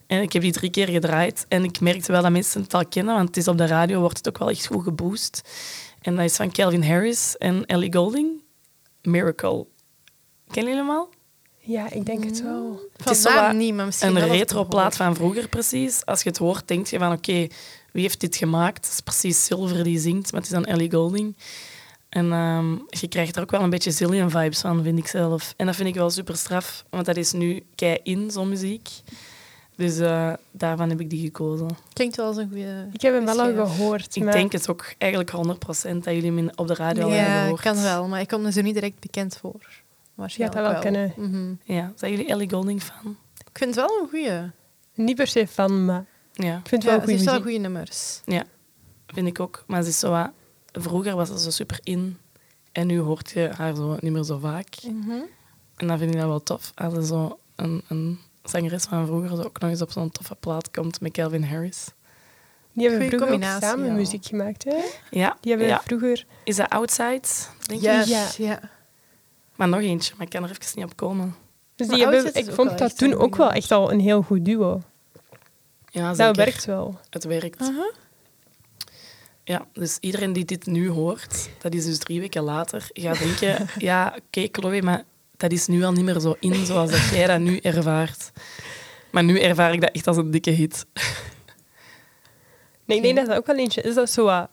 En 0.08 0.22
ik 0.22 0.34
heb 0.34 0.42
die 0.42 0.52
drie 0.52 0.70
keer 0.70 0.88
gedraaid. 0.88 1.46
En 1.48 1.64
ik 1.64 1.80
merkte 1.80 2.12
wel 2.12 2.22
dat 2.22 2.32
mensen 2.32 2.62
het 2.62 2.74
al 2.74 2.86
kennen, 2.86 3.16
want 3.16 3.28
het 3.28 3.38
is 3.38 3.48
op 3.48 3.58
de 3.58 3.66
radio 3.66 4.00
wordt 4.00 4.18
het 4.18 4.28
ook 4.28 4.38
wel 4.38 4.50
echt 4.50 4.66
goed 4.66 4.84
geboost. 4.84 5.42
En 6.02 6.16
dat 6.16 6.26
is 6.26 6.36
van 6.36 6.52
Calvin 6.52 6.84
Harris 6.84 7.38
en 7.38 7.66
Ellie 7.66 7.94
Golding. 7.94 8.44
Miracle. 9.02 9.66
Kennen 10.52 10.74
jullie 10.74 10.88
hem 10.90 10.98
al? 10.98 11.10
Ja, 11.60 11.92
ik 11.92 12.06
denk 12.06 12.24
het 12.24 12.42
wel. 12.42 12.80
Het 12.98 13.10
is 13.10 13.22
zo 13.22 13.52
niet, 13.52 13.74
maar 13.74 13.86
misschien 13.86 14.08
Een 14.08 14.14
wel 14.14 14.24
als 14.30 14.38
retro 14.38 14.60
het 14.60 14.70
plaat 14.70 14.96
gehoord. 14.96 15.18
van 15.18 15.26
vroeger 15.26 15.50
precies. 15.50 16.06
Als 16.06 16.22
je 16.22 16.30
het 16.30 16.38
hoort, 16.38 16.68
denk 16.68 16.88
je 16.88 16.98
van 16.98 17.12
oké, 17.12 17.48
wie 17.92 18.02
heeft 18.02 18.20
dit 18.20 18.36
gemaakt? 18.36 18.86
Het 18.86 18.94
is 18.94 19.02
precies 19.02 19.46
Silver 19.46 19.84
die 19.84 20.00
zingt, 20.00 20.32
maar 20.32 20.42
het 20.42 20.50
is 20.50 20.56
dan 20.56 20.66
Ellie 20.66 20.92
Golding. 20.92 21.38
En 22.16 22.32
ehm, 22.32 22.72
je 22.90 23.08
krijgt 23.08 23.36
er 23.36 23.42
ook 23.42 23.52
wel 23.52 23.62
een 23.62 23.70
beetje 23.70 23.92
Zillion 23.92 24.30
vibes 24.30 24.60
van, 24.62 24.84
vind 24.84 24.98
ik 24.98 25.08
zelf. 25.08 25.54
En 25.58 25.66
dat 25.66 25.76
vind 25.76 25.88
ik 25.88 25.96
wel 25.96 26.10
super 26.10 26.38
straf, 26.38 26.86
want 26.90 27.06
dat 27.06 27.18
is 27.18 27.32
nu 27.32 27.64
kei 27.76 27.98
in, 28.04 28.32
zo'n 28.32 28.50
muziek. 28.50 28.90
Dus 29.76 29.98
eh, 30.00 30.34
daarvan 30.52 30.90
heb 30.90 31.00
ik 31.00 31.10
die 31.10 31.22
gekozen. 31.26 31.68
Klinkt 31.94 32.16
wel 32.16 32.26
als 32.26 32.38
een 32.38 32.48
goede. 32.48 32.88
Ik 32.92 33.02
heb 33.02 33.14
hem 33.14 33.26
wel 33.26 33.42
al 33.42 33.54
gehoord. 33.68 34.16
Ik 34.16 34.24
maar 34.24 34.34
denk 34.34 34.52
het 34.52 34.70
ook 34.70 34.94
eigenlijk 34.98 35.32
100% 35.32 35.36
dat 36.04 36.14
jullie 36.14 36.32
hem 36.34 36.50
op 36.56 36.68
de 36.68 36.74
radio 36.74 37.04
al 37.04 37.10
hebben 37.10 37.34
Ja, 37.34 37.42
gehoord. 37.42 37.62
kan 37.62 37.82
wel, 37.82 38.08
maar 38.08 38.22
ik 38.22 38.28
kom 38.28 38.46
er 38.46 38.52
zo 38.52 38.62
niet 38.62 38.74
direct 38.74 39.00
bekend 39.00 39.38
voor. 39.38 39.84
Waarschijnlijk 40.14 40.62
dat 40.62 40.72
wel 40.72 40.82
kennen. 40.82 41.14
Mhm. 41.18 41.54
Ja, 41.64 41.92
zijn 41.96 42.12
jullie 42.12 42.28
Ellie 42.28 42.50
Golding 42.50 42.82
fan? 42.84 43.18
Ik 43.50 43.58
vind 43.58 43.76
het 43.76 43.86
wel 43.86 44.00
een 44.02 44.10
goeie. 44.10 44.52
Niet 44.94 45.16
per 45.16 45.28
se 45.28 45.48
van, 45.48 45.86
maar 45.86 46.06
Ja, 46.34 46.58
ik 46.58 46.68
vind 46.68 46.84
het 46.84 46.84
Ja, 46.84 46.90
wel 46.90 47.00
goede 47.00 47.14
is 47.14 47.24
wel 47.24 47.34
muziek. 47.34 47.50
goede 47.52 47.60
nummers. 47.70 48.22
ja, 48.26 48.44
vind 49.08 49.28
ik 49.28 49.40
ook. 49.40 49.64
Maar 49.68 49.84
ze 49.84 49.90
is 49.90 50.00
zo 50.00 50.10
wat, 50.10 50.30
vroeger 50.82 51.16
was 51.16 51.28
ze 51.28 51.40
zo 51.40 51.50
super 51.50 51.80
in. 51.84 52.18
En 52.72 52.88
nu 52.88 53.00
hoort 53.00 53.32
je 53.32 53.50
haar 53.56 53.76
zo 53.76 53.98
niet 54.00 54.12
meer 54.12 54.24
zo 54.24 54.38
vaak. 54.38 54.68
Mhm. 54.84 55.12
En 55.76 55.88
dan 55.88 55.98
vind 55.98 56.14
ik 56.14 56.20
dat 56.20 56.28
wel 56.28 56.44
tof. 56.44 56.72
Als 56.76 56.94
er 56.94 57.06
zo 57.06 57.40
een, 57.56 57.82
een 57.88 58.20
zangeres 58.44 58.84
van 58.84 59.06
vroeger 59.06 59.36
zo 59.36 59.42
ook 59.44 59.60
nog 59.60 59.70
eens 59.70 59.82
op 59.82 59.92
zo'n 59.92 60.12
toffe 60.12 60.36
plaat 60.36 60.72
komt 60.72 61.02
met 61.02 61.12
Calvin 61.12 61.44
Harris. 61.44 61.86
Die 62.74 62.90
hebben 62.90 63.10
Goeie 63.10 63.26
vroeger 63.26 63.54
ook 63.54 63.62
samen 63.62 63.86
ja. 63.86 63.94
muziek 63.94 64.26
gemaakt. 64.26 64.64
Hè? 64.64 64.76
Ja, 65.10 65.38
Die 65.42 65.52
hebben 65.52 65.68
ja. 65.68 65.82
vroeger... 65.86 66.26
Is 66.44 66.56
dat 66.56 66.70
Outside? 66.70 67.28
Denk 67.60 67.82
Ja, 67.82 68.02
ik? 68.02 68.06
Ja. 68.06 68.28
ja. 68.38 68.60
Maar 69.56 69.68
nog 69.68 69.80
eentje, 69.80 70.14
maar 70.18 70.26
ik 70.26 70.32
kan 70.32 70.44
er 70.44 70.50
even 70.50 70.72
niet 70.76 70.86
op 70.86 70.96
komen. 70.96 71.36
Dus 71.76 71.88
die 71.88 72.02
hebben, 72.02 72.36
ik 72.36 72.52
vond 72.52 72.78
dat 72.78 72.98
toen 72.98 73.14
ook 73.14 73.36
wel 73.36 73.52
echt 73.52 73.72
al 73.72 73.92
een 73.92 74.00
heel 74.00 74.22
goed 74.22 74.46
duo. 74.46 74.82
Ja, 75.90 76.14
zeker. 76.14 76.34
Dat 76.34 76.36
werkt 76.36 76.66
wel. 76.66 77.00
Het 77.10 77.24
werkt. 77.24 77.62
Aha. 77.62 77.92
Ja, 79.48 79.68
dus 79.74 79.98
iedereen 80.00 80.34
die 80.34 80.46
dit 80.46 80.66
nu 80.66 80.90
hoort, 80.90 81.50
dat 81.62 81.74
is 81.74 81.86
dus 81.86 81.98
drie 81.98 82.20
weken 82.20 82.44
later, 82.44 82.88
gaat 82.94 83.20
denken, 83.20 83.68
ja, 83.78 84.16
oké, 84.18 84.48
Chloe, 84.52 84.82
maar 84.82 85.04
dat 85.38 85.52
is 85.52 85.68
nu 85.68 85.84
al 85.84 85.92
niet 85.92 86.04
meer 86.04 86.20
zo 86.20 86.36
in 86.40 86.66
zoals 86.66 86.92
dat 86.92 87.10
jij 87.14 87.28
dat 87.28 87.40
nu 87.40 87.58
ervaart. 87.58 88.32
Maar 89.10 89.24
nu 89.24 89.40
ervaar 89.40 89.74
ik 89.74 89.82
dat 89.82 89.92
echt 89.92 90.08
als 90.08 90.18
een 90.18 90.32
dikke 90.32 90.50
hit. 90.50 90.86
Nee, 92.86 92.98
ik 92.98 93.04
denk 93.04 93.16
dat 93.16 93.26
dat 93.26 93.38
ook 93.38 93.46
wel 93.46 93.58
eentje 93.58 93.82
is 93.82 93.96
dat 93.96 94.10
zo 94.10 94.26
wat 94.26 94.50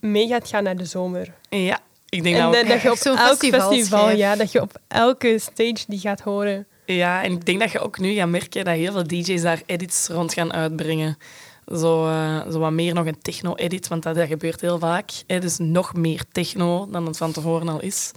mee 0.00 0.28
gaat 0.28 0.48
gaan 0.48 0.62
naar 0.62 0.76
de 0.76 0.84
zomer. 0.84 1.34
Ja, 1.48 1.80
ik 2.08 2.22
denk 2.22 2.36
En 2.36 2.42
dat 2.42 2.52
dat, 2.52 2.62
ook. 2.62 2.68
dat 2.68 2.82
je 2.82 2.90
op 2.90 2.96
elk 2.96 3.18
festivalschijf. 3.18 3.72
festival, 3.72 4.10
ja, 4.10 4.36
dat 4.36 4.52
je 4.52 4.60
op 4.60 4.80
elke 4.88 5.38
stage 5.38 5.84
die 5.86 5.98
gaat 5.98 6.20
horen. 6.20 6.66
Ja, 6.86 7.22
en 7.22 7.32
ik 7.32 7.44
denk 7.44 7.60
dat 7.60 7.72
je 7.72 7.78
ook 7.78 7.98
nu 7.98 8.14
gaat 8.14 8.28
merken 8.28 8.64
dat 8.64 8.74
heel 8.74 8.92
veel 8.92 9.06
DJ's 9.06 9.42
daar 9.42 9.62
edits 9.66 10.08
rond 10.08 10.34
gaan 10.34 10.52
uitbrengen. 10.52 11.18
Zo, 11.66 12.06
eh, 12.08 12.50
zo 12.50 12.58
wat 12.58 12.70
meer 12.72 12.94
nog 12.94 13.06
een 13.06 13.20
techno-edit, 13.22 13.88
want 13.88 14.02
dat, 14.02 14.14
dat 14.14 14.26
gebeurt 14.28 14.60
heel 14.60 14.78
vaak. 14.78 15.10
Hè. 15.26 15.38
Dus 15.40 15.58
nog 15.58 15.94
meer 15.94 16.24
techno 16.32 16.88
dan 16.90 17.06
het 17.06 17.16
van 17.16 17.32
tevoren 17.32 17.68
al 17.68 17.80
is. 17.80 18.10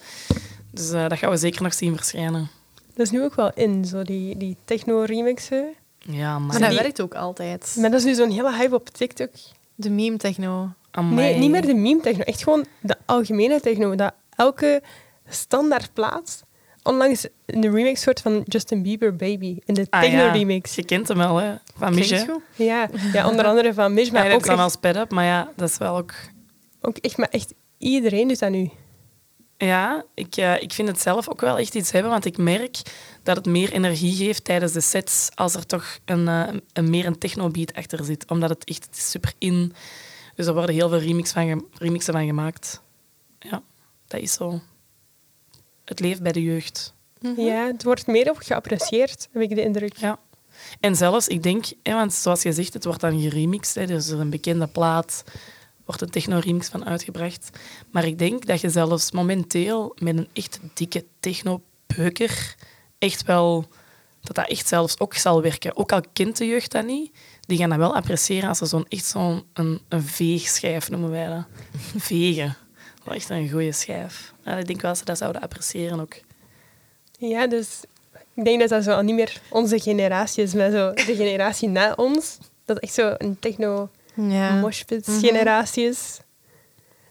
Dus 0.71 0.91
eh, 0.91 1.07
dat 1.09 1.17
gaan 1.17 1.29
we 1.29 1.37
zeker 1.37 1.61
nog 1.63 1.73
zien 1.73 1.95
verschijnen. 1.95 2.49
Dat 2.93 3.05
is 3.05 3.11
nu 3.11 3.23
ook 3.23 3.35
wel 3.35 3.51
in, 3.53 3.85
zo 3.85 4.03
die, 4.03 4.37
die 4.37 4.57
techno-remixen. 4.65 5.73
Ja, 5.99 6.39
Maar 6.39 6.47
maar... 6.47 6.59
dat 6.59 6.69
die- 6.69 6.79
werkt 6.79 7.01
ook 7.01 7.15
altijd. 7.15 7.75
Maar 7.79 7.89
dat 7.91 7.99
is 7.99 8.05
nu 8.05 8.13
zo'n 8.13 8.31
hele 8.31 8.55
hype 8.55 8.75
op 8.75 8.89
TikTok. 8.89 9.29
De 9.75 9.89
meme-techno. 9.89 10.69
Nee, 11.01 11.37
niet 11.37 11.51
meer 11.51 11.65
de 11.65 11.73
meme-techno. 11.73 12.23
Echt 12.23 12.43
gewoon 12.43 12.65
de 12.81 12.95
algemene 13.05 13.59
techno. 13.59 13.95
Dat 13.95 14.13
elke 14.35 14.81
standaard 15.29 15.93
plaat 15.93 16.43
onlangs 16.83 17.27
een 17.45 17.71
remix 17.71 18.05
wordt 18.05 18.21
van 18.21 18.43
Justin 18.45 18.81
Bieber 18.81 19.15
Baby. 19.15 19.57
In 19.65 19.73
de 19.73 19.87
Ah, 19.89 20.01
techno-remix. 20.01 20.69
Ja. 20.69 20.75
Je 20.81 20.85
kent 20.87 21.07
hem 21.07 21.17
wel, 21.17 21.37
hè? 21.37 21.55
Van 21.75 21.95
Mish. 21.95 22.25
Ja. 22.55 22.89
ja, 23.13 23.27
onder 23.29 23.45
andere 23.45 23.73
van 23.73 23.93
Mish, 23.93 24.09
Maar 24.09 24.23
dat 24.23 24.33
ook 24.33 24.45
dan 24.45 24.59
echt, 24.59 24.71
sped 24.71 24.95
up, 24.95 25.11
maar 25.11 25.25
ja, 25.25 25.51
dat 25.55 25.69
is 25.69 25.77
wel 25.77 25.97
ook... 25.97 26.13
ook 26.81 26.97
echt, 26.97 27.17
maar 27.17 27.29
echt 27.29 27.53
iedereen 27.77 28.27
doet 28.27 28.39
dat 28.39 28.49
nu. 28.49 28.69
Ja, 29.57 30.05
ik, 30.13 30.35
eh, 30.35 30.61
ik 30.61 30.73
vind 30.73 30.87
het 30.87 31.01
zelf 31.01 31.29
ook 31.29 31.41
wel 31.41 31.57
echt 31.57 31.75
iets 31.75 31.91
hebben, 31.91 32.11
want 32.11 32.25
ik 32.25 32.37
merk 32.37 32.77
dat 33.23 33.35
het 33.35 33.45
meer 33.45 33.71
energie 33.71 34.15
geeft 34.15 34.43
tijdens 34.43 34.71
de 34.71 34.81
sets 34.81 35.29
als 35.35 35.55
er 35.55 35.65
toch 35.65 35.97
een, 36.05 36.27
eh, 36.27 36.47
een 36.73 36.89
meer 36.89 37.05
een 37.05 37.17
technobeat 37.17 37.73
achter 37.73 38.03
zit. 38.05 38.29
Omdat 38.29 38.49
het 38.49 38.63
echt 38.63 38.83
het 38.85 38.95
is 38.95 39.09
super 39.09 39.33
in. 39.37 39.73
Dus 40.35 40.45
er 40.45 40.53
worden 40.53 40.75
heel 40.75 40.89
veel 40.89 40.99
remix 40.99 41.31
van 41.31 41.65
remixen 41.77 42.13
van 42.13 42.25
gemaakt. 42.25 42.81
Ja, 43.39 43.61
dat 44.07 44.21
is 44.21 44.33
zo. 44.33 44.61
Het 45.85 45.99
leeft 45.99 46.21
bij 46.21 46.31
de 46.31 46.43
jeugd. 46.43 46.93
Ja, 47.37 47.65
het 47.65 47.83
wordt 47.83 48.07
meer 48.07 48.29
op 48.29 48.37
geapprecieerd, 48.37 49.27
heb 49.31 49.41
ik 49.41 49.55
de 49.55 49.63
indruk. 49.63 49.97
Ja. 49.97 50.19
En 50.79 50.95
zelfs, 50.95 51.27
ik 51.27 51.43
denk, 51.43 51.65
hè, 51.83 51.93
want 51.93 52.13
zoals 52.13 52.41
je 52.41 52.53
zegt, 52.53 52.73
het 52.73 52.85
wordt 52.85 53.01
dan 53.01 53.21
geremixed. 53.21 53.75
Hè, 53.75 53.85
dus 53.85 54.07
er 54.07 54.13
is 54.13 54.19
een 54.19 54.29
bekende 54.29 54.67
plaat, 54.67 55.23
wordt 55.85 56.01
een 56.01 56.09
techno-remix 56.09 56.67
van 56.67 56.85
uitgebracht. 56.85 57.49
Maar 57.91 58.05
ik 58.05 58.19
denk 58.19 58.45
dat 58.45 58.61
je 58.61 58.69
zelfs 58.69 59.11
momenteel 59.11 59.95
met 59.97 60.17
een 60.17 60.27
echt 60.33 60.59
dikke 60.73 61.05
techno-peuker 61.19 62.55
echt 62.97 63.23
wel... 63.23 63.65
Dat 64.21 64.35
dat 64.35 64.49
echt 64.49 64.67
zelfs 64.67 64.99
ook 64.99 65.13
zal 65.13 65.41
werken. 65.41 65.77
Ook 65.77 65.91
al 65.91 66.01
kent 66.13 66.37
de 66.37 66.45
jeugd 66.45 66.71
dat 66.71 66.85
niet, 66.85 67.11
die 67.41 67.57
gaan 67.57 67.69
dat 67.69 67.77
wel 67.77 67.95
appreciëren 67.95 68.49
als 68.49 68.57
ze 68.57 68.65
zo'n 68.65 68.85
echt 68.89 69.05
zo'n 69.05 69.43
een, 69.53 69.81
een 69.89 70.03
veegschijf 70.03 70.89
noemen 70.89 71.09
wij 71.09 71.27
dat. 71.27 71.45
Vegen. 71.97 72.57
Wel 73.03 73.13
Echt 73.15 73.29
een 73.29 73.49
goede 73.49 73.71
schijf. 73.71 74.33
Ja, 74.43 74.57
ik 74.57 74.67
denk 74.67 74.81
wel 74.81 74.89
dat 74.91 74.99
ze 74.99 75.05
dat 75.05 75.17
zouden 75.17 75.41
appreciëren 75.41 75.99
ook. 75.99 76.13
Ja, 77.17 77.47
dus 77.47 77.81
ik 78.33 78.43
denk 78.45 78.59
dat 78.59 78.69
dat 78.69 78.83
zo 78.83 78.91
al 78.91 79.01
niet 79.01 79.15
meer 79.15 79.41
onze 79.49 79.79
generatie 79.79 80.43
is, 80.43 80.53
maar 80.53 80.71
zo 80.71 80.91
de 80.93 81.15
generatie 81.15 81.69
na 81.69 81.93
ons. 81.95 82.37
Dat 82.65 82.79
echt 82.79 82.93
zo 82.93 83.13
een 83.17 83.39
techno 83.39 83.89
Ja. 84.15 84.59
moshpit 84.59 85.07
generatie 85.21 85.87
is. 85.87 86.19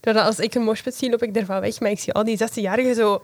Doordat 0.00 0.24
als 0.26 0.38
ik 0.38 0.54
een 0.54 0.62
moshpit 0.62 0.94
zie, 0.94 1.10
loop 1.10 1.22
ik 1.22 1.36
ervan 1.36 1.60
weg. 1.60 1.80
Maar 1.80 1.90
ik 1.90 1.98
zie 1.98 2.12
al 2.12 2.24
die 2.24 2.38
16-jarigen 2.38 2.94
zo 2.94 3.22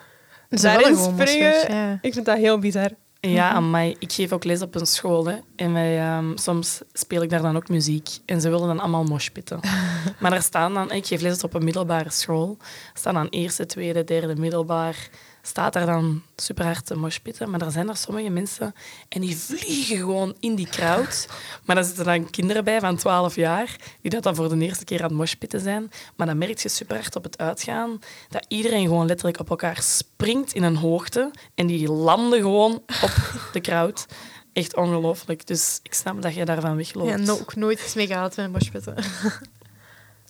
daarin 0.49 0.97
springen. 0.97 1.73
ja. 1.75 1.99
Ik 2.03 2.13
vind 2.13 2.27
dat 2.27 2.37
heel 2.37 2.59
bizar. 2.59 2.91
Ja, 3.21 3.51
amai. 3.51 3.97
ik 3.99 4.13
geef 4.13 4.33
ook 4.33 4.45
les 4.45 4.63
op 4.63 4.75
een 4.75 4.87
school. 4.87 5.27
Hè. 5.27 5.37
En 5.57 5.73
wij, 5.73 5.99
ehm, 5.99 6.37
soms 6.37 6.83
speel 6.93 7.23
ik 7.23 7.31
daar 7.31 7.43
dan 7.43 7.57
ook 7.57 7.69
muziek. 7.69 8.09
En 8.25 8.41
ze 8.41 8.51
willen 8.51 8.67
dan 8.67 8.81
allemaal 8.81 9.05
moshpitten. 9.05 9.61
maar 10.21 10.33
er 10.33 10.43
staan 10.43 10.75
dan... 10.75 10.93
Ik 10.93 11.07
geef 11.07 11.21
les 11.21 11.45
op 11.45 11.55
een 11.55 11.65
middelbare 11.65 12.11
school. 12.11 12.57
Er 12.93 12.99
staan 12.99 13.15
dan 13.15 13.29
eerste, 13.29 13.67
tweede, 13.67 14.05
derde 14.05 14.37
middelbaar... 14.37 15.09
Staat 15.49 15.73
daar 15.73 15.87
dan 15.87 16.23
super 16.37 16.65
hard 16.65 16.87
te 16.87 16.97
moshpitten. 16.97 17.51
Maar 17.51 17.61
er 17.61 17.71
zijn 17.71 17.89
er 17.89 17.97
sommige 17.97 18.29
mensen... 18.29 18.75
En 19.09 19.21
die 19.21 19.37
vliegen 19.37 19.97
gewoon 19.97 20.37
in 20.41 20.55
die 20.55 20.67
crowd. 20.67 21.29
Maar 21.65 21.77
daar 21.77 21.85
zitten 21.85 22.05
dan 22.05 22.31
kinderen 22.31 22.65
bij 22.65 22.81
van 22.81 22.97
12 22.97 23.35
jaar... 23.35 23.77
Die 24.01 24.11
dat 24.11 24.23
dan 24.23 24.35
voor 24.35 24.49
de 24.49 24.65
eerste 24.65 24.85
keer 24.85 25.03
aan 25.03 25.09
het 25.09 25.17
moshpitten 25.17 25.61
zijn. 25.61 25.91
Maar 26.17 26.27
dan 26.27 26.39
merk 26.39 26.59
je 26.59 26.69
super 26.69 26.97
hard 26.97 27.17
op 27.17 27.23
het 27.23 27.39
uitgaan... 27.39 27.99
Dat 28.29 28.45
iedereen 28.49 28.87
gewoon 28.87 29.07
letterlijk 29.07 29.41
op 29.41 29.51
elkaar 29.51 29.83
springt 29.83 30.53
in 30.53 30.63
een 30.63 30.77
hoogte. 30.77 31.31
En 31.55 31.67
die 31.67 31.91
landen 31.91 32.41
gewoon 32.41 32.83
op 33.03 33.41
de 33.53 33.61
crowd. 33.61 34.07
Echt 34.53 34.77
ongelooflijk. 34.77 35.47
Dus 35.47 35.81
ik 35.83 35.95
snap 35.95 36.23
dat 36.23 36.35
je 36.35 36.45
daarvan 36.45 36.77
wegloopt. 36.77 37.27
Ja, 37.27 37.33
ook 37.33 37.57
nooit 37.57 37.81
iets 37.81 37.95
mee 37.95 38.07
gehad 38.07 38.37
met 38.37 38.53
moshpitten. 38.53 38.95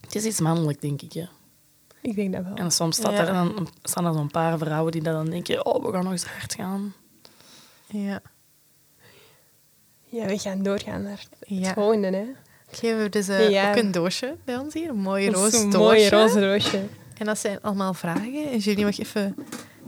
Het 0.01 0.15
is 0.15 0.25
iets 0.25 0.41
mannelijk, 0.41 0.81
denk 0.81 1.03
ik. 1.03 1.13
Ja. 1.13 1.29
Ik 2.03 2.15
denk 2.15 2.33
dat 2.33 2.45
wel. 2.45 2.55
En 2.55 2.71
soms 2.71 2.97
staat 2.97 3.13
Ja. 3.13 3.27
er 3.27 3.33
dan, 3.33 3.69
staan 3.83 4.07
er 4.07 4.13
zo'n 4.13 4.31
paar 4.31 4.59
vrouwen 4.59 4.93
die 4.93 5.03
dan 5.03 5.31
denken... 5.31 5.67
Oh, 5.67 5.85
we 5.85 5.93
gaan 5.93 6.03
nog 6.03 6.13
eens 6.13 6.25
hard 6.25 6.55
gaan. 6.55 6.95
Ja. 7.87 8.21
Ja, 10.05 10.27
we 10.27 10.39
gaan 10.39 10.63
doorgaan 10.63 11.03
naar 11.03 11.27
het 11.29 11.49
Ja. 11.49 11.73
volgende. 11.73 12.07
Hè. 12.07 12.23
Oké, 12.69 12.81
we 12.81 12.87
hebben 12.87 13.11
dus 13.11 13.29
eh, 13.29 13.51
Ja. 13.51 13.71
ook 13.71 13.77
een 13.77 13.91
doosje 13.93 14.37
bij 14.45 14.57
ons 14.57 14.75
hier. 14.75 14.89
Een 14.89 14.97
mooi 15.01 15.31
roze 15.31 15.57
een 15.57 15.71
doosje. 15.71 15.79
mooi 15.85 16.09
roze 16.09 16.51
roosje. 16.53 16.83
En 17.19 17.27
dat 17.27 17.39
zijn 17.39 17.61
allemaal 17.63 17.95
vragen. 17.95 18.49
En 18.51 18.59
jullie 18.59 18.85
mag 18.85 18.99
even 18.99 19.35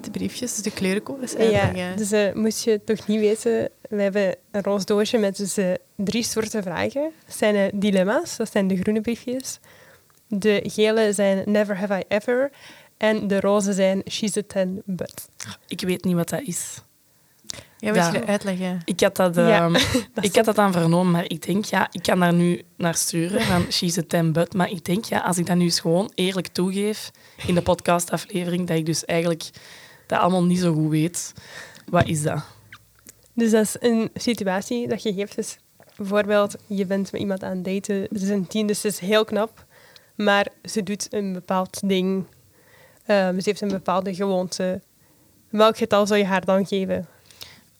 de 0.01 0.11
briefjes, 0.11 0.55
dus 0.55 0.62
de 0.62 0.70
kleurencodes 0.70 1.33
Ja, 1.33 1.38
uitleggen. 1.38 1.96
dus 1.96 2.12
eh, 2.12 2.33
moest 2.35 2.64
je 2.64 2.81
toch 2.85 3.07
niet 3.07 3.20
weten, 3.20 3.68
we 3.88 4.03
hebben 4.03 4.37
een 4.51 4.62
roze 4.62 4.85
doosje 4.85 5.18
met 5.18 5.37
dus, 5.37 5.57
eh, 5.57 5.73
drie 5.96 6.23
soorten 6.23 6.62
vragen. 6.62 7.12
Dat 7.27 7.37
zijn 7.37 7.70
dilemma's, 7.75 8.37
dat 8.37 8.51
zijn 8.53 8.68
de 8.68 8.77
groene 8.77 9.01
briefjes. 9.01 9.59
De 10.33 10.61
gele 10.66 11.12
zijn 11.12 11.43
never 11.47 11.77
have 11.79 11.99
I 11.99 12.03
ever. 12.09 12.51
En 12.97 13.29
de 13.29 13.40
roze 13.40 13.73
zijn 13.73 14.03
she's 14.11 14.37
a 14.37 14.43
ten 14.47 14.83
but. 14.85 15.29
Ik 15.66 15.81
weet 15.81 16.05
niet 16.05 16.14
wat 16.14 16.29
dat 16.29 16.40
is. 16.43 16.81
Ja, 17.79 17.88
moet 17.88 17.97
Ja. 17.97 18.07
je 18.12 18.19
dat 18.19 18.29
uitleggen? 18.29 18.81
Ik 18.85 19.01
had 19.01 19.16
dat, 19.16 19.35
Ja, 19.35 19.64
ehm, 19.64 19.73
dat 20.14 20.25
ik 20.25 20.35
had 20.37 20.45
dat 20.45 20.59
aan 20.59 20.73
vernomen, 20.73 21.12
maar 21.12 21.25
ik 21.31 21.47
denk, 21.47 21.64
ja, 21.64 21.88
ik 21.93 22.03
kan 22.03 22.21
daar 22.21 22.33
nu 22.33 22.62
naar 22.77 22.95
sturen 22.95 23.40
van 23.40 23.64
She's 23.73 23.99
a 23.99 24.03
ten 24.07 24.33
but. 24.33 24.55
Maar 24.55 24.71
ik 24.71 24.85
denk, 24.85 25.05
ja, 25.05 25.19
als 25.21 25.38
ik 25.38 25.47
dat 25.47 25.57
nu 25.57 25.62
eens 25.64 25.81
gewoon 25.81 26.12
eerlijk 26.14 26.47
toegeef 26.47 27.11
in 27.47 27.55
de 27.55 27.62
podcastaflevering, 27.62 28.66
dat 28.66 28.77
ik 28.77 28.87
dus 28.87 29.05
eigenlijk 29.05 29.51
dat 30.07 30.19
allemaal 30.21 30.45
niet 30.45 30.59
zo 30.59 30.75
goed 30.75 30.90
weet. 30.90 31.33
Wat 31.87 32.07
is 32.09 32.23
dat? 32.23 32.43
Dus 33.35 33.51
dat 33.51 33.64
is 33.64 33.77
een 33.81 34.11
situatie 34.14 34.88
dat 34.88 35.03
je 35.03 35.12
geeft. 35.14 35.37
Dus 35.37 35.59
bijvoorbeeld, 35.97 36.57
je 36.66 36.87
bent 36.87 37.12
met 37.12 37.21
iemand 37.21 37.43
aan 37.43 37.57
het 37.57 37.64
daten. 37.64 38.07
Ze 38.11 38.23
is 38.23 38.29
een 38.29 38.47
tien, 38.47 38.66
dus 38.66 38.81
ze 38.81 38.88
is 38.88 38.99
heel 38.99 39.25
knap. 39.25 39.64
Maar 40.24 40.46
ze 40.64 40.83
doet 40.83 41.06
een 41.11 41.33
bepaald 41.33 41.80
ding. 41.85 42.24
Ehm, 43.06 43.35
ze 43.35 43.48
heeft 43.48 43.61
een 43.61 43.68
bepaalde 43.68 44.14
gewoonte. 44.14 44.80
Welk 45.48 45.76
getal 45.76 46.06
zou 46.06 46.18
je 46.18 46.26
haar 46.26 46.44
dan 46.44 46.66
geven? 46.66 47.06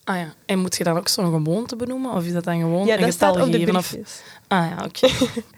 Ah 0.05 0.17
ja, 0.17 0.35
en 0.47 0.59
moet 0.59 0.77
je 0.77 0.85
dan 0.85 0.97
ook 0.97 1.09
zo'n 1.09 1.33
gewoonte 1.33 1.77
benoemen? 1.77 2.13
Of 2.13 2.25
is 2.25 2.33
dat 2.33 2.45
dan 2.45 2.59
gewoon 2.59 2.87
ja, 2.87 2.95
een 2.95 3.01
dat 3.01 3.13
getal 3.13 3.33
staat 3.33 3.47
op 3.47 3.53
de 3.53 3.59
geven? 3.59 3.77
Of... 3.77 3.89
briefjes. 3.89 4.23
Ah 4.49 4.67
ja, 4.71 4.85
oké. 4.85 5.09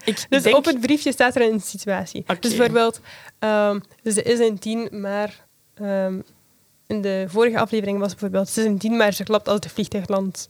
Dus 0.29 0.43
denk... 0.43 0.55
op 0.55 0.65
het 0.65 0.79
briefje 0.79 1.11
staat 1.11 1.35
er 1.35 1.41
een 1.41 1.61
situatie. 1.61 2.23
Dus 2.39 2.55
bijvoorbeeld, 2.55 2.99
ehm, 3.39 3.79
ze 4.03 4.23
is 4.23 4.39
een 4.39 4.59
tien, 4.59 4.89
maar 4.91 5.45
ehm, 5.73 6.19
in 6.87 7.01
de 7.01 7.25
vorige 7.27 7.59
aflevering 7.59 7.99
was 7.99 8.09
bijvoorbeeld, 8.09 8.49
ze 8.49 8.61
is 8.61 8.67
een 8.67 8.77
tien, 8.77 8.97
maar 8.97 9.13
ze 9.13 9.23
klapt 9.23 9.47
als 9.47 9.59
de 9.59 9.69
vliegtuig 9.69 10.07
landt. 10.07 10.49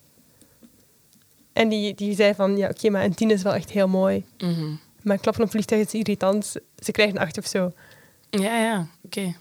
En 1.53 1.69
die, 1.69 1.95
die 1.95 2.15
zei 2.15 2.33
van, 2.33 2.57
ja 2.57 2.69
oké, 2.69 2.89
maar 2.89 3.03
een 3.03 3.13
tien 3.13 3.31
is 3.31 3.41
wel 3.41 3.53
echt 3.53 3.71
heel 3.71 3.87
mooi. 3.87 4.25
Mhm. 4.37 4.71
Maar 5.03 5.17
klappen 5.17 5.41
op 5.43 5.47
een 5.47 5.51
vliegtuig 5.51 5.85
is 5.85 5.93
irritant. 5.93 6.55
Ze 6.77 6.91
krijgt 6.91 7.15
een 7.15 7.21
acht 7.21 7.37
of 7.37 7.45
zo. 7.47 7.71
Ja, 8.29 8.57
ja, 8.59 8.87
oké. 9.03 9.35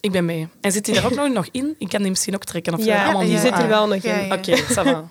Ik 0.00 0.12
ben 0.12 0.24
mee. 0.24 0.48
En 0.60 0.72
zit 0.72 0.84
die 0.84 0.96
er 0.96 1.04
ook 1.04 1.14
nog, 1.14 1.28
nog 1.42 1.48
in? 1.50 1.74
Ik 1.78 1.88
kan 1.88 2.00
die 2.00 2.10
misschien 2.10 2.34
ook 2.34 2.44
trekken. 2.44 2.74
Of 2.74 2.84
Ja, 2.84 3.04
allemaal 3.04 3.22
die 3.22 3.38
zit 3.38 3.52
er 3.52 3.62
Ah, 3.62 3.68
wel 3.68 3.86
nog 3.88 4.02
in. 4.02 4.24
ja. 4.26 4.34
Oké, 4.34 4.56
ça 4.62 4.82
va. 4.84 5.10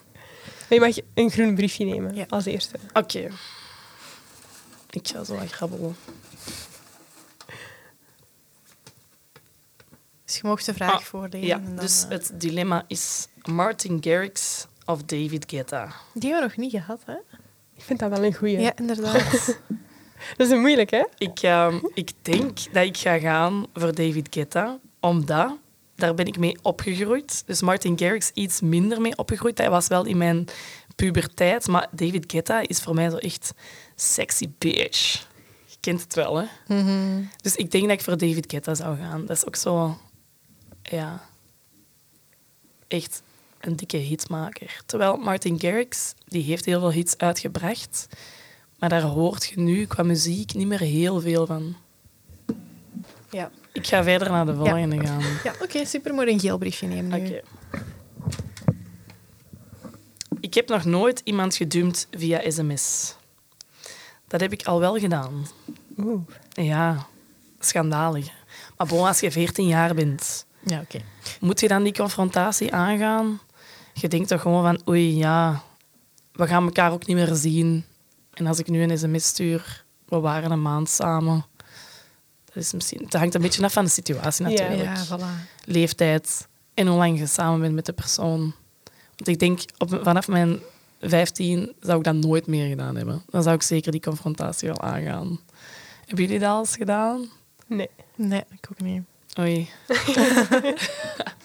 Maar 0.68 0.80
je 0.80 0.80
mag 0.80 0.96
een 1.14 1.30
groen 1.30 1.54
briefje 1.54 1.84
nemen 1.84 2.14
Ja. 2.14 2.24
als 2.28 2.44
eerste. 2.44 2.76
Oké. 2.92 3.28
Ik 4.90 5.08
ga 5.08 5.24
zo 5.24 5.34
wat 5.36 5.50
grabbelen. 5.50 5.96
Dus 10.24 10.36
je 10.36 10.40
mocht 10.48 10.66
de 10.66 10.74
vraag 10.74 10.92
Ah, 10.92 11.00
voorlezen. 11.00 11.46
Ja, 11.46 11.58
dan, 11.58 11.76
dus 11.76 12.02
eh, 12.04 12.08
het 12.10 12.30
dilemma 12.34 12.84
is 12.86 13.28
Martin 13.44 13.98
Garrix 14.00 14.66
of 14.86 15.02
David 15.02 15.44
Guetta. 15.50 15.92
Die 16.14 16.30
hebben 16.30 16.50
we 16.50 16.56
nog 16.56 16.56
niet 16.56 16.70
gehad, 16.82 17.00
hè? 17.06 17.16
Ik 17.82 17.88
vind 17.88 17.98
dat 17.98 18.10
wel 18.10 18.24
een 18.24 18.34
goeie. 18.34 18.60
Ja, 18.60 18.76
inderdaad. 18.76 19.58
Dat 20.36 20.46
is 20.46 20.52
een 20.52 20.60
moeilijk, 20.60 20.90
hè? 20.90 21.04
Ik, 21.18 21.38
ehm, 21.38 21.78
ik 21.94 22.10
denk 22.22 22.72
dat 22.72 22.84
ik 22.84 22.96
ga 22.96 23.18
gaan 23.18 23.66
voor 23.74 23.94
David 23.94 24.26
Guetta, 24.30 24.78
omdat 25.00 25.56
daar 25.94 26.14
ben 26.14 26.26
ik 26.26 26.38
mee 26.38 26.58
opgegroeid. 26.62 27.42
Dus 27.46 27.62
Martin 27.62 27.98
Garrix 27.98 28.30
iets 28.34 28.60
minder 28.60 29.00
mee 29.00 29.16
opgegroeid. 29.16 29.58
Hij 29.58 29.70
was 29.70 29.86
wel 29.86 30.04
in 30.04 30.16
mijn 30.16 30.44
puberteit, 30.96 31.68
maar 31.68 31.88
David 31.90 32.32
Guetta 32.32 32.60
is 32.60 32.80
voor 32.80 32.94
mij 32.94 33.10
zo 33.10 33.16
echt 33.16 33.54
sexy 33.94 34.50
bitch. 34.58 35.26
Je 35.66 35.76
kent 35.80 36.00
het 36.02 36.14
wel, 36.14 36.36
hè? 36.36 36.46
Mhm. 36.66 37.22
Dus 37.40 37.56
ik 37.56 37.70
denk 37.70 37.88
dat 37.88 37.98
ik 37.98 38.04
voor 38.04 38.16
David 38.16 38.50
Guetta 38.50 38.74
zou 38.74 38.96
gaan. 38.96 39.26
Dat 39.26 39.36
is 39.36 39.46
ook 39.46 39.56
zo, 39.56 39.98
ja, 40.82 41.22
echt 42.88 43.22
een 43.62 43.76
dikke 43.76 43.96
hitmaker. 43.96 44.82
Terwijl 44.86 45.16
Martin 45.16 45.60
Garrix, 45.60 46.14
die 46.26 46.42
heeft 46.42 46.64
heel 46.64 46.80
veel 46.80 46.92
hits 46.92 47.18
uitgebracht, 47.18 48.06
maar 48.78 48.88
daar 48.88 49.02
hoort 49.02 49.46
je 49.46 49.60
nu 49.60 49.86
qua 49.86 50.02
muziek 50.02 50.54
niet 50.54 50.66
meer 50.66 50.80
heel 50.80 51.20
veel 51.20 51.46
van. 51.46 51.76
Ja, 53.30 53.50
Ik 53.72 53.86
ga 53.86 54.02
verder 54.02 54.30
naar 54.30 54.46
de 54.46 54.54
volgende 54.54 55.06
gaan. 55.06 55.20
ja 55.44 55.54
oké, 55.62 55.84
super. 55.84 56.14
Moet 56.14 56.26
een 56.28 56.40
geel 56.40 56.58
briefje 56.58 56.86
nemen 56.86 57.22
nu. 57.22 57.28
Oké. 57.28 57.40
Ik 60.40 60.54
heb 60.54 60.68
nog 60.68 60.84
nooit 60.84 61.20
iemand 61.24 61.56
gedumpt 61.56 62.06
via 62.10 62.50
sms. 62.50 63.14
Dat 64.28 64.40
heb 64.40 64.52
ik 64.52 64.62
al 64.66 64.80
wel 64.80 64.98
gedaan. 64.98 65.46
Oeh. 65.98 66.20
Ja, 66.52 67.06
schandalig. 67.58 68.26
Maar 68.76 68.86
bon, 68.86 69.06
als 69.06 69.20
je 69.20 69.30
14 69.30 69.66
jaar 69.66 69.94
bent, 69.94 70.46
Ja, 70.64 70.80
oké. 70.80 71.00
moet 71.40 71.60
je 71.60 71.68
dan 71.68 71.82
die 71.82 71.92
confrontatie 71.94 72.72
aangaan? 72.74 73.40
Je 73.92 74.08
denkt 74.08 74.28
toch 74.28 74.40
gewoon 74.40 74.62
van, 74.62 74.80
oei, 74.88 75.16
ja, 75.16 75.62
we 76.32 76.46
gaan 76.46 76.64
elkaar 76.64 76.92
ook 76.92 77.06
niet 77.06 77.16
meer 77.16 77.34
zien. 77.34 77.84
En 78.32 78.46
als 78.46 78.58
ik 78.58 78.68
nu 78.68 78.82
een 78.82 78.98
sms 78.98 79.26
stuur, 79.26 79.84
we 80.08 80.20
waren 80.20 80.50
een 80.50 80.62
maand 80.62 80.88
samen. 80.88 81.44
Dat 82.44 82.56
is 82.62 82.72
misschien, 82.72 83.04
het 83.04 83.12
hangt 83.12 83.34
een 83.34 83.40
beetje 83.40 83.64
af 83.64 83.72
van 83.72 83.84
de 83.84 83.90
situatie 83.90 84.48
Ja. 84.48 84.50
natuurlijk. 84.68 84.96
Ja, 84.96 85.06
voilà. 85.18 85.48
Leeftijd 85.64 86.48
en 86.74 86.86
hoe 86.86 86.96
lang 86.96 87.18
je 87.18 87.26
samen 87.26 87.60
bent 87.60 87.74
met 87.74 87.86
de 87.86 87.92
persoon. 87.92 88.54
Want 89.16 89.28
ik 89.28 89.38
denk, 89.38 89.60
op, 89.78 89.98
vanaf 90.02 90.28
mijn 90.28 90.60
15 91.00 91.72
zou 91.80 91.98
ik 91.98 92.04
dat 92.04 92.14
nooit 92.14 92.46
meer 92.46 92.68
gedaan 92.68 92.96
hebben. 92.96 93.22
Dan 93.30 93.42
zou 93.42 93.54
ik 93.54 93.62
zeker 93.62 93.92
die 93.92 94.00
confrontatie 94.00 94.68
wel 94.68 94.80
aangaan. 94.80 95.40
Hebben 96.06 96.24
jullie 96.24 96.38
dat 96.40 96.50
al 96.50 96.58
eens 96.58 96.76
gedaan? 96.76 97.28
Nee. 97.66 97.90
Nee, 98.16 98.44
ik 98.50 98.68
ook 98.70 98.80
niet. 98.80 99.02
Oei. 99.38 99.68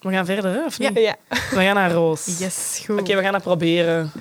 we 0.00 0.10
gaan 0.12 0.26
verder, 0.26 0.52
hè, 0.52 0.64
of 0.64 0.78
niet? 0.78 0.90
ja. 0.94 1.16
We 1.28 1.36
gaan 1.60 1.74
naar 1.74 1.92
Roos. 1.92 2.38
Yes, 2.38 2.82
goed. 2.86 3.00
Oké, 3.00 3.16
we 3.16 3.22
gaan 3.22 3.32
dat 3.32 3.42
proberen. 3.42 4.12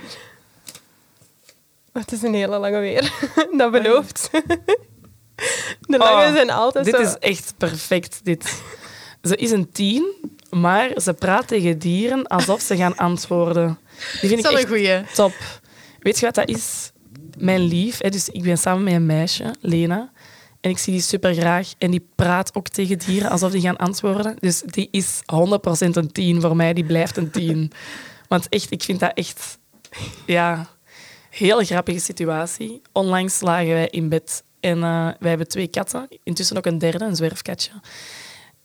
Het 1.94 2.12
is 2.12 2.22
een 2.22 2.34
hele 2.34 2.58
lange 2.58 2.80
weer. 2.80 3.12
Dat 3.58 3.72
belooft. 3.72 4.30
De 5.82 5.98
lange 5.98 6.26
Oh, 6.28 6.34
zijn 6.34 6.50
altijd 6.50 6.86
Dit 6.86 6.96
zo... 6.96 7.02
is 7.02 7.18
echt 7.18 7.54
perfect, 7.58 8.20
dit. 8.24 8.62
Ze 9.22 9.36
is 9.36 9.52
een 9.52 9.72
tien, 9.72 10.14
maar 10.50 10.92
ze 11.02 11.14
praat 11.14 11.48
tegen 11.48 11.80
dieren 11.80 12.28
alsof 12.28 12.62
ze 12.62 12.76
gaan 12.76 12.96
antwoorden. 12.98 13.80
Die 14.22 14.30
vind 14.30 14.44
Dat 14.44 14.52
ik 14.52 14.58
echt 14.58 14.68
een 14.68 14.76
goeie. 14.78 15.04
top. 15.14 15.34
Weet 16.00 16.20
je 16.20 16.26
wat 16.26 16.36
dat 16.36 16.48
is? 16.50 16.92
Mijn 17.38 17.62
lief, 17.62 18.02
hè, 18.02 18.10
dus 18.10 18.30
ik 18.30 18.44
ben 18.44 18.58
samen 18.58 18.84
met 18.84 18.94
een 18.94 19.06
meisje, 19.06 19.54
Lena, 19.62 20.12
ik 20.70 20.78
zie 20.78 20.94
die 20.94 21.02
super 21.02 21.34
graag. 21.34 21.74
En 21.78 21.92
die 21.92 22.08
praat 22.16 22.56
ook 22.56 22.68
tegen 22.68 22.98
dieren 22.98 23.30
alsof 23.30 23.52
die 23.52 23.62
gaan 23.62 23.78
antwoorden. 23.78 24.36
Dus 24.40 24.62
die 24.62 24.88
is 24.92 25.22
100% 25.22 25.90
een 25.90 26.12
10 26.12 26.42
voor 26.42 26.56
mij, 26.56 26.74
die 26.74 26.86
blijft 26.86 27.18
een 27.18 27.32
10. 27.32 27.72
Want 28.28 28.50
echt, 28.50 28.72
ik 28.72 28.84
vind 28.84 29.00
dat 29.00 29.12
echt, 29.14 29.58
ja, 30.26 30.68
heel 31.30 31.64
grappige 31.64 32.00
situatie. 32.00 32.82
Onlangs 32.92 33.42
lagen 33.42 33.68
wij 33.68 33.88
in 33.88 34.10
bed 34.10 34.44
En 34.60 34.78
uh, 34.78 35.10
wij 35.20 35.30
hebben 35.30 35.48
twee 35.48 35.68
katten. 35.68 36.08
Intussen 36.24 36.58
ook 36.58 36.66
een 36.66 36.78
derde, 36.78 37.06
een 37.06 37.16
zwerfkatje. 37.16 37.72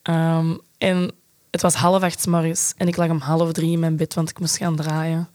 Um, 0.03 0.61
en 0.78 1.11
het 1.50 1.62
was 1.62 1.74
half 1.74 2.03
acht 2.03 2.26
morgens 2.26 2.74
en 2.76 2.88
ik 2.88 2.96
lag 2.96 3.11
om 3.11 3.18
half 3.18 3.53
drie 3.53 3.72
in 3.72 3.78
mijn 3.78 3.96
bed, 3.96 4.14
want 4.14 4.30
ik 4.30 4.38
moest 4.38 4.57
gaan 4.57 4.76
draaien. 4.76 5.28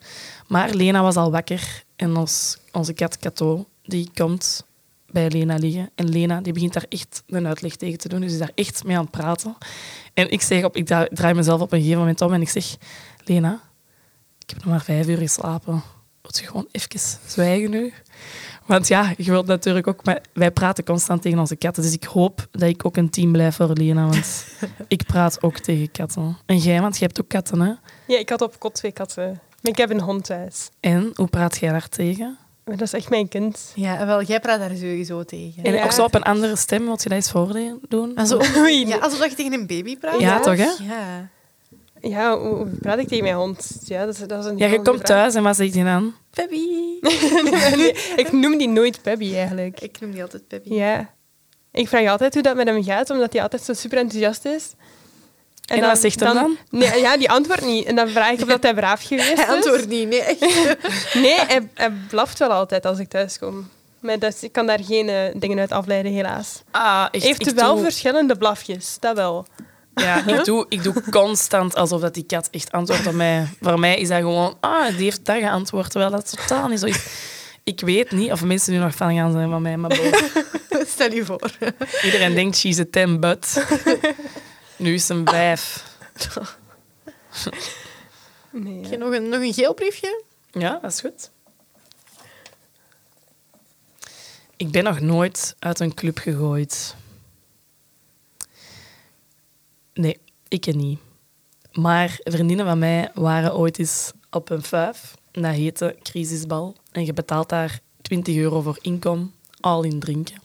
Maar 0.48 0.70
Lena 0.70 1.02
was 1.02 1.16
al 1.16 1.32
wakker 1.32 1.84
en 1.96 2.16
ons, 2.16 2.58
onze 2.72 2.94
kat 2.94 3.18
Kato, 3.18 3.66
die 3.84 4.10
komt 4.14 4.66
bij 5.12 5.30
Lena 5.30 5.56
liggen. 5.56 5.90
En 5.96 6.10
Lena 6.10 6.42
die 6.42 6.54
begint 6.54 6.74
daar 6.74 6.86
echt 6.90 7.24
een 7.28 7.48
uitleg 7.48 7.76
tegen 7.76 7.98
te 7.98 8.08
doen. 8.08 8.22
Dus 8.22 8.32
is 8.32 8.38
daar 8.38 8.52
echt 8.56 8.84
mee 8.84 8.96
aan 8.96 9.02
het 9.02 9.12
praten. 9.12 9.56
En 10.14 10.32
ik, 10.32 10.42
zeg 10.42 10.64
op, 10.64 10.76
ik 10.76 10.86
draai 10.86 11.34
mezelf 11.34 11.62
op 11.62 11.72
een 11.72 11.80
gegeven 11.80 12.00
moment 12.00 12.22
om 12.22 12.34
en 12.34 12.42
ik 12.42 12.50
zeg... 12.50 12.78
Lena, 13.24 13.62
ik 14.40 14.50
heb 14.50 14.58
nog 14.58 14.68
maar 14.68 14.82
vijf 14.82 15.08
uur 15.08 15.18
geslapen. 15.18 15.84
Wilt 16.22 16.40
je 16.40 16.46
gewoon 16.46 16.68
even 16.72 17.00
zwijgen 17.26 17.70
nu? 17.70 17.94
Want 18.66 18.88
ja, 18.88 19.14
je 19.18 19.32
wilt 19.32 19.46
natuurlijk 19.46 19.88
ook... 19.88 20.06
Maar 20.06 20.22
wij 20.34 20.52
praten 20.52 20.84
constant 20.84 21.22
tegen 21.22 21.40
onze 21.40 21.56
katten. 21.56 21.84
Dus 21.84 21.94
ik 21.94 22.04
hoop 22.04 22.48
dat 22.52 22.70
ik 22.70 22.86
ook 22.86 22.98
een 22.98 23.10
team 23.10 23.32
blijf 23.32 23.56
voor 23.56 23.74
Lena. 23.74 24.08
Want 24.08 24.48
ik 24.88 25.04
praat 25.06 25.44
ook 25.44 25.58
tegen 25.58 25.92
katten. 25.92 26.38
En 26.46 26.58
jij, 26.58 26.82
want 26.82 26.98
je 26.98 27.06
hebt 27.06 27.22
ook 27.22 27.28
katten, 27.28 27.60
hè? 27.60 27.74
Ja, 28.08 28.20
ik 28.20 28.30
had 28.30 28.42
op 28.42 28.60
kot 28.60 28.74
twee 28.74 28.92
katten. 28.92 29.26
Maar 29.62 29.72
ik 29.72 29.78
heb 29.78 29.90
een 29.90 30.02
hond 30.02 30.24
thuis. 30.24 30.70
En 30.80 31.12
hoe 31.16 31.28
praat 31.28 31.58
jij 31.58 31.72
daar 31.72 31.90
tegen? 31.90 32.38
Maar 32.68 32.78
dat 32.78 32.88
is 32.88 32.94
echt 32.94 33.10
mijn 33.10 33.28
kind. 33.28 33.72
Ja, 33.76 34.06
wel, 34.06 34.24
jij 34.24 34.40
praat 34.40 34.60
daar 34.60 34.76
sowieso 34.76 35.24
tegen. 35.24 35.64
En 35.64 35.74
ja. 35.74 35.84
ook 35.84 35.92
zo 35.92 36.04
op 36.04 36.16
een 36.16 36.24
andere 36.24 36.56
stem, 36.56 36.84
wil 36.84 36.92
je 36.92 37.10
dat 37.10 37.12
eens 37.12 37.32
voordoen? 37.32 38.16
Alsof, 38.16 38.56
ja, 38.86 38.98
alsof 38.98 39.30
je 39.30 39.36
tegen 39.36 39.54
een 39.54 39.68
baby 39.68 39.98
praat. 39.98 40.20
Ja, 40.20 40.40
toch, 40.40 40.58
hè? 40.58 40.70
Ja. 40.84 41.30
Ja, 42.02 42.40
hoe 42.40 42.68
praat 42.82 43.00
ik 43.00 43.08
tegen 43.08 43.24
mijn 43.24 43.36
hond? 43.36 43.80
Ja, 43.86 44.06
dat 44.06 44.14
is, 44.14 44.28
dat 44.28 44.44
is 44.44 44.52
een 44.52 44.58
ja 44.58 44.68
je 44.68 44.82
komt 44.82 45.06
thuis 45.06 45.36
en 45.36 45.44
wat 45.44 45.56
zegt 45.56 45.74
hij 45.74 45.84
dan? 45.84 46.14
Pebby. 46.30 46.62
nee, 47.76 47.92
ik 48.24 48.32
noem 48.32 48.58
die 48.58 48.70
nooit 48.70 49.02
Pebby, 49.02 49.36
eigenlijk. 49.36 49.82
Ik 49.82 50.00
noem 50.00 50.12
die 50.12 50.22
altijd 50.22 50.48
Pebby. 50.48 50.74
Ja. 50.74 51.14
Ik 51.72 51.88
vraag 51.88 52.08
altijd 52.08 52.34
hoe 52.34 52.44
dat 52.44 52.56
met 52.56 52.68
hem 52.68 52.84
gaat, 52.84 53.10
omdat 53.10 53.34
hij 53.34 53.42
altijd 53.42 53.62
zo 53.62 53.74
super 53.74 53.98
enthousiast 53.98 54.46
is. 54.46 54.74
En, 55.68 55.76
en 55.76 55.82
dan, 55.82 55.90
wat 55.90 56.00
zegt 56.00 56.20
hij 56.20 56.34
dan? 56.34 56.44
dan? 56.44 56.58
Nee, 56.80 57.00
ja, 57.02 57.18
die 57.18 57.30
antwoordt 57.30 57.66
niet. 57.66 57.86
En 57.86 57.96
dan 57.96 58.10
vraag 58.10 58.32
ik 58.32 58.42
of 58.42 58.48
dat 58.48 58.64
hij 58.64 58.74
braaf 58.74 59.04
geweest 59.04 59.32
is. 59.32 59.38
Hij 59.38 59.56
antwoordt 59.56 59.88
niet, 59.88 60.08
nee. 60.08 60.38
nee, 61.24 61.40
hij, 61.40 61.70
hij 61.74 61.92
blaft 62.08 62.40
wel 62.40 62.52
altijd 62.52 62.86
als 62.86 63.00
ik 63.00 63.10
thuis 63.10 63.40
kom. 63.40 63.70
Maar 64.00 64.20
dat, 64.20 64.38
ik 64.42 64.52
kan 64.52 64.66
daar 64.66 64.80
geen 64.84 65.08
uh, 65.08 65.22
dingen 65.34 65.60
uit 65.60 65.72
afleiden, 65.72 66.12
helaas. 66.12 66.62
Ah, 66.72 67.06
echt, 67.12 67.24
Heeft 67.24 67.54
wel 67.54 67.74
doe... 67.74 67.84
verschillende 67.84 68.38
blafjes, 68.38 68.98
dat 69.00 69.16
wel. 69.16 69.46
Ja, 69.96 70.26
ik 70.26 70.46
doe, 70.46 70.66
ik 70.70 70.84
doe 70.84 71.04
constant 71.10 71.76
alsof 71.76 72.02
dat 72.02 72.14
die 72.14 72.24
kat 72.24 72.48
echt 72.52 72.72
antwoordt 72.72 73.08
op 73.08 73.14
mij. 73.14 73.48
Voor 73.62 73.80
mij 73.80 73.98
is 74.00 74.08
dat 74.08 74.18
gewoon, 74.18 74.58
ah, 74.60 74.88
die 74.88 75.04
heeft 75.04 75.26
dat 75.26 75.38
geantwoord, 75.38 75.92
terwijl 75.92 76.12
dat 76.12 76.38
totaal 76.38 76.68
niet 76.68 76.80
zo 76.80 76.86
is. 76.86 77.06
Ik 77.64 77.80
weet 77.80 78.12
niet 78.12 78.32
of 78.32 78.44
mensen 78.44 78.74
nu 78.74 78.80
nog 78.80 78.96
fan 78.96 79.16
gaan 79.16 79.32
zijn 79.32 79.50
van 79.50 79.62
mij, 79.62 79.78
maar 79.78 79.90
boven. 79.98 80.88
Stel 80.88 81.12
je 81.12 81.26
voor. 81.26 81.52
Iedereen 82.04 82.34
denkt, 82.34 82.58
she's 82.58 82.80
a 82.80 82.86
ten, 82.92 83.20
but... 83.20 83.46
Nu 84.78 84.94
is 84.94 85.10
een 85.10 85.28
vijf. 85.28 85.86
Nee, 88.52 88.82
Heb 88.82 88.92
je 88.92 88.98
nog 88.98 89.14
een, 89.14 89.30
nog 89.30 89.42
een 89.42 89.54
geel 89.54 89.74
briefje? 89.74 90.24
Ja, 90.52 90.80
dat 90.82 90.92
is 90.92 91.00
goed. 91.00 91.32
Ik 94.56 94.72
ben 94.72 94.84
nog 94.84 95.00
nooit 95.00 95.56
uit 95.60 95.80
een 95.80 95.94
club 95.94 96.18
gegooid. 96.18 96.96
Nee, 99.94 100.20
ik 100.48 100.76
niet. 100.76 101.00
Maar 101.72 102.20
vriendinnen 102.24 102.66
van 102.66 102.80
mij 102.80 103.12
waren 103.14 103.56
ooit 103.56 103.80
eens 103.80 104.12
op 104.32 104.50
een 104.50 104.64
vijf. 104.64 105.16
Dat 105.32 105.54
heette 105.54 105.98
Crisisbal. 106.04 106.76
En 106.92 107.06
je 107.06 107.14
betaalt 107.14 107.50
daar 107.50 107.80
20 108.02 108.36
euro 108.36 108.62
voor 108.62 108.78
inkom, 108.82 109.34
al 109.60 109.84
in 109.84 110.00
drinken. 110.00 110.42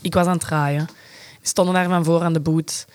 Ik 0.00 0.14
was 0.14 0.26
aan 0.26 0.32
het 0.32 0.40
draaien. 0.40 0.88
Stonden 1.48 1.74
daar 1.74 1.88
van 1.88 2.04
voor 2.04 2.22
aan 2.22 2.32
de 2.32 2.40
boot. 2.40 2.86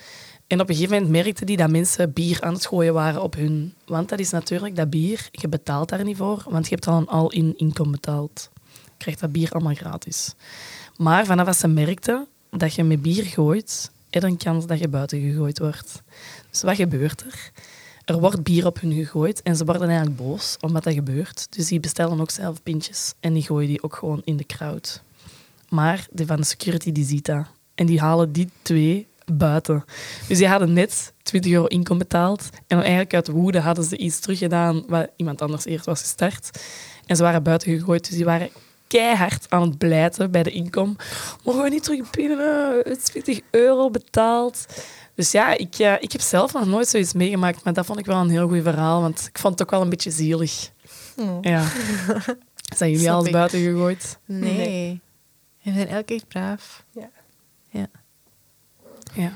En 0.48 0.62
op 0.62 0.70
een 0.70 0.76
gegeven 0.76 0.96
moment 0.96 1.12
merkte 1.12 1.46
die 1.46 1.58
dat 1.58 1.70
mensen 1.70 2.14
bier 2.14 2.42
aan 2.42 2.54
het 2.54 2.66
gooien 2.66 2.94
waren 2.94 3.22
op 3.22 3.36
hun. 3.36 3.74
Want 3.86 4.10
dat 4.10 4.20
is 4.20 4.30
natuurlijk 4.30 4.76
dat 4.76 4.90
bier, 4.90 5.28
je 5.32 5.48
betaalt 5.48 5.90
daar 5.90 6.04
niet 6.04 6.18
voor, 6.18 6.44
want 6.50 6.68
je 6.68 6.74
hebt 6.74 6.88
al 6.88 6.98
een 6.98 7.08
al-in 7.08 7.54
inkom 7.58 7.92
betaald. 7.92 8.50
Je 8.74 8.92
krijgt 8.98 9.20
dat 9.20 9.32
bier 9.32 9.52
allemaal 9.52 9.74
gratis. 9.74 10.34
Maar 10.98 11.26
vanaf 11.26 11.46
dat 11.46 11.56
ze 11.56 11.68
merkten 11.68 12.28
dat 12.50 12.74
je 12.74 12.84
met 12.84 13.02
bier 13.02 13.24
gooit, 13.24 13.92
er 14.10 14.24
een 14.24 14.38
kans 14.38 14.66
dat 14.66 14.80
je 14.80 14.88
buiten 14.88 15.22
gegooid 15.22 15.60
wordt. 15.60 16.02
Dus 16.50 16.62
wat 16.62 16.76
gebeurt 16.76 17.22
er? 17.22 17.52
Er 18.06 18.20
wordt 18.20 18.44
bier 18.44 18.66
op 18.66 18.82
hun 18.82 18.94
gegooid 18.94 19.42
en 19.42 19.56
ze 19.56 19.66
worden 19.66 19.88
eigenlijk 19.88 20.18
boos 20.18 20.58
omdat 20.60 20.84
dat 20.84 20.94
gebeurt. 20.94 21.48
Dus 21.50 21.68
die 21.68 21.80
bestellen 21.80 22.22
ook 22.22 22.32
zelf 22.32 22.64
pintjes 22.64 23.14
en 23.20 23.34
die 23.34 23.44
gooien 23.44 23.68
die 23.68 23.84
ook 23.84 23.96
gewoon 23.96 24.22
in 24.24 24.38
de 24.38 24.46
crowd. 24.46 25.02
Maar 25.70 26.08
de 26.12 26.26
van 26.26 26.38
de 26.38 26.46
security 26.46 26.92
die 26.92 27.06
ziet 27.06 27.26
dat. 27.26 27.46
En 27.76 27.86
die 27.86 28.00
halen 28.00 28.32
die 28.32 28.50
twee 28.62 29.08
buiten. 29.26 29.84
Dus 30.28 30.38
die 30.38 30.48
hadden 30.48 30.74
net 30.74 31.14
20 31.24 31.52
euro 31.52 31.66
inkom 31.66 31.98
betaald. 31.98 32.50
En 32.68 32.78
eigenlijk 32.78 33.14
uit 33.14 33.28
woede 33.28 33.60
hadden 33.60 33.84
ze 33.84 33.98
iets 33.98 34.20
teruggedaan 34.20 34.84
wat 34.88 35.10
iemand 35.16 35.42
anders 35.42 35.66
eerst 35.66 35.86
was 35.86 36.02
gestart. 36.02 36.50
En 37.06 37.16
ze 37.16 37.24
waren 37.24 37.44
buiten 37.44 37.78
gegooid. 37.78 38.08
Dus 38.08 38.16
die 38.16 38.26
waren 38.26 38.50
keihard 38.88 39.46
aan 39.50 39.62
het 39.62 39.78
blijten 39.78 40.32
bij 40.32 40.44
de 40.44 40.52
inkom. 40.52 40.96
Mogen 41.44 41.64
we 41.64 41.70
niet 41.70 41.84
terug 41.84 42.10
binnen? 42.10 42.84
20 43.04 43.40
euro 43.52 43.90
betaald. 43.90 44.66
Dus 45.16 45.32
ja, 45.32 45.58
ik, 45.58 45.80
uh, 45.80 45.94
ik 46.00 46.12
heb 46.12 46.22
zelf 46.22 46.54
nog 46.54 46.66
nooit 46.66 46.88
zoiets 46.88 47.14
meegemaakt. 47.14 47.64
Maar 47.64 47.74
dat 47.74 47.86
vond 47.86 48.00
ik 48.00 48.06
wel 48.06 48.20
een 48.20 48.30
heel 48.30 48.48
goed 48.48 48.62
verhaal. 48.62 49.02
Want 49.02 49.28
ik 49.30 49.40
vond 49.40 49.54
het 49.54 49.62
ook 49.62 49.72
wel 49.72 49.82
een 49.82 49.90
beetje 49.90 50.12
zielig. 50.12 50.72
Oh. 51.18 51.38
Ja. 51.42 51.64
Zijn 52.78 52.92
jullie 52.92 53.12
al 53.12 53.32
buiten 53.32 53.60
gegooid? 53.60 54.18
Nee. 54.26 54.58
nee. 54.58 55.02
We 55.64 55.72
zijn 55.74 55.88
elke 55.88 56.04
keer 56.04 56.24
braaf. 56.28 56.84
Ja. 56.92 57.10
Ja. 59.14 59.32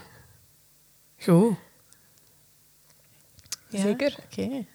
Goed. 1.19 1.55
Ja? 3.69 3.81
Zeker. 3.81 4.17
Oké. 4.25 4.41
Okay. 4.41 4.67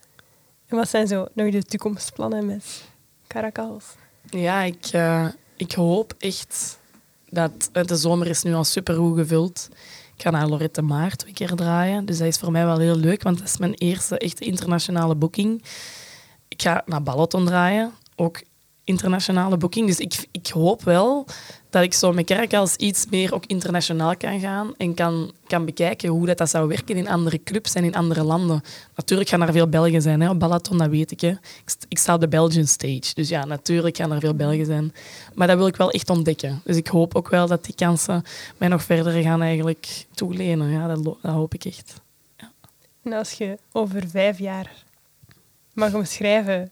En 0.67 0.77
wat 0.77 0.89
zijn 0.89 1.07
zo 1.07 1.27
nog 1.33 1.51
de 1.51 1.63
toekomstplannen 1.63 2.47
met 2.47 2.85
Caracals? 3.27 3.85
Ja, 4.31 4.63
ik, 4.63 4.93
uh, 4.93 5.29
ik 5.57 5.73
hoop 5.73 6.15
echt 6.19 6.79
dat 7.31 7.71
de 7.89 7.97
zomer 7.97 8.27
is 8.27 8.43
nu 8.43 8.55
al 8.55 8.65
super 8.65 8.95
goed 8.95 9.19
gevuld. 9.19 9.69
Ik 10.15 10.23
ga 10.23 10.31
naar 10.31 10.49
Lorette 10.49 10.83
Maart 10.83 11.19
twee 11.19 11.33
keer 11.33 11.55
draaien. 11.55 12.05
Dus 12.05 12.19
dat 12.19 12.27
is 12.27 12.39
voor 12.39 12.53
mij 12.53 12.65
wel 12.65 12.79
heel 12.79 12.97
leuk, 12.97 13.23
want 13.23 13.39
dat 13.39 13.47
is 13.47 13.57
mijn 13.57 13.75
eerste 13.75 14.19
echte 14.19 14.45
internationale 14.45 15.15
boeking. 15.15 15.63
Ik 16.49 16.63
ga 16.63 16.83
naar 16.87 17.03
Balaton 17.03 17.47
draaien, 17.47 17.93
ook 18.17 18.43
internationale 18.85 19.57
boeking. 19.57 19.87
Dus 19.87 19.99
ik, 19.99 20.27
ik 20.31 20.47
hoop 20.47 20.83
wel 20.83 21.27
dat 21.73 21.83
ik 21.83 21.95
zo 21.95 22.13
met 22.13 22.25
kerk 22.25 22.55
als 22.55 22.77
iets 22.77 23.07
meer 23.11 23.35
ook 23.35 23.47
internationaal 23.47 24.17
kan 24.17 24.41
gaan 24.41 24.75
en 24.77 24.95
kan, 24.95 25.33
kan 25.47 25.65
bekijken 25.65 26.09
hoe 26.09 26.27
dat, 26.27 26.39
dat 26.39 26.51
zou 26.51 26.69
werken 26.69 26.97
in 26.97 27.09
andere 27.09 27.43
clubs 27.43 27.75
en 27.75 27.85
in 27.85 27.95
andere 27.95 28.23
landen. 28.23 28.63
Natuurlijk 28.95 29.29
gaan 29.29 29.43
er 29.43 29.53
veel 29.53 29.69
Belgen 29.69 30.03
zijn 30.03 30.21
hè, 30.21 30.31
op 30.31 30.39
Balaton, 30.39 30.79
dat 30.79 30.89
weet 30.89 31.11
ik. 31.11 31.21
Hè. 31.21 31.29
Ik, 31.29 31.75
ik 31.89 31.99
sta 31.99 32.15
op 32.15 32.21
de 32.21 32.29
Belgian 32.29 32.67
stage, 32.67 33.15
dus 33.15 33.29
ja, 33.29 33.45
natuurlijk 33.45 33.97
gaan 33.97 34.13
er 34.13 34.21
veel 34.21 34.35
Belgen 34.35 34.67
zijn. 34.67 34.95
Maar 35.35 35.47
dat 35.47 35.57
wil 35.57 35.67
ik 35.67 35.77
wel 35.77 35.91
echt 35.91 36.11
ontdekken. 36.11 36.61
Dus 36.65 36.77
ik 36.77 36.87
hoop 36.87 37.15
ook 37.15 37.29
wel 37.29 37.47
dat 37.47 37.65
die 37.65 37.75
kansen 37.75 38.23
mij 38.57 38.69
nog 38.69 38.83
verder 38.83 39.23
gaan 39.23 39.43
eigenlijk 39.43 40.07
toelenen. 40.15 40.71
Ja, 40.71 40.87
dat, 40.87 41.05
dat 41.05 41.33
hoop 41.33 41.55
ik 41.55 41.65
echt. 41.65 42.01
Ja. 42.37 42.53
En 43.03 43.13
als 43.13 43.33
je 43.33 43.59
over 43.73 44.09
vijf 44.09 44.39
jaar 44.39 44.85
mag 45.73 45.95
omschrijven, 45.95 46.71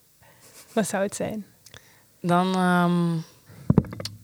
wat 0.72 0.86
zou 0.86 1.02
het 1.02 1.14
zijn? 1.14 1.46
Dan... 2.20 2.58
Um 2.58 3.24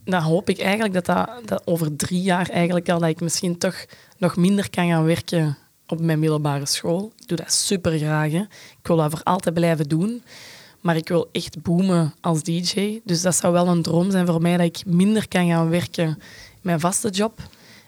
dan 0.07 0.23
hoop 0.23 0.49
ik 0.49 0.59
eigenlijk 0.59 1.05
dat, 1.05 1.29
dat, 1.45 1.63
over 1.65 1.97
drie 1.97 2.23
jaar 2.23 2.51
eigenlijk 2.51 2.89
al 2.89 2.99
dat 2.99 3.09
ik 3.09 3.21
misschien 3.21 3.59
toch 3.59 3.85
nog 4.19 4.37
minder 4.37 4.71
kan 4.71 4.89
gaan 4.89 5.05
werken 5.05 5.59
op 5.87 6.01
mijn 6.01 6.19
middelbare 6.19 6.67
school. 6.67 7.13
Ik 7.19 7.29
doe 7.29 7.37
dat 7.37 7.53
super 7.53 7.99
graag. 7.99 8.33
Ik 8.33 8.49
wil 8.83 8.97
dat 8.97 9.11
voor 9.11 9.23
altijd 9.23 9.55
blijven 9.55 9.89
doen. 9.89 10.23
Maar 10.81 10.97
ik 10.97 11.09
wil 11.09 11.29
echt 11.33 11.63
boomen 11.63 12.15
als 12.21 12.43
DJ. 12.43 13.01
Dus 13.05 13.23
dat 13.23 13.35
zou 13.35 13.53
wel 13.53 13.69
een 13.69 13.83
droom 13.83 14.11
zijn 14.11 14.27
voor 14.27 14.43
mij 14.43 14.57
dat 14.57 14.67
ik 14.67 14.87
minder 14.87 15.29
kan 15.29 15.49
gaan 15.49 15.69
werken 15.69 16.07
in 16.07 16.19
mijn 16.61 16.81
vaste 16.81 17.09
job. 17.09 17.41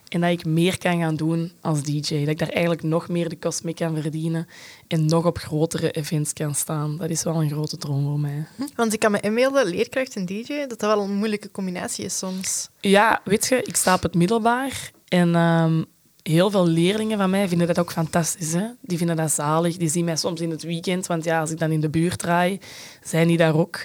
En 0.09 0.21
dat 0.21 0.31
ik 0.31 0.45
meer 0.45 0.79
kan 0.79 0.99
gaan 0.99 1.17
doen 1.17 1.53
als 1.61 1.83
DJ. 1.83 2.19
Dat 2.19 2.29
ik 2.29 2.39
daar 2.39 2.49
eigenlijk 2.49 2.83
nog 2.83 3.09
meer 3.09 3.29
de 3.29 3.39
kost 3.39 3.65
mee 3.65 3.75
kan 3.75 4.01
verdienen. 4.03 4.49
En 4.87 5.07
nog 5.07 5.25
op 5.25 5.39
grotere 5.39 5.91
events 5.91 6.33
kan 6.33 6.55
staan. 6.55 6.97
Dat 6.97 7.11
is 7.11 7.23
wel 7.23 7.43
een 7.43 7.51
grote 7.51 7.77
droom 7.77 8.05
voor 8.05 8.21
mij. 8.21 8.47
Hm? 8.57 8.63
Want 8.75 8.93
ik 8.93 8.99
kan 8.99 9.11
me 9.11 9.21
inbeelden, 9.21 9.67
leerkracht 9.67 10.17
en 10.17 10.27
DJ, 10.27 10.67
dat 10.67 10.69
dat 10.69 10.81
wel 10.81 11.01
een 11.01 11.15
moeilijke 11.15 11.51
combinatie 11.51 12.05
is 12.05 12.19
soms. 12.19 12.69
Ja, 12.81 13.21
weet 13.25 13.47
je, 13.47 13.63
ik 13.63 13.77
sta 13.77 13.95
op 13.95 14.03
het 14.03 14.15
middelbaar. 14.15 14.91
En 15.09 15.35
um, 15.35 15.87
heel 16.23 16.51
veel 16.51 16.67
leerlingen 16.67 17.19
van 17.19 17.31
mij 17.31 17.49
vinden 17.49 17.67
dat 17.67 17.79
ook 17.79 17.93
fantastisch. 17.93 18.53
Hè? 18.53 18.67
Die 18.81 18.99
vinden 18.99 19.17
dat 19.17 19.33
zalig. 19.33 19.77
Die 19.77 19.89
zien 19.89 20.05
mij 20.05 20.17
soms 20.17 20.41
in 20.41 20.51
het 20.51 20.63
weekend. 20.63 21.07
Want 21.07 21.25
ja, 21.25 21.41
als 21.41 21.51
ik 21.51 21.59
dan 21.59 21.71
in 21.71 21.81
de 21.81 21.91
buurt 21.91 22.19
draai, 22.19 22.59
zijn 23.03 23.29
die 23.29 23.37
daar 23.37 23.57
ook. 23.57 23.85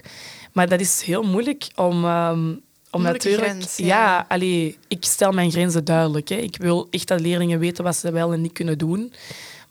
Maar 0.53 0.69
dat 0.69 0.79
is 0.79 1.01
heel 1.01 1.23
moeilijk 1.23 1.67
om... 1.75 2.05
Um, 2.05 2.61
om 2.93 3.01
natuurlijk, 3.01 3.43
grens, 3.43 3.77
ja, 3.77 3.85
ja 3.85 4.25
allee, 4.27 4.77
ik 4.87 5.03
stel 5.05 5.31
mijn 5.31 5.51
grenzen 5.51 5.85
duidelijk. 5.85 6.29
Hè. 6.29 6.35
Ik 6.35 6.57
wil 6.57 6.87
echt 6.89 7.07
dat 7.07 7.19
leerlingen 7.19 7.59
weten 7.59 7.83
wat 7.83 7.95
ze 7.95 8.11
wel 8.11 8.33
en 8.33 8.41
niet 8.41 8.53
kunnen 8.53 8.77
doen. 8.77 9.13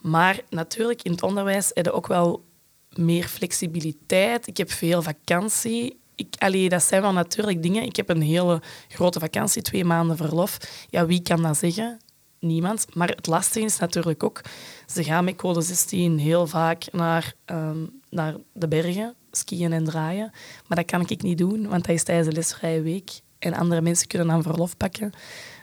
Maar 0.00 0.40
natuurlijk, 0.50 1.02
in 1.02 1.10
het 1.10 1.22
onderwijs 1.22 1.70
heb 1.74 1.84
je 1.84 1.92
ook 1.92 2.06
wel 2.06 2.44
meer 2.92 3.24
flexibiliteit. 3.24 4.46
Ik 4.46 4.56
heb 4.56 4.70
veel 4.70 5.02
vakantie. 5.02 5.96
ik, 6.14 6.34
allee, 6.38 6.68
dat 6.68 6.82
zijn 6.82 7.02
wel 7.02 7.12
natuurlijk 7.12 7.62
dingen. 7.62 7.82
Ik 7.82 7.96
heb 7.96 8.08
een 8.08 8.22
hele 8.22 8.60
grote 8.88 9.20
vakantie, 9.20 9.62
twee 9.62 9.84
maanden 9.84 10.16
verlof. 10.16 10.58
Ja, 10.90 11.06
wie 11.06 11.22
kan 11.22 11.42
dat 11.42 11.58
zeggen? 11.58 11.98
Niemand. 12.42 12.94
Maar 12.94 13.08
het 13.08 13.26
lastige 13.26 13.64
is 13.64 13.78
natuurlijk 13.78 14.22
ook, 14.22 14.40
ze 14.86 15.04
gaan 15.04 15.24
met 15.24 15.36
code 15.36 15.60
16 15.60 16.18
heel 16.18 16.46
vaak 16.46 16.92
naar, 16.92 17.34
ehm, 17.44 17.86
naar 18.10 18.36
de 18.52 18.68
bergen, 18.68 19.14
skiën 19.30 19.72
en 19.72 19.84
draaien. 19.84 20.30
Maar 20.66 20.76
dat 20.76 20.86
kan 20.86 21.04
ik 21.06 21.22
niet 21.22 21.38
doen, 21.38 21.68
want 21.68 21.86
dat 21.86 21.94
is 21.94 22.02
tijdens 22.02 22.28
de 22.28 22.34
lesvrije 22.34 22.82
week. 22.82 23.20
En 23.38 23.54
andere 23.54 23.80
mensen 23.80 24.06
kunnen 24.06 24.28
dan 24.28 24.42
verlof 24.42 24.76
pakken. 24.76 25.12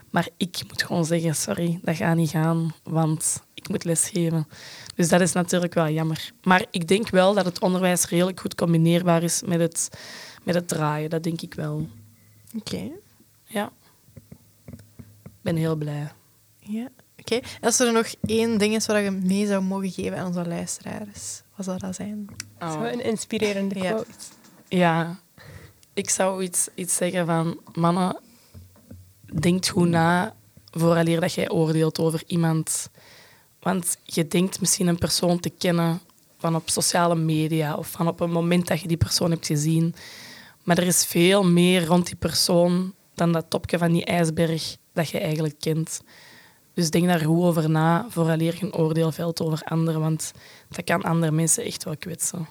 Maar 0.10 0.28
ik 0.38 0.62
moet 0.68 0.84
gewoon 0.84 1.06
zeggen, 1.06 1.36
sorry, 1.36 1.80
dat 1.82 1.96
gaat 1.96 2.16
niet 2.16 2.30
gaan, 2.30 2.74
want 2.84 3.44
ik 3.54 3.70
moet 3.70 3.84
lesgeven. 3.84 4.48
Dus 4.96 5.10
dat 5.10 5.22
is 5.22 5.32
natuurlijk 5.32 5.74
wel 5.74 5.90
jammer. 5.90 6.32
Maar 6.44 6.66
ik 6.72 6.88
denk 6.88 7.10
wel 7.10 7.34
dat 7.34 7.46
het 7.46 7.60
onderwijs 7.60 8.08
redelijk 8.08 8.40
goed 8.40 8.56
combineerbaar 8.56 9.24
is 9.24 9.42
met 9.46 9.60
het, 9.60 9.90
met 10.44 10.56
het 10.56 10.68
draaien. 10.68 11.10
Dat 11.10 11.24
denk 11.24 11.42
ik 11.42 11.54
wel. 11.54 11.88
Oké. 12.58 12.92
Ja. 13.44 13.72
Ik 15.26 15.42
ben 15.42 15.56
heel 15.56 15.76
blij. 15.76 16.12
Ja. 16.72 16.90
Oké. 17.20 17.40
Als 17.62 17.80
er 17.80 17.94
nog 17.94 18.08
één 18.26 18.58
ding 18.58 18.76
is 18.76 18.86
wat 18.86 19.04
je 19.04 19.12
mee 19.12 19.48
zou 19.48 19.64
mogen 19.64 19.92
geven 19.92 20.18
aan 20.18 20.28
onze 20.28 20.46
luisteraars, 20.48 21.42
wat 21.56 21.66
zou 21.66 21.78
dat 21.80 21.96
zijn? 21.96 22.28
Zo 22.60 22.84
een 22.84 23.04
inspirerende 23.04 23.80
Ja. 23.80 23.92
quote. 23.92 24.08
Ja, 24.68 25.20
ik 25.94 26.10
zou 26.10 26.44
iets, 26.44 26.68
iets 26.76 26.96
zeggen 26.96 27.26
van... 27.26 27.60
Mannen, 27.74 28.20
denk 29.40 29.66
goed 29.66 29.88
na 29.88 30.36
vooraleer 30.72 31.20
dat 31.20 31.34
jij 31.34 31.50
oordeelt 31.50 32.00
over 32.00 32.24
iemand. 32.28 32.90
Want 33.60 33.98
je 34.04 34.28
denkt 34.28 34.60
misschien 34.60 34.88
een 34.88 34.98
persoon 34.98 35.40
te 35.40 35.50
kennen 35.50 36.00
van 36.38 36.56
op 36.56 36.70
sociale 36.70 37.16
media 37.16 37.76
of 37.76 37.88
van 37.88 38.08
op 38.08 38.20
een 38.20 38.32
moment 38.32 38.68
dat 38.68 38.80
je 38.82 38.88
die 38.88 38.98
persoon 38.98 39.32
hebt 39.32 39.46
gezien. 39.46 39.96
Maar 40.64 40.78
er 40.78 40.88
is 40.88 41.06
veel 41.06 41.44
meer 41.44 41.86
rond 41.86 42.06
die 42.06 42.16
persoon 42.16 42.94
dan 43.16 43.32
dat 43.32 43.46
topje 43.50 43.78
van 43.78 43.92
die 43.92 44.06
ijsberg 44.06 44.78
dat 44.94 45.10
je 45.10 45.20
eigenlijk 45.20 45.56
kent. 45.60 46.02
Dus 46.74 46.90
denk 46.90 47.06
daar 47.06 47.20
goed 47.20 47.44
over 47.44 47.70
na 47.70 48.06
vooraleer 48.10 48.56
je 48.60 48.66
een 48.66 48.74
oordeel 48.74 49.12
velt 49.12 49.42
over 49.42 49.62
anderen, 49.64 50.02
want 50.02 50.34
dat 50.70 50.84
kan 50.84 51.02
andere 51.02 51.32
mensen 51.32 51.64
echt 51.64 51.84
wel 51.84 51.98
kwetsen. 51.98 52.48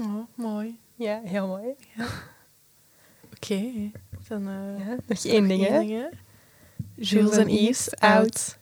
Oh, 0.00 0.26
mooi. 0.34 0.78
Ja, 0.94 1.20
heel 1.24 1.46
mooi. 1.46 1.74
Oké. 3.36 3.90
Dan 4.28 4.48
eh, 4.48 4.86
Ja, 4.86 4.96
nog 5.06 5.24
één 5.24 5.48
ding, 5.48 5.66
hè? 5.66 6.08
Jules 6.94 7.36
en 7.36 7.48
Yves, 7.48 7.94
out. 7.96 8.58